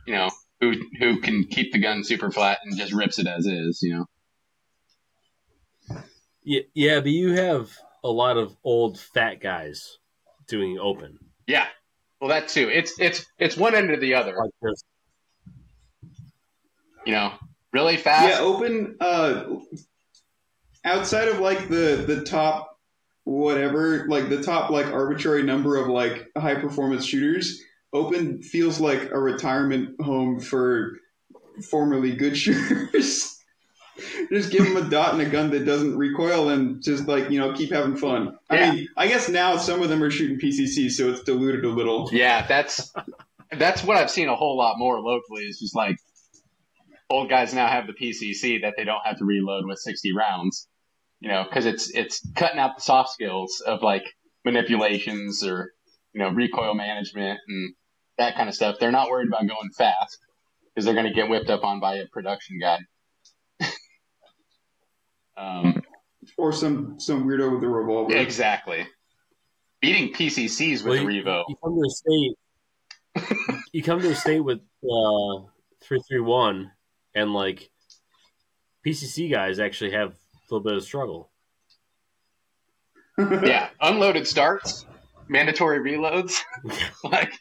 [0.07, 0.31] you know,
[0.61, 3.95] who who can keep the gun super flat and just rips it as is, you
[3.95, 4.07] know.
[6.43, 7.70] Yeah, yeah, but you have
[8.03, 9.99] a lot of old fat guys
[10.49, 11.19] doing open.
[11.47, 11.66] Yeah.
[12.20, 12.68] Well, that too.
[12.68, 14.34] It's it's it's one end or the other.
[14.36, 14.84] Like this.
[17.06, 17.32] You know,
[17.72, 18.28] really fast.
[18.28, 18.97] yeah, open.
[19.01, 19.44] Uh,
[20.84, 22.78] outside of like the the top
[23.24, 29.10] whatever, like the top like arbitrary number of like high performance shooters, open feels like
[29.10, 30.98] a retirement home for
[31.70, 33.36] formerly good shooters.
[34.31, 37.39] just give them a dot and a gun that doesn't recoil and just like you
[37.39, 38.39] know keep having fun.
[38.48, 41.68] I mean, I guess now some of them are shooting PCC, so it's diluted a
[41.68, 42.09] little.
[42.12, 42.93] Yeah, that's
[43.52, 45.43] that's what I've seen a whole lot more locally.
[45.43, 45.97] Is just like
[47.09, 50.68] old guys now have the PCC that they don't have to reload with sixty rounds.
[51.20, 54.05] You know, because it's it's cutting out the soft skills of like
[54.44, 55.72] manipulations or
[56.12, 57.74] you know recoil management and
[58.18, 58.77] that kind of stuff.
[58.78, 60.18] They're not worried about going fast
[60.74, 62.78] because they're going to get whipped up on by a production guy.
[65.40, 65.82] Um,
[66.36, 68.14] Or some some weirdo with a revolver.
[68.14, 68.86] exactly.
[69.80, 71.44] Beating PCCs with Well, the you- Revo.
[71.48, 73.56] You come to a state.
[73.72, 75.42] you come to a state with uh,
[75.82, 76.70] three three one,
[77.14, 77.70] and like
[78.86, 80.14] PCC guys actually have a
[80.50, 81.30] little bit of struggle.
[83.18, 84.86] yeah, unloaded starts,
[85.28, 86.36] mandatory reloads.
[87.04, 87.32] like,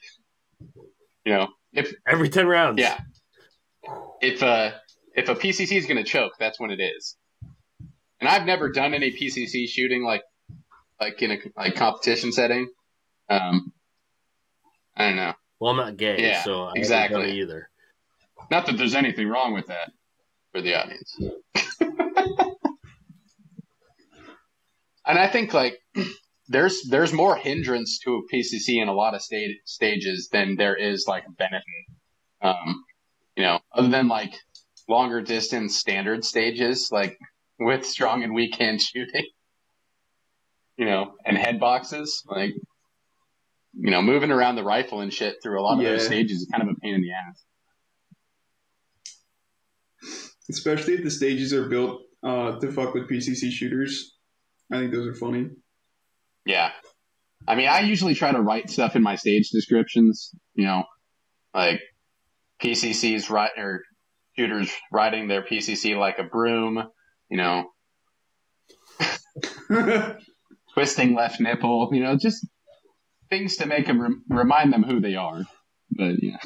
[1.26, 2.80] you know, if Every ten rounds.
[2.80, 3.00] yeah,
[4.22, 4.72] if uh
[5.16, 7.16] if a PCC is going to choke, that's when it is.
[8.20, 10.24] And I've never done any PCC shooting like
[11.00, 12.70] like in a like competition setting.
[13.30, 13.72] Um,
[14.96, 15.34] I don't know.
[15.60, 17.40] Well, I'm not gay, Yeah, so I exactly.
[17.40, 17.70] either.
[18.52, 19.92] Not that there's anything wrong with that
[20.52, 21.16] for the audience.
[25.06, 25.80] and I think like
[26.48, 30.76] there's there's more hindrance to a PCC in a lot of sta- stages than there
[30.76, 31.64] is like benefit.
[32.42, 32.84] Um,
[33.36, 34.34] you know, other than like
[34.88, 37.18] longer distance standard stages, like
[37.60, 39.26] with strong and weak hand shooting,
[40.78, 42.54] you know, and head boxes, like
[43.74, 46.48] you know, moving around the rifle and shit through a lot of those stages is
[46.52, 47.44] kind of a pain in the ass.
[50.50, 54.16] Especially if the stages are built uh, to fuck with PCC shooters.
[54.72, 55.50] I think those are funny.
[56.46, 56.72] Yeah.
[57.48, 60.84] I mean, I usually try to write stuff in my stage descriptions, you know,
[61.54, 61.82] like
[62.62, 63.84] PCCs right or
[64.36, 66.84] shooters riding their PCC like a broom,
[67.30, 67.70] you know,
[70.74, 72.46] twisting left nipple, you know, just
[73.30, 75.44] things to make them rem- remind them who they are.
[75.92, 76.38] But yeah,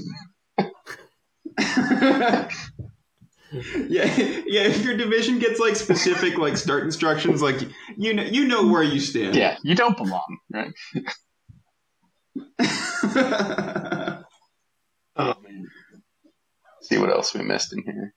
[3.88, 4.64] yeah, yeah.
[4.68, 7.62] If your division gets like specific like start instructions, like
[7.98, 9.36] you know, you know where you stand.
[9.36, 10.74] yeah, you don't belong, right?
[15.16, 15.68] Oh man.
[16.82, 18.16] See what else we missed in here.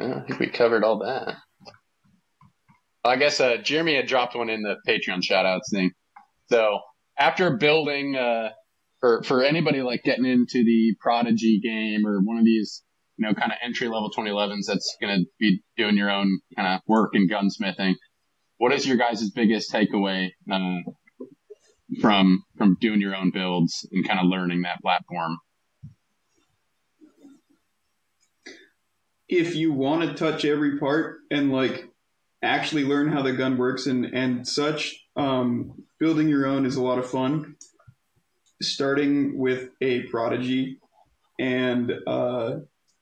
[0.00, 1.36] Yeah, I think we covered all that.
[3.04, 5.90] I guess uh, Jeremy had dropped one in the Patreon shoutouts thing.
[6.50, 6.80] So
[7.18, 8.50] after building, uh,
[9.00, 12.82] for for anybody like getting into the Prodigy game or one of these,
[13.16, 16.68] you know, kind of entry level 2011s that's going to be doing your own kind
[16.68, 17.94] of work in gunsmithing,
[18.58, 20.80] what is your guys' biggest takeaway uh,
[22.00, 25.38] from from doing your own builds and kind of learning that platform?
[29.30, 31.88] If you want to touch every part and like
[32.42, 36.82] actually learn how the gun works and and such, um, building your own is a
[36.82, 37.56] lot of fun.
[38.60, 40.78] Starting with a prodigy,
[41.38, 42.56] and uh,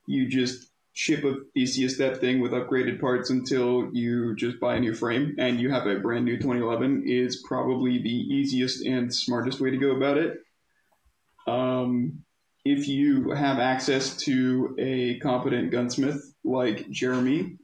[0.07, 4.79] you just ship a theseus that thing with upgraded parts until you just buy a
[4.79, 9.59] new frame and you have a brand new 2011 is probably the easiest and smartest
[9.59, 10.37] way to go about it.
[11.47, 12.23] Um,
[12.69, 17.57] if you have access to a competent gunsmith like Jeremy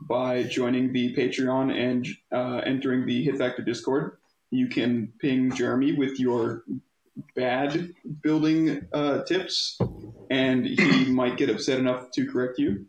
[0.00, 4.16] by joining the Patreon and uh, entering the Hit Factor Discord,
[4.50, 6.64] you can ping Jeremy with your
[7.36, 9.78] bad building uh, tips,
[10.28, 12.86] and he might get upset enough to correct you,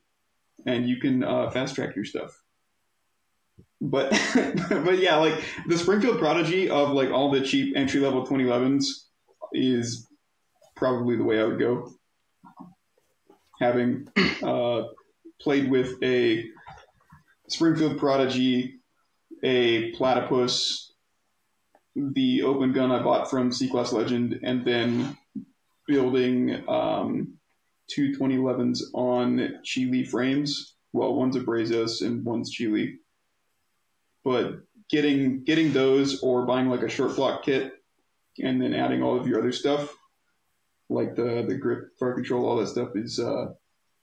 [0.66, 2.42] and you can uh, fast track your stuff.
[3.80, 4.10] But
[4.70, 8.86] but yeah, like the Springfield Prodigy of like all the cheap entry level 2011s
[9.54, 10.08] is
[10.80, 11.92] probably the way I would go.
[13.60, 14.08] Having
[14.42, 14.84] uh,
[15.42, 16.46] played with a
[17.50, 18.80] Springfield Prodigy,
[19.44, 20.94] a Platypus,
[21.96, 25.18] the open gun I bought from C Class Legend, and then
[25.86, 27.34] building um,
[27.90, 30.76] two 2011s on Chile frames.
[30.94, 33.00] Well, one's a Brazos and one's Chile.
[34.24, 37.74] But getting getting those or buying like a short block kit
[38.42, 39.94] and then adding all of your other stuff,
[40.90, 43.48] like the the grip, fire control, all that stuff is uh,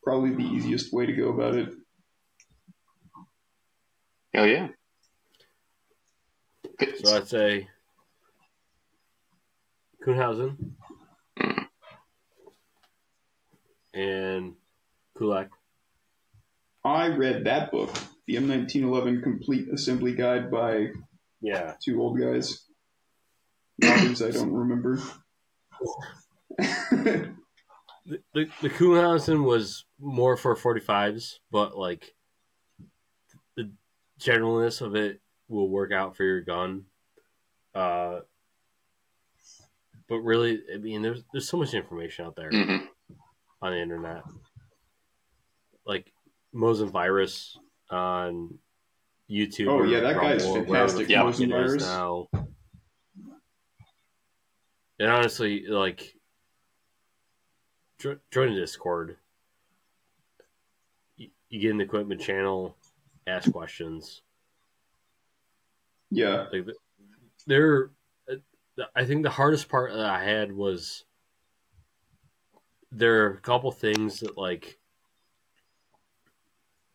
[0.02, 1.70] probably the easiest way to go about it.
[4.32, 4.68] Hell yeah.
[7.02, 7.68] So I'd say
[10.06, 10.72] Kuhnhausen
[13.94, 14.54] and
[15.16, 15.48] Kulak.
[16.84, 17.90] I read that book,
[18.26, 20.88] the M1911 Complete Assembly Guide by
[21.40, 21.74] Yeah.
[21.82, 22.62] two old guys.
[23.78, 24.98] Names I don't remember.
[26.58, 32.14] The, the, the Kuhnhausen was more for 45s, but like
[33.56, 33.72] the
[34.20, 36.84] generalness of it will work out for your gun.
[37.74, 38.20] Uh,
[40.08, 42.76] but really, I mean, there's there's so much information out there hmm
[43.60, 44.22] on the internet,
[45.84, 46.12] like
[46.54, 47.58] Mosin Virus
[47.90, 48.56] on
[49.28, 49.68] YouTube.
[49.68, 51.22] Oh, yeah, that guy's Rumble or wherever fantastic, Yeah.
[51.22, 51.82] Mosin Virus.
[51.82, 52.28] Now.
[54.98, 56.15] And honestly, like, jo-
[57.98, 58.18] join
[58.54, 59.16] the Discord.
[61.16, 62.76] You, you get in the equipment channel,
[63.26, 64.22] ask questions.
[66.10, 66.46] yeah.
[66.52, 66.76] Like, th-
[67.46, 67.90] there,
[68.94, 71.04] I think the hardest part that I had was
[72.92, 74.78] there are a couple things that like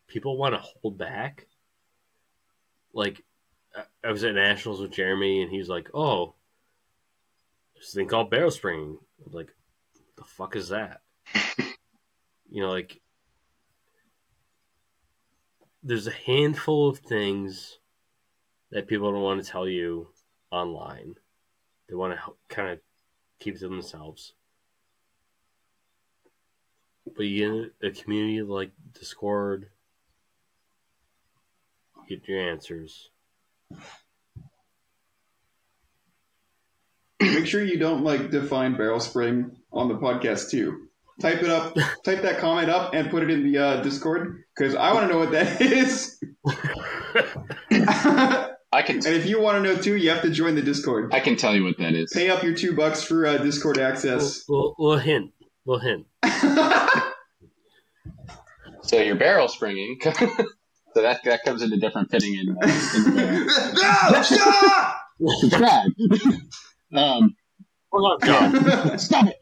[0.08, 1.46] people want to hold back.
[2.92, 3.24] Like,
[3.74, 6.34] I- I was at nationals with Jeremy, and he's like, "Oh,
[7.76, 9.54] this thing called barrel springing." I'm like,
[10.22, 11.00] the fuck is that?
[12.50, 13.00] you know, like,
[15.82, 17.78] there's a handful of things
[18.70, 20.08] that people don't want to tell you
[20.50, 21.16] online.
[21.88, 22.78] They want to kind of
[23.40, 24.34] keep to themselves.
[27.16, 29.68] But you get a community like Discord,
[32.08, 33.10] you get your answers.
[37.20, 40.88] Make sure you don't like define barrel spring on the podcast too.
[41.20, 41.74] Type it up,
[42.04, 45.12] type that comment up, and put it in the uh, Discord because I want to
[45.12, 46.18] know what that is.
[47.70, 47.88] and
[48.74, 51.12] I can And if you want to know too, you have to join the Discord.
[51.14, 52.10] I can tell you what that is.
[52.12, 54.48] Pay up your two bucks for uh, Discord access.
[54.48, 55.32] Little, little hint,
[55.66, 56.06] little hint.
[58.82, 59.98] so you're barrel springing.
[60.94, 62.50] So that that comes into different fitting in.
[62.50, 62.66] Uh,
[62.96, 64.98] in the, no, stop!
[65.40, 65.90] subscribe.
[66.94, 67.34] um,
[67.92, 68.98] Hold on, John.
[68.98, 69.36] Stop it.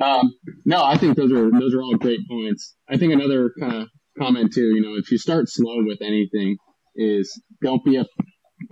[0.00, 2.74] Um, no, I think those are those are all great points.
[2.88, 3.88] I think another kind of
[4.18, 4.74] comment too.
[4.74, 6.56] You know, if you start slow with anything,
[6.94, 8.06] is don't be a.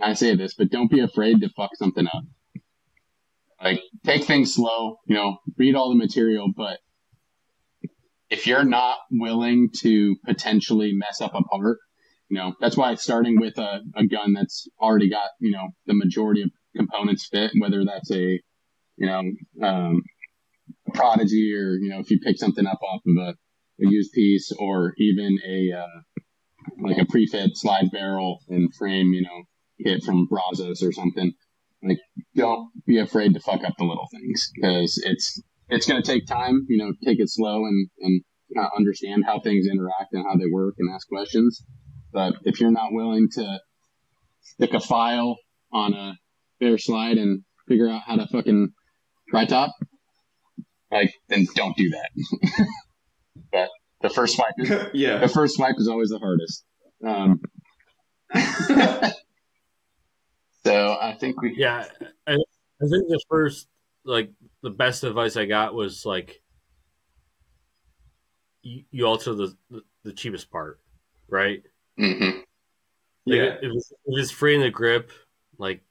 [0.01, 2.25] I say this, but don't be afraid to fuck something up.
[3.63, 4.97] Like take things slow.
[5.07, 6.79] You know, read all the material, but
[8.31, 11.79] if you're not willing to potentially mess up a part,
[12.29, 15.95] you know, that's why starting with a, a gun that's already got you know the
[15.95, 18.41] majority of components fit, whether that's a
[18.97, 19.23] you know
[19.63, 20.03] um,
[20.91, 24.53] Prodigy or, you know, if you pick something up off of a, a used piece
[24.59, 26.01] or even a, uh,
[26.83, 29.43] like a prefit slide barrel and frame, you know,
[29.85, 31.33] kit from Brazos or something.
[31.83, 31.99] Like,
[32.37, 36.27] don't be afraid to fuck up the little things because it's, it's going to take
[36.27, 38.23] time, you know, take it slow and, and
[38.57, 41.63] of understand how things interact and how they work and ask questions.
[42.13, 43.61] But if you're not willing to
[44.43, 45.37] stick a file
[45.73, 46.15] on a
[46.59, 48.71] bare slide and figure out how to fucking
[49.31, 49.73] tri top,
[50.91, 52.11] like then don't do that.
[53.53, 53.69] but
[54.03, 55.19] the first swipe, is, yeah.
[55.19, 56.65] the first swipe is always the hardest.
[57.07, 57.41] Um,
[60.65, 61.85] so I think we Yeah,
[62.27, 63.69] I, I think the first,
[64.05, 64.31] like,
[64.63, 66.41] the best advice I got was like,
[68.63, 70.81] you, you alter the, the the cheapest part,
[71.29, 71.63] right?
[71.99, 72.39] Mm-hmm.
[73.27, 73.57] Like, yeah.
[73.61, 75.11] If it's, if it's free in the grip,
[75.59, 75.83] like,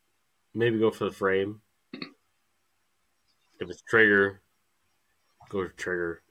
[0.53, 1.61] maybe go for the frame.
[1.93, 4.41] If it's trigger,
[5.49, 6.21] go to trigger.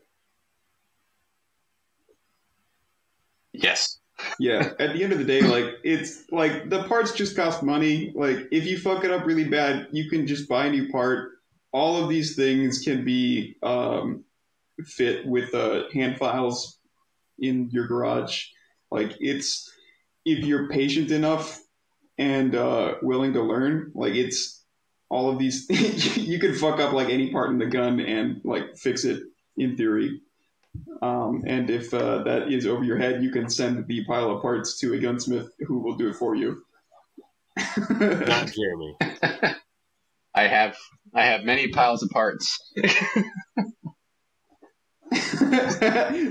[3.53, 3.99] Yes.
[4.39, 8.12] yeah, at the end of the day, like it's like the parts just cost money.
[8.15, 11.32] Like if you fuck it up really bad, you can just buy a new part.
[11.73, 14.24] All of these things can be um,
[14.85, 16.78] fit with uh, hand files
[17.39, 18.47] in your garage.
[18.90, 19.70] Like it's
[20.24, 21.61] if you're patient enough
[22.16, 24.58] and uh, willing to learn, like it's
[25.11, 25.67] all of these.
[26.17, 29.23] you can fuck up like any part in the gun and like fix it
[29.57, 30.21] in theory.
[31.03, 34.43] Um, and if uh, that is over your head, you can send the pile of
[34.43, 36.63] parts to a gunsmith who will do it for you.
[37.89, 38.97] Not Jeremy.
[40.35, 40.77] I have
[41.15, 42.59] I have many piles of parts.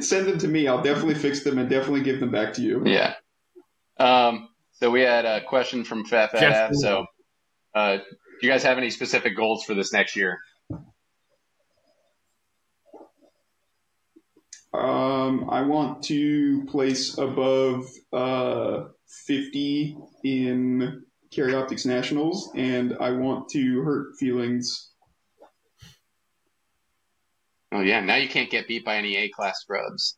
[0.01, 0.67] send them to me.
[0.67, 2.83] I'll definitely fix them and definitely give them back to you.
[2.85, 3.15] Yeah.
[3.99, 6.75] Um, so we had a question from Fat Fat Jeff Ab.
[6.75, 7.05] So,
[7.73, 8.03] uh, do
[8.41, 10.39] you guys have any specific goals for this next year?
[14.73, 18.85] Um, I want to place above uh,
[19.25, 24.91] 50 in Carry Optics Nationals, and I want to hurt feelings.
[27.71, 30.17] Oh yeah, now you can't get beat by any A class scrubs.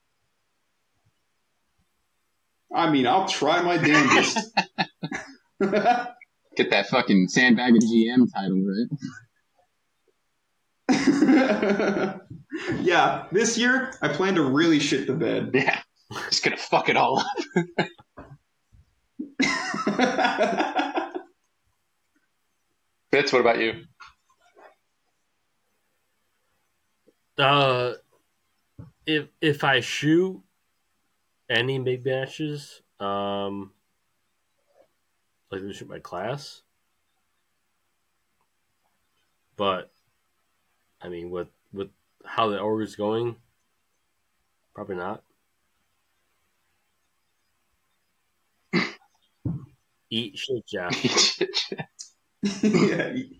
[2.73, 4.39] I mean, I'll try my damnedest.
[6.59, 8.61] Get that fucking sandbag of GM title,
[10.89, 12.19] right?
[12.81, 15.51] yeah, this year I plan to really shit the bed.
[15.53, 15.79] Yeah,
[16.29, 17.27] just gonna fuck it all up.
[23.11, 23.85] Fitz, what about you?
[27.37, 27.93] Uh,
[29.05, 30.41] if if I shoot
[31.49, 33.71] any big matches, um,
[35.51, 36.61] like to shoot my class,
[39.57, 39.91] but
[41.01, 41.89] I mean, with with
[42.25, 43.35] how the org is going,
[44.73, 45.23] probably not.
[50.09, 51.39] Eat shit, Jeff.
[52.63, 53.35] yeah, eat,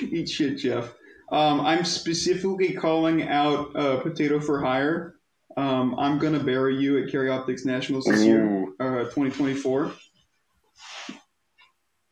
[0.00, 0.92] eat shit, Jeff.
[1.30, 5.16] Um, I'm specifically calling out uh, Potato for Hire.
[5.56, 9.92] Um, I'm gonna bury you at Carry Optics Nationals this year, uh, 2024.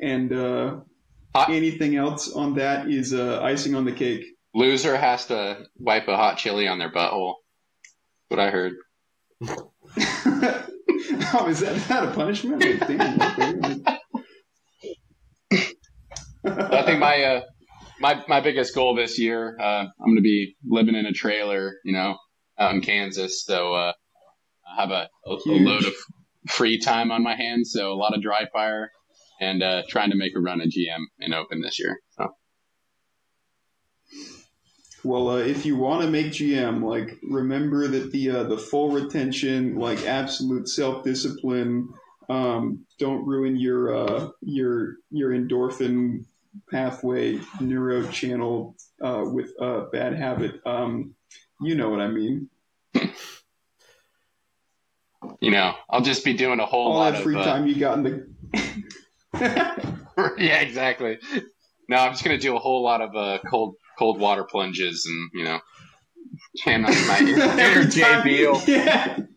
[0.01, 0.77] And uh,
[1.35, 4.25] Hot- anything else on that is uh, icing on the cake.
[4.55, 7.35] Loser has to wipe a hot chili on their butthole.
[8.29, 8.75] What I heard.
[9.49, 12.61] oh, is that not a punishment?
[12.63, 13.85] Damn.
[16.47, 17.41] I think my uh,
[18.01, 21.75] my my biggest goal this year, uh, I'm going to be living in a trailer,
[21.85, 22.17] you know,
[22.59, 23.45] out in Kansas.
[23.45, 23.93] So uh,
[24.77, 25.95] I have a, a, a load of
[26.49, 28.91] free time on my hands, so a lot of dry fire,
[29.41, 32.01] and uh, trying to make a run at GM in Open this year.
[32.17, 32.35] So
[35.03, 38.91] Well, uh, if you want to make GM, like remember that the uh, the full
[38.91, 41.89] retention, like absolute self discipline,
[42.29, 46.25] um, don't ruin your uh, your your endorphin
[46.71, 50.61] pathway neuro channel uh, with a bad habit.
[50.65, 51.15] Um,
[51.61, 52.49] you know what I mean.
[55.41, 57.67] you know, I'll just be doing a whole All lot that of free uh, time
[57.67, 58.34] you got in the.
[60.39, 61.19] yeah, exactly.
[61.89, 65.07] No, I'm just going to do a whole lot of uh, cold cold water plunges
[65.07, 65.61] and you know,
[66.65, 68.67] jam on my inner every time, JBL.
[68.67, 69.19] yeah.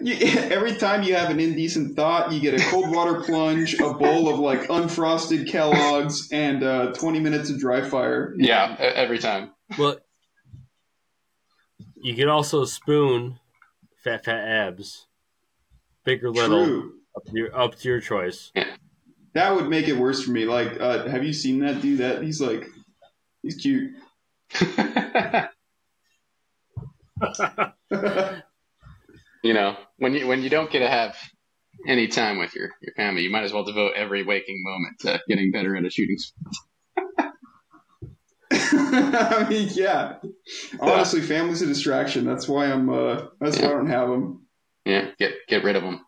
[0.00, 3.92] You, every time you have an indecent thought, you get a cold water plunge, a
[3.92, 8.34] bowl of like unfrosted Kellogg's, and uh, 20 minutes of dry fire.
[8.38, 9.52] Yeah, every time.
[9.78, 9.98] Well,
[11.96, 13.38] you can also spoon
[14.02, 15.06] fat fat abs,
[16.04, 16.94] big or little, True.
[17.16, 18.52] Up to your, up to your choice.
[19.34, 20.44] That would make it worse for me.
[20.44, 21.98] Like, uh, have you seen that dude?
[21.98, 22.66] That he's like,
[23.42, 23.92] he's cute.
[29.42, 31.16] you know, when you when you don't get to have
[31.86, 35.20] any time with your your family, you might as well devote every waking moment to
[35.28, 36.18] getting better at a shooting.
[36.18, 36.54] sport.
[38.54, 40.16] I mean, yeah.
[40.80, 42.24] Honestly, family's a distraction.
[42.24, 42.90] That's why I'm.
[42.90, 44.46] Uh, that's why I don't have them.
[44.84, 46.04] Yeah, get get rid of them.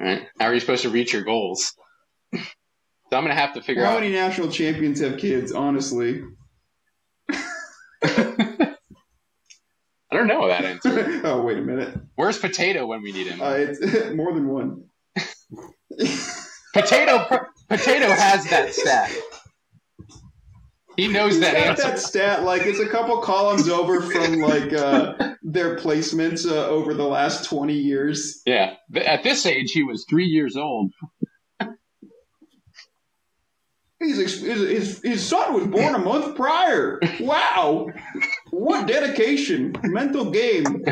[0.00, 0.26] Right?
[0.38, 1.74] How are you supposed to reach your goals?
[2.34, 3.94] So I'm gonna have to figure How out.
[3.94, 5.52] How many national champions have kids?
[5.52, 6.22] Honestly,
[8.02, 8.76] I
[10.12, 11.20] don't know that answer.
[11.24, 11.98] oh wait a minute.
[12.14, 13.42] Where's Potato when we need him?
[13.42, 13.80] Uh, it's
[14.14, 14.84] more than one.
[16.72, 17.26] Potato
[17.68, 19.10] Potato has that stat.
[20.96, 21.82] He knows He's that answer.
[21.84, 26.92] that stat like it's a couple columns over from like uh, their placements uh, over
[26.94, 30.92] the last 20 years Yeah, at this age, he was three years old.
[33.98, 37.86] He's his, his, his son was born a month prior wow
[38.50, 40.84] what dedication mental game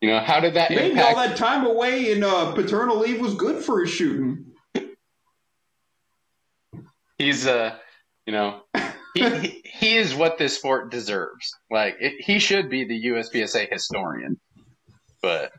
[0.00, 1.08] You know, how did that Maybe impact?
[1.16, 4.46] all that time away in uh, paternal leave was good for his shooting.
[7.18, 7.76] He's uh,
[8.26, 8.62] you know,
[9.14, 11.54] he, he is what this sport deserves.
[11.70, 14.38] Like it, he should be the USPSA historian.
[15.20, 15.52] But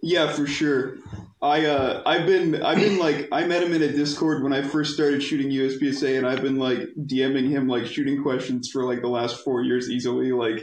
[0.00, 0.98] Yeah, for sure.
[1.40, 4.62] I uh, I've been I've been like I met him in a Discord when I
[4.62, 9.00] first started shooting USPSA, and I've been like DMing him like shooting questions for like
[9.00, 10.30] the last four years easily.
[10.30, 10.62] Like,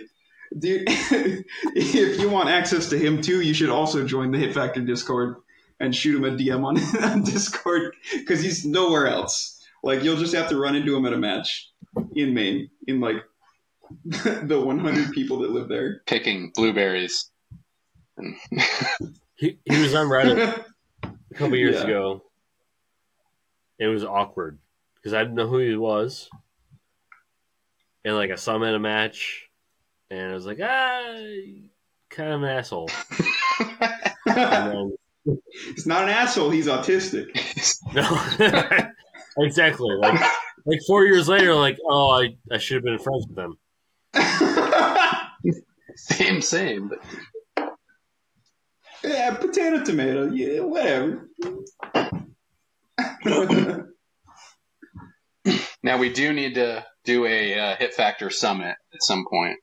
[0.58, 4.82] dude, if you want access to him too, you should also join the Hit Factor
[4.82, 5.36] Discord
[5.82, 9.59] and shoot him a DM on, on Discord because he's nowhere else.
[9.84, 11.70] Like, you'll just have to run into him at a match
[12.16, 13.18] in Maine in like
[14.06, 16.02] the 100 people that live there.
[16.06, 17.30] picking blueberries.
[19.36, 20.66] He, he was on Reddit
[21.02, 21.84] a couple years Yeah.
[21.86, 22.24] ago.
[23.80, 24.60] It was awkward
[24.96, 26.30] because I didn't know who he was,
[28.04, 29.46] and like I saw him at a match,
[30.12, 31.14] and I was like, ah,
[32.10, 32.90] kind of an asshole.
[34.26, 34.92] And
[35.26, 35.38] then,
[35.74, 36.50] He's not an asshole.
[36.50, 37.28] He's autistic.
[37.94, 38.04] no,
[39.40, 39.96] exactly.
[39.96, 40.20] Like
[40.66, 43.58] like four years later, like oh, I I should have been friends with them.
[45.96, 46.90] same, same.
[46.90, 47.00] But
[49.04, 50.32] yeah, potato, tomato.
[50.32, 51.30] Yeah, whatever.
[55.84, 59.58] now we do need to do a uh, Hit Factor summit at some point.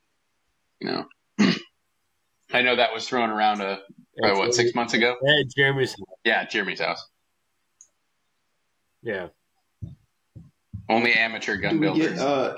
[0.79, 1.05] You know,
[2.51, 3.77] I know that was thrown around uh
[4.17, 5.15] probably what six months ago.
[5.23, 5.95] Yeah, Jeremy's.
[6.23, 7.05] Yeah, Jeremy's house.
[9.03, 9.27] Yeah,
[10.89, 12.13] Only amateur gun do builders.
[12.13, 12.19] get?
[12.19, 12.53] Uh,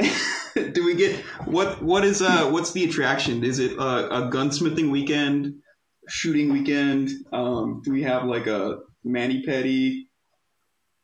[0.71, 1.15] do we get
[1.45, 1.81] what?
[1.81, 2.21] What is?
[2.21, 3.43] Uh, what's the attraction?
[3.43, 5.55] Is it uh, a gunsmithing weekend,
[6.07, 7.09] shooting weekend?
[7.33, 10.09] Um, do we have like a mani petty?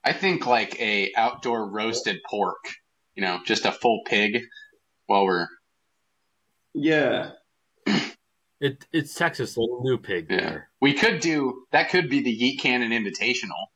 [0.03, 2.63] I think like a outdoor roasted pork.
[3.15, 4.43] You know, just a full pig
[5.07, 5.47] while we're
[6.73, 7.31] Yeah.
[8.59, 9.57] it it's Texas.
[9.57, 10.39] Little new pig yeah.
[10.41, 10.69] there.
[10.79, 11.89] We could do that.
[11.89, 13.71] Could be the Yeet Cannon Invitational.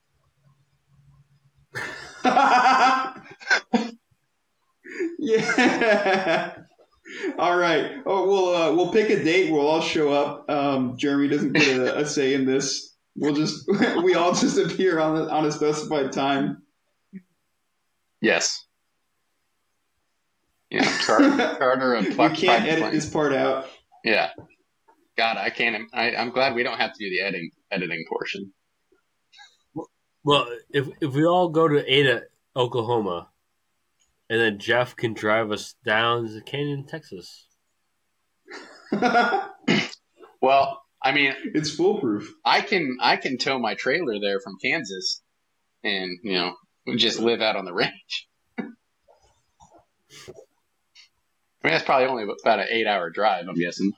[5.20, 6.56] yeah.
[7.38, 7.92] All right.
[8.06, 9.52] Oh, we'll uh, we'll pick a date.
[9.52, 10.50] We'll all show up.
[10.50, 12.96] Um, Jeremy doesn't get a, a say in this.
[13.16, 13.68] We'll just
[14.04, 16.62] we all just appear on a, on a specified time.
[18.22, 18.66] Yes.
[20.70, 21.20] Yeah, char-
[21.58, 22.94] charter a we pluck can't edit plane.
[22.94, 23.66] this part out.
[24.04, 24.30] Yeah.
[25.18, 25.88] God, I can't.
[25.94, 28.54] I, I'm glad we don't have to do the editing editing portion.
[30.24, 32.24] Well, if if we all go to Ada,
[32.56, 33.30] Oklahoma,
[34.30, 37.48] and then Jeff can drive us down to Canyon, Texas.
[40.42, 42.34] Well, I mean, it's foolproof.
[42.46, 45.22] I can I can tow my trailer there from Kansas,
[45.84, 46.56] and you know,
[46.96, 48.28] just live out on the range.
[48.58, 48.64] I
[51.68, 53.48] mean, that's probably only about an eight-hour drive.
[53.48, 53.92] I'm guessing.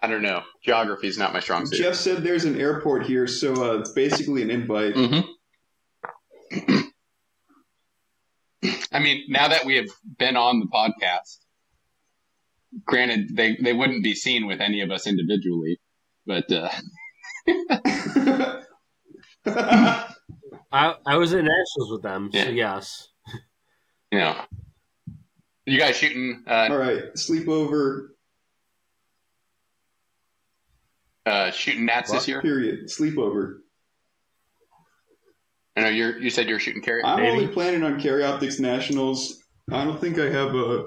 [0.00, 0.42] I don't know.
[0.62, 1.78] Geography is not my strong suit.
[1.78, 4.94] Jeff said there's an airport here, so uh, it's basically an invite.
[4.94, 5.30] Mm-hmm.
[8.94, 9.88] I mean, now that we have
[10.18, 11.38] been on the podcast,
[12.86, 15.80] granted they, they wouldn't be seen with any of us individually,
[16.26, 16.70] but uh,
[20.72, 22.44] I I was at nationals with them, Yeah.
[22.44, 23.08] so yes.
[24.12, 24.40] you know,
[25.66, 28.08] you guys shooting uh, All right, sleepover.
[31.26, 32.40] uh, shooting nats this year.
[32.42, 32.86] Period.
[32.86, 33.58] Sleepover.
[35.76, 37.02] I know you're you said you're shooting carry.
[37.02, 37.30] I'm Maybe.
[37.30, 39.42] only planning on Carry Optics Nationals.
[39.72, 40.86] I don't think I have a,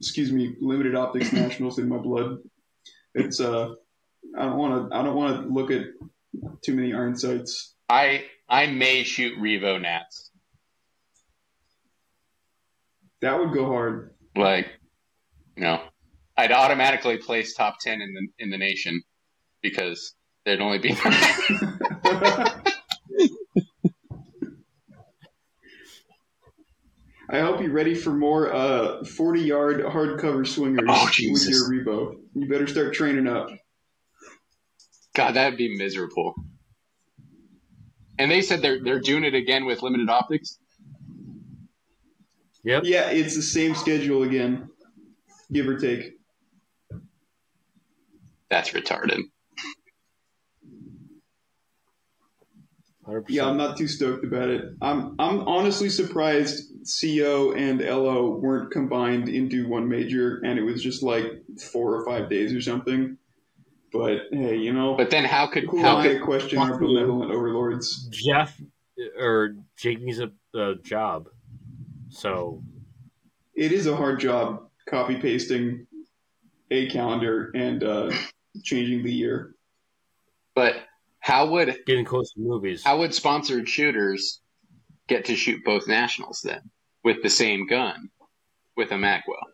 [0.00, 2.38] excuse me, limited optics nationals in my blood.
[3.14, 3.74] It's uh,
[4.36, 4.96] I don't want to.
[4.96, 5.86] I don't want to look at
[6.64, 7.74] too many iron sights.
[7.88, 10.30] I I may shoot Revo nats.
[13.20, 14.14] That would go hard.
[14.34, 14.68] Like,
[15.56, 15.82] you know,
[16.36, 19.02] I'd automatically place top ten in the in the nation
[19.60, 20.14] because
[20.46, 20.94] there'd only be
[27.32, 32.16] I hope you're ready for more uh 40 yard hardcover swingers Oh, with your Revo.
[32.34, 33.48] You better start training up.
[35.14, 36.34] God, that'd be miserable.
[38.18, 40.58] And they said they're they're doing it again with limited optics.
[42.64, 42.82] Yep.
[42.84, 44.68] Yeah, it's the same schedule again,
[45.50, 46.12] give or take.
[48.50, 49.22] That's retarded.
[53.06, 53.24] 100%.
[53.28, 54.74] Yeah, I'm not too stoked about it.
[54.80, 56.70] I'm I'm honestly surprised
[57.00, 61.24] CO and LO weren't combined into one major, and it was just like
[61.72, 63.18] four or five days or something.
[63.92, 66.58] But hey, you know, But then how could who am how I could to question
[66.58, 68.08] our benevolent overlords?
[68.10, 68.60] Jeff
[69.18, 71.28] or Jake needs a, a job,
[72.08, 72.62] so
[73.54, 75.86] It is a hard job copy pasting
[76.70, 78.10] a calendar and uh,
[78.62, 79.54] changing the year.
[80.54, 80.76] But
[81.22, 82.82] how would Getting close to movies.
[82.82, 84.40] how would sponsored shooters
[85.08, 86.70] get to shoot both nationals then
[87.04, 88.10] with the same gun
[88.76, 89.46] with a Magwell?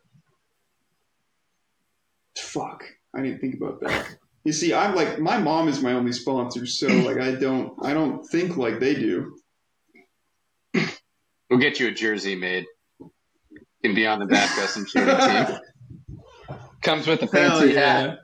[2.37, 2.85] Fuck,
[3.15, 4.17] I didn't think about that.
[4.45, 7.93] You see, I'm like my mom is my only sponsor, so like I don't I
[7.93, 9.37] don't think like they do.
[11.51, 12.65] We'll get you a jersey made.
[13.83, 16.19] Can be on the back of some shooting team.
[16.83, 18.01] Comes with a fancy yeah!
[18.01, 18.19] hat.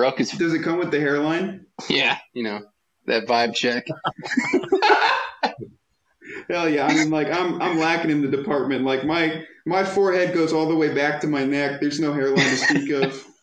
[0.00, 1.66] Brooke is Does it come with the hairline?
[1.90, 2.60] yeah, you know
[3.04, 3.86] that vibe check.
[6.48, 6.86] Hell yeah!
[6.86, 8.86] I mean, like I'm I'm lacking in the department.
[8.86, 11.82] Like my my forehead goes all the way back to my neck.
[11.82, 13.26] There's no hairline to speak of.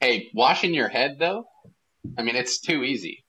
[0.00, 1.44] Hey, washing your head though.
[2.16, 3.24] I mean, it's too easy.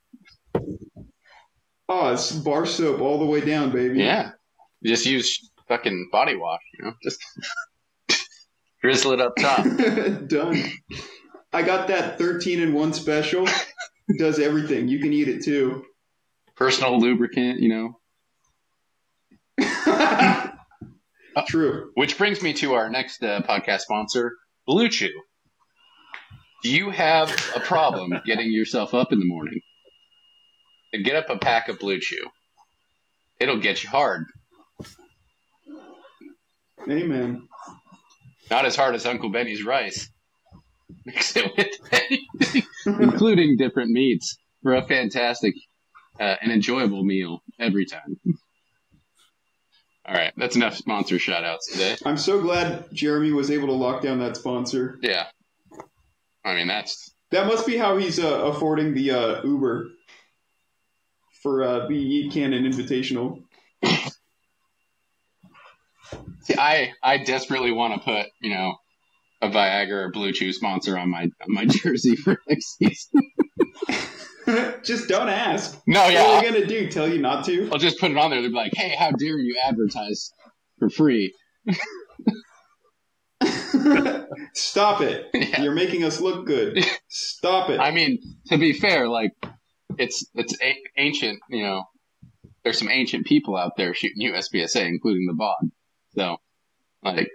[1.89, 3.99] Oh, it's bar soap all the way down, baby.
[3.99, 4.31] Yeah,
[4.79, 6.61] you just use fucking body wash.
[6.77, 7.19] You know, just
[8.81, 9.65] drizzle it up top.
[10.27, 10.63] Done.
[11.51, 13.47] I got that 13 in one special.
[14.17, 14.87] Does everything.
[14.87, 15.85] You can eat it too.
[16.55, 17.59] Personal lubricant.
[17.59, 17.99] You know.
[21.47, 21.91] True.
[21.95, 24.33] Which brings me to our next uh, podcast sponsor,
[24.67, 25.09] BlueChew.
[26.61, 29.61] Do you have a problem getting yourself up in the morning?
[30.91, 32.25] Then get up a pack of BlueChew.
[33.39, 34.25] It'll get you hard.
[36.89, 37.47] Amen.
[38.51, 40.09] Not as hard as Uncle Benny's rice.
[41.05, 45.53] Mix it with anything, including different meats for a fantastic
[46.19, 48.19] uh, and enjoyable meal every time.
[50.05, 51.95] All right, that's enough sponsor shout outs today.
[52.03, 54.97] I'm so glad Jeremy was able to lock down that sponsor.
[55.01, 55.27] Yeah.
[56.43, 59.89] I mean, that's That must be how he's uh, affording the uh, Uber
[61.43, 63.43] for uh, the Yeet Cannon Invitational.
[66.41, 68.77] See, I I desperately want to put you know
[69.41, 73.21] a Viagra or BlueChew sponsor on my on my jersey for next season.
[74.83, 75.79] Just don't ask.
[75.85, 76.23] No, yeah.
[76.23, 76.89] What are you gonna do?
[76.89, 77.69] Tell you not to?
[77.71, 78.41] I'll just put it on there.
[78.41, 80.31] They'll be like, "Hey, how dare you advertise
[80.79, 81.33] for free?"
[84.53, 85.27] Stop it!
[85.33, 85.61] Yeah.
[85.61, 86.83] You're making us look good.
[87.07, 87.79] Stop it!
[87.79, 89.31] I mean, to be fair, like
[89.99, 91.39] it's it's a- ancient.
[91.49, 91.83] You know,
[92.63, 95.71] there's some ancient people out there shooting USPSA, including the Bond.
[96.15, 96.37] So,
[97.03, 97.29] like,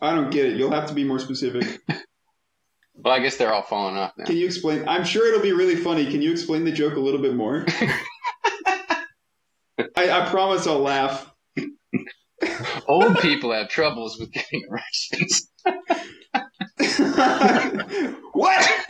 [0.00, 0.56] I don't get it.
[0.56, 1.80] You'll have to be more specific.
[2.94, 4.24] well, I guess they're all falling off now.
[4.24, 4.88] Can you explain?
[4.88, 6.10] I'm sure it'll be really funny.
[6.10, 7.66] Can you explain the joke a little bit more?
[9.96, 11.30] I, I promise I'll laugh.
[12.88, 15.50] Old people have troubles with getting erections.
[18.32, 18.86] what?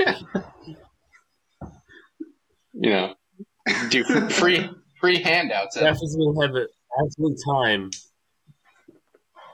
[2.74, 3.14] You know,
[3.90, 4.70] do free
[5.00, 5.76] free handouts.
[5.76, 6.66] At, Definitely have an
[7.04, 7.90] excellent time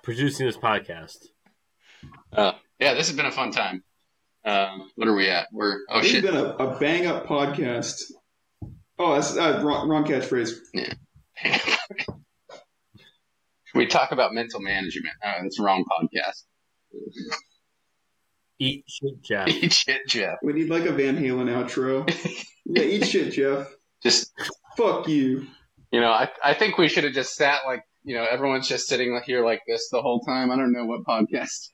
[0.03, 1.17] producing this podcast.
[2.35, 3.83] Uh, yeah, this has been a fun time.
[4.45, 5.49] Um, what are we at?
[5.53, 6.25] We're oh this shit.
[6.25, 8.03] has been a, a bang up podcast.
[8.99, 10.53] Oh, that's uh, wrong, wrong catchphrase.
[10.73, 10.93] Yeah.
[13.75, 15.15] we talk about mental management.
[15.25, 16.43] Oh, that's the wrong podcast.
[18.59, 19.49] Eat shit, Jeff.
[19.63, 20.39] Eat shit, Jeff.
[20.43, 22.09] We need like a Van Halen outro.
[22.67, 23.69] yeah, eat shit, Jeff.
[24.03, 24.33] Just
[24.77, 25.47] Fuck you.
[25.91, 28.87] you know, I I think we should have just sat like you know everyone's just
[28.87, 30.51] sitting here like this the whole time.
[30.51, 31.71] I don't know what podcast.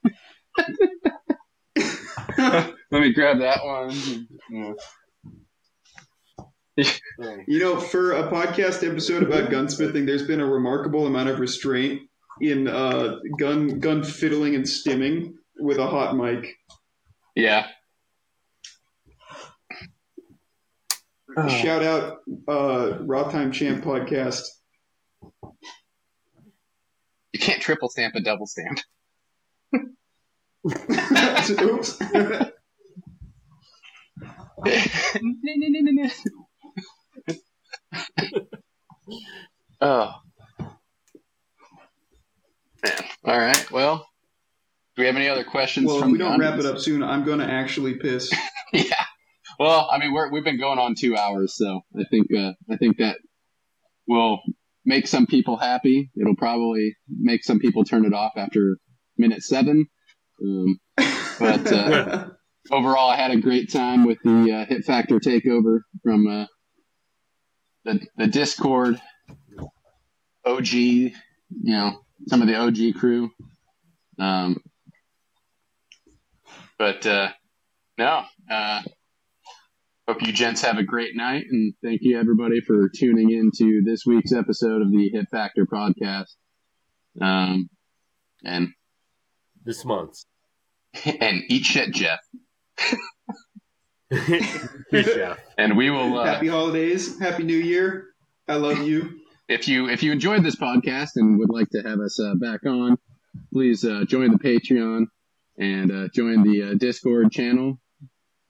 [2.91, 4.29] Let me grab that one.
[4.51, 4.73] Yeah.
[7.47, 12.03] You know, for a podcast episode about gunsmithing, there's been a remarkable amount of restraint
[12.41, 16.57] in uh, gun gun fiddling and stimming with a hot mic.
[17.35, 17.67] Yeah.
[21.49, 22.19] Shout out
[22.49, 24.43] uh, Raw Time Champ podcast.
[27.33, 28.81] You can't triple stamp a double stamp.
[30.67, 32.01] Oops.
[32.01, 32.51] no,
[35.57, 36.11] no, no, no, no.
[39.81, 40.15] oh.
[42.85, 42.95] Man.
[43.25, 43.71] All right.
[43.71, 44.07] Well,
[44.97, 47.25] do we have any other questions well, if we don't wrap it up soon, I'm
[47.25, 48.33] going to actually piss.
[48.73, 48.83] yeah.
[49.59, 52.77] Well, I mean, we're, we've been going on two hours, so I think uh, I
[52.77, 53.19] think that
[54.09, 54.41] will
[54.85, 56.11] make some people happy.
[56.19, 58.79] It'll probably make some people turn it off after
[59.19, 59.87] minute seven.
[60.43, 60.81] Um,
[61.39, 62.29] But, uh,
[62.71, 66.47] overall, I had a great time with the uh, Hit Factor takeover from uh,
[67.85, 69.01] the the Discord
[70.45, 70.73] OG.
[70.73, 71.13] You
[71.65, 73.31] know, some of the OG crew.
[74.19, 74.59] Um,
[76.79, 77.31] but uh,
[77.99, 78.83] no, uh,
[80.07, 83.83] hope you gents have a great night, and thank you everybody for tuning in to
[83.85, 86.35] this week's episode of the Hit Factor podcast.
[87.21, 87.69] Um,
[88.45, 88.69] and
[89.65, 90.25] this month.
[91.05, 92.21] and eat shit, Jeff.
[94.93, 95.39] Jeff.
[95.57, 96.19] And we will.
[96.19, 97.19] Uh, Happy holidays.
[97.19, 98.07] Happy New Year.
[98.49, 99.21] I love you.
[99.49, 102.67] if you if you enjoyed this podcast and would like to have us uh, back
[102.67, 102.97] on,
[103.53, 105.07] please uh, join the Patreon
[105.59, 107.79] and uh, join the uh, Discord channel.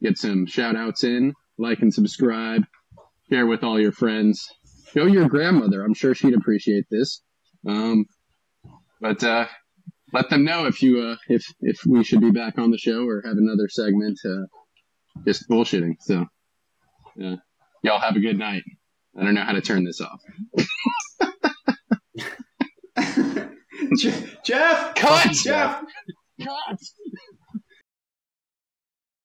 [0.03, 2.63] Get some shout outs in, like and subscribe,
[3.29, 4.49] share with all your friends.
[4.95, 5.85] Show your grandmother.
[5.85, 7.23] I'm sure she'd appreciate this.
[7.69, 8.07] Um,
[9.01, 9.47] but uh,
[10.13, 13.07] let them know if you uh, if if we should be back on the show
[13.07, 14.19] or have another segment.
[14.25, 14.47] Uh,
[15.27, 15.97] just bullshitting.
[16.01, 16.27] So,
[17.23, 17.37] uh,
[17.83, 18.63] y'all have a good night.
[19.19, 20.21] I don't know how to turn this off.
[23.99, 24.95] Je- Jeff.
[24.95, 25.33] Cut!
[25.33, 25.83] Jeff.
[26.43, 26.79] Cut!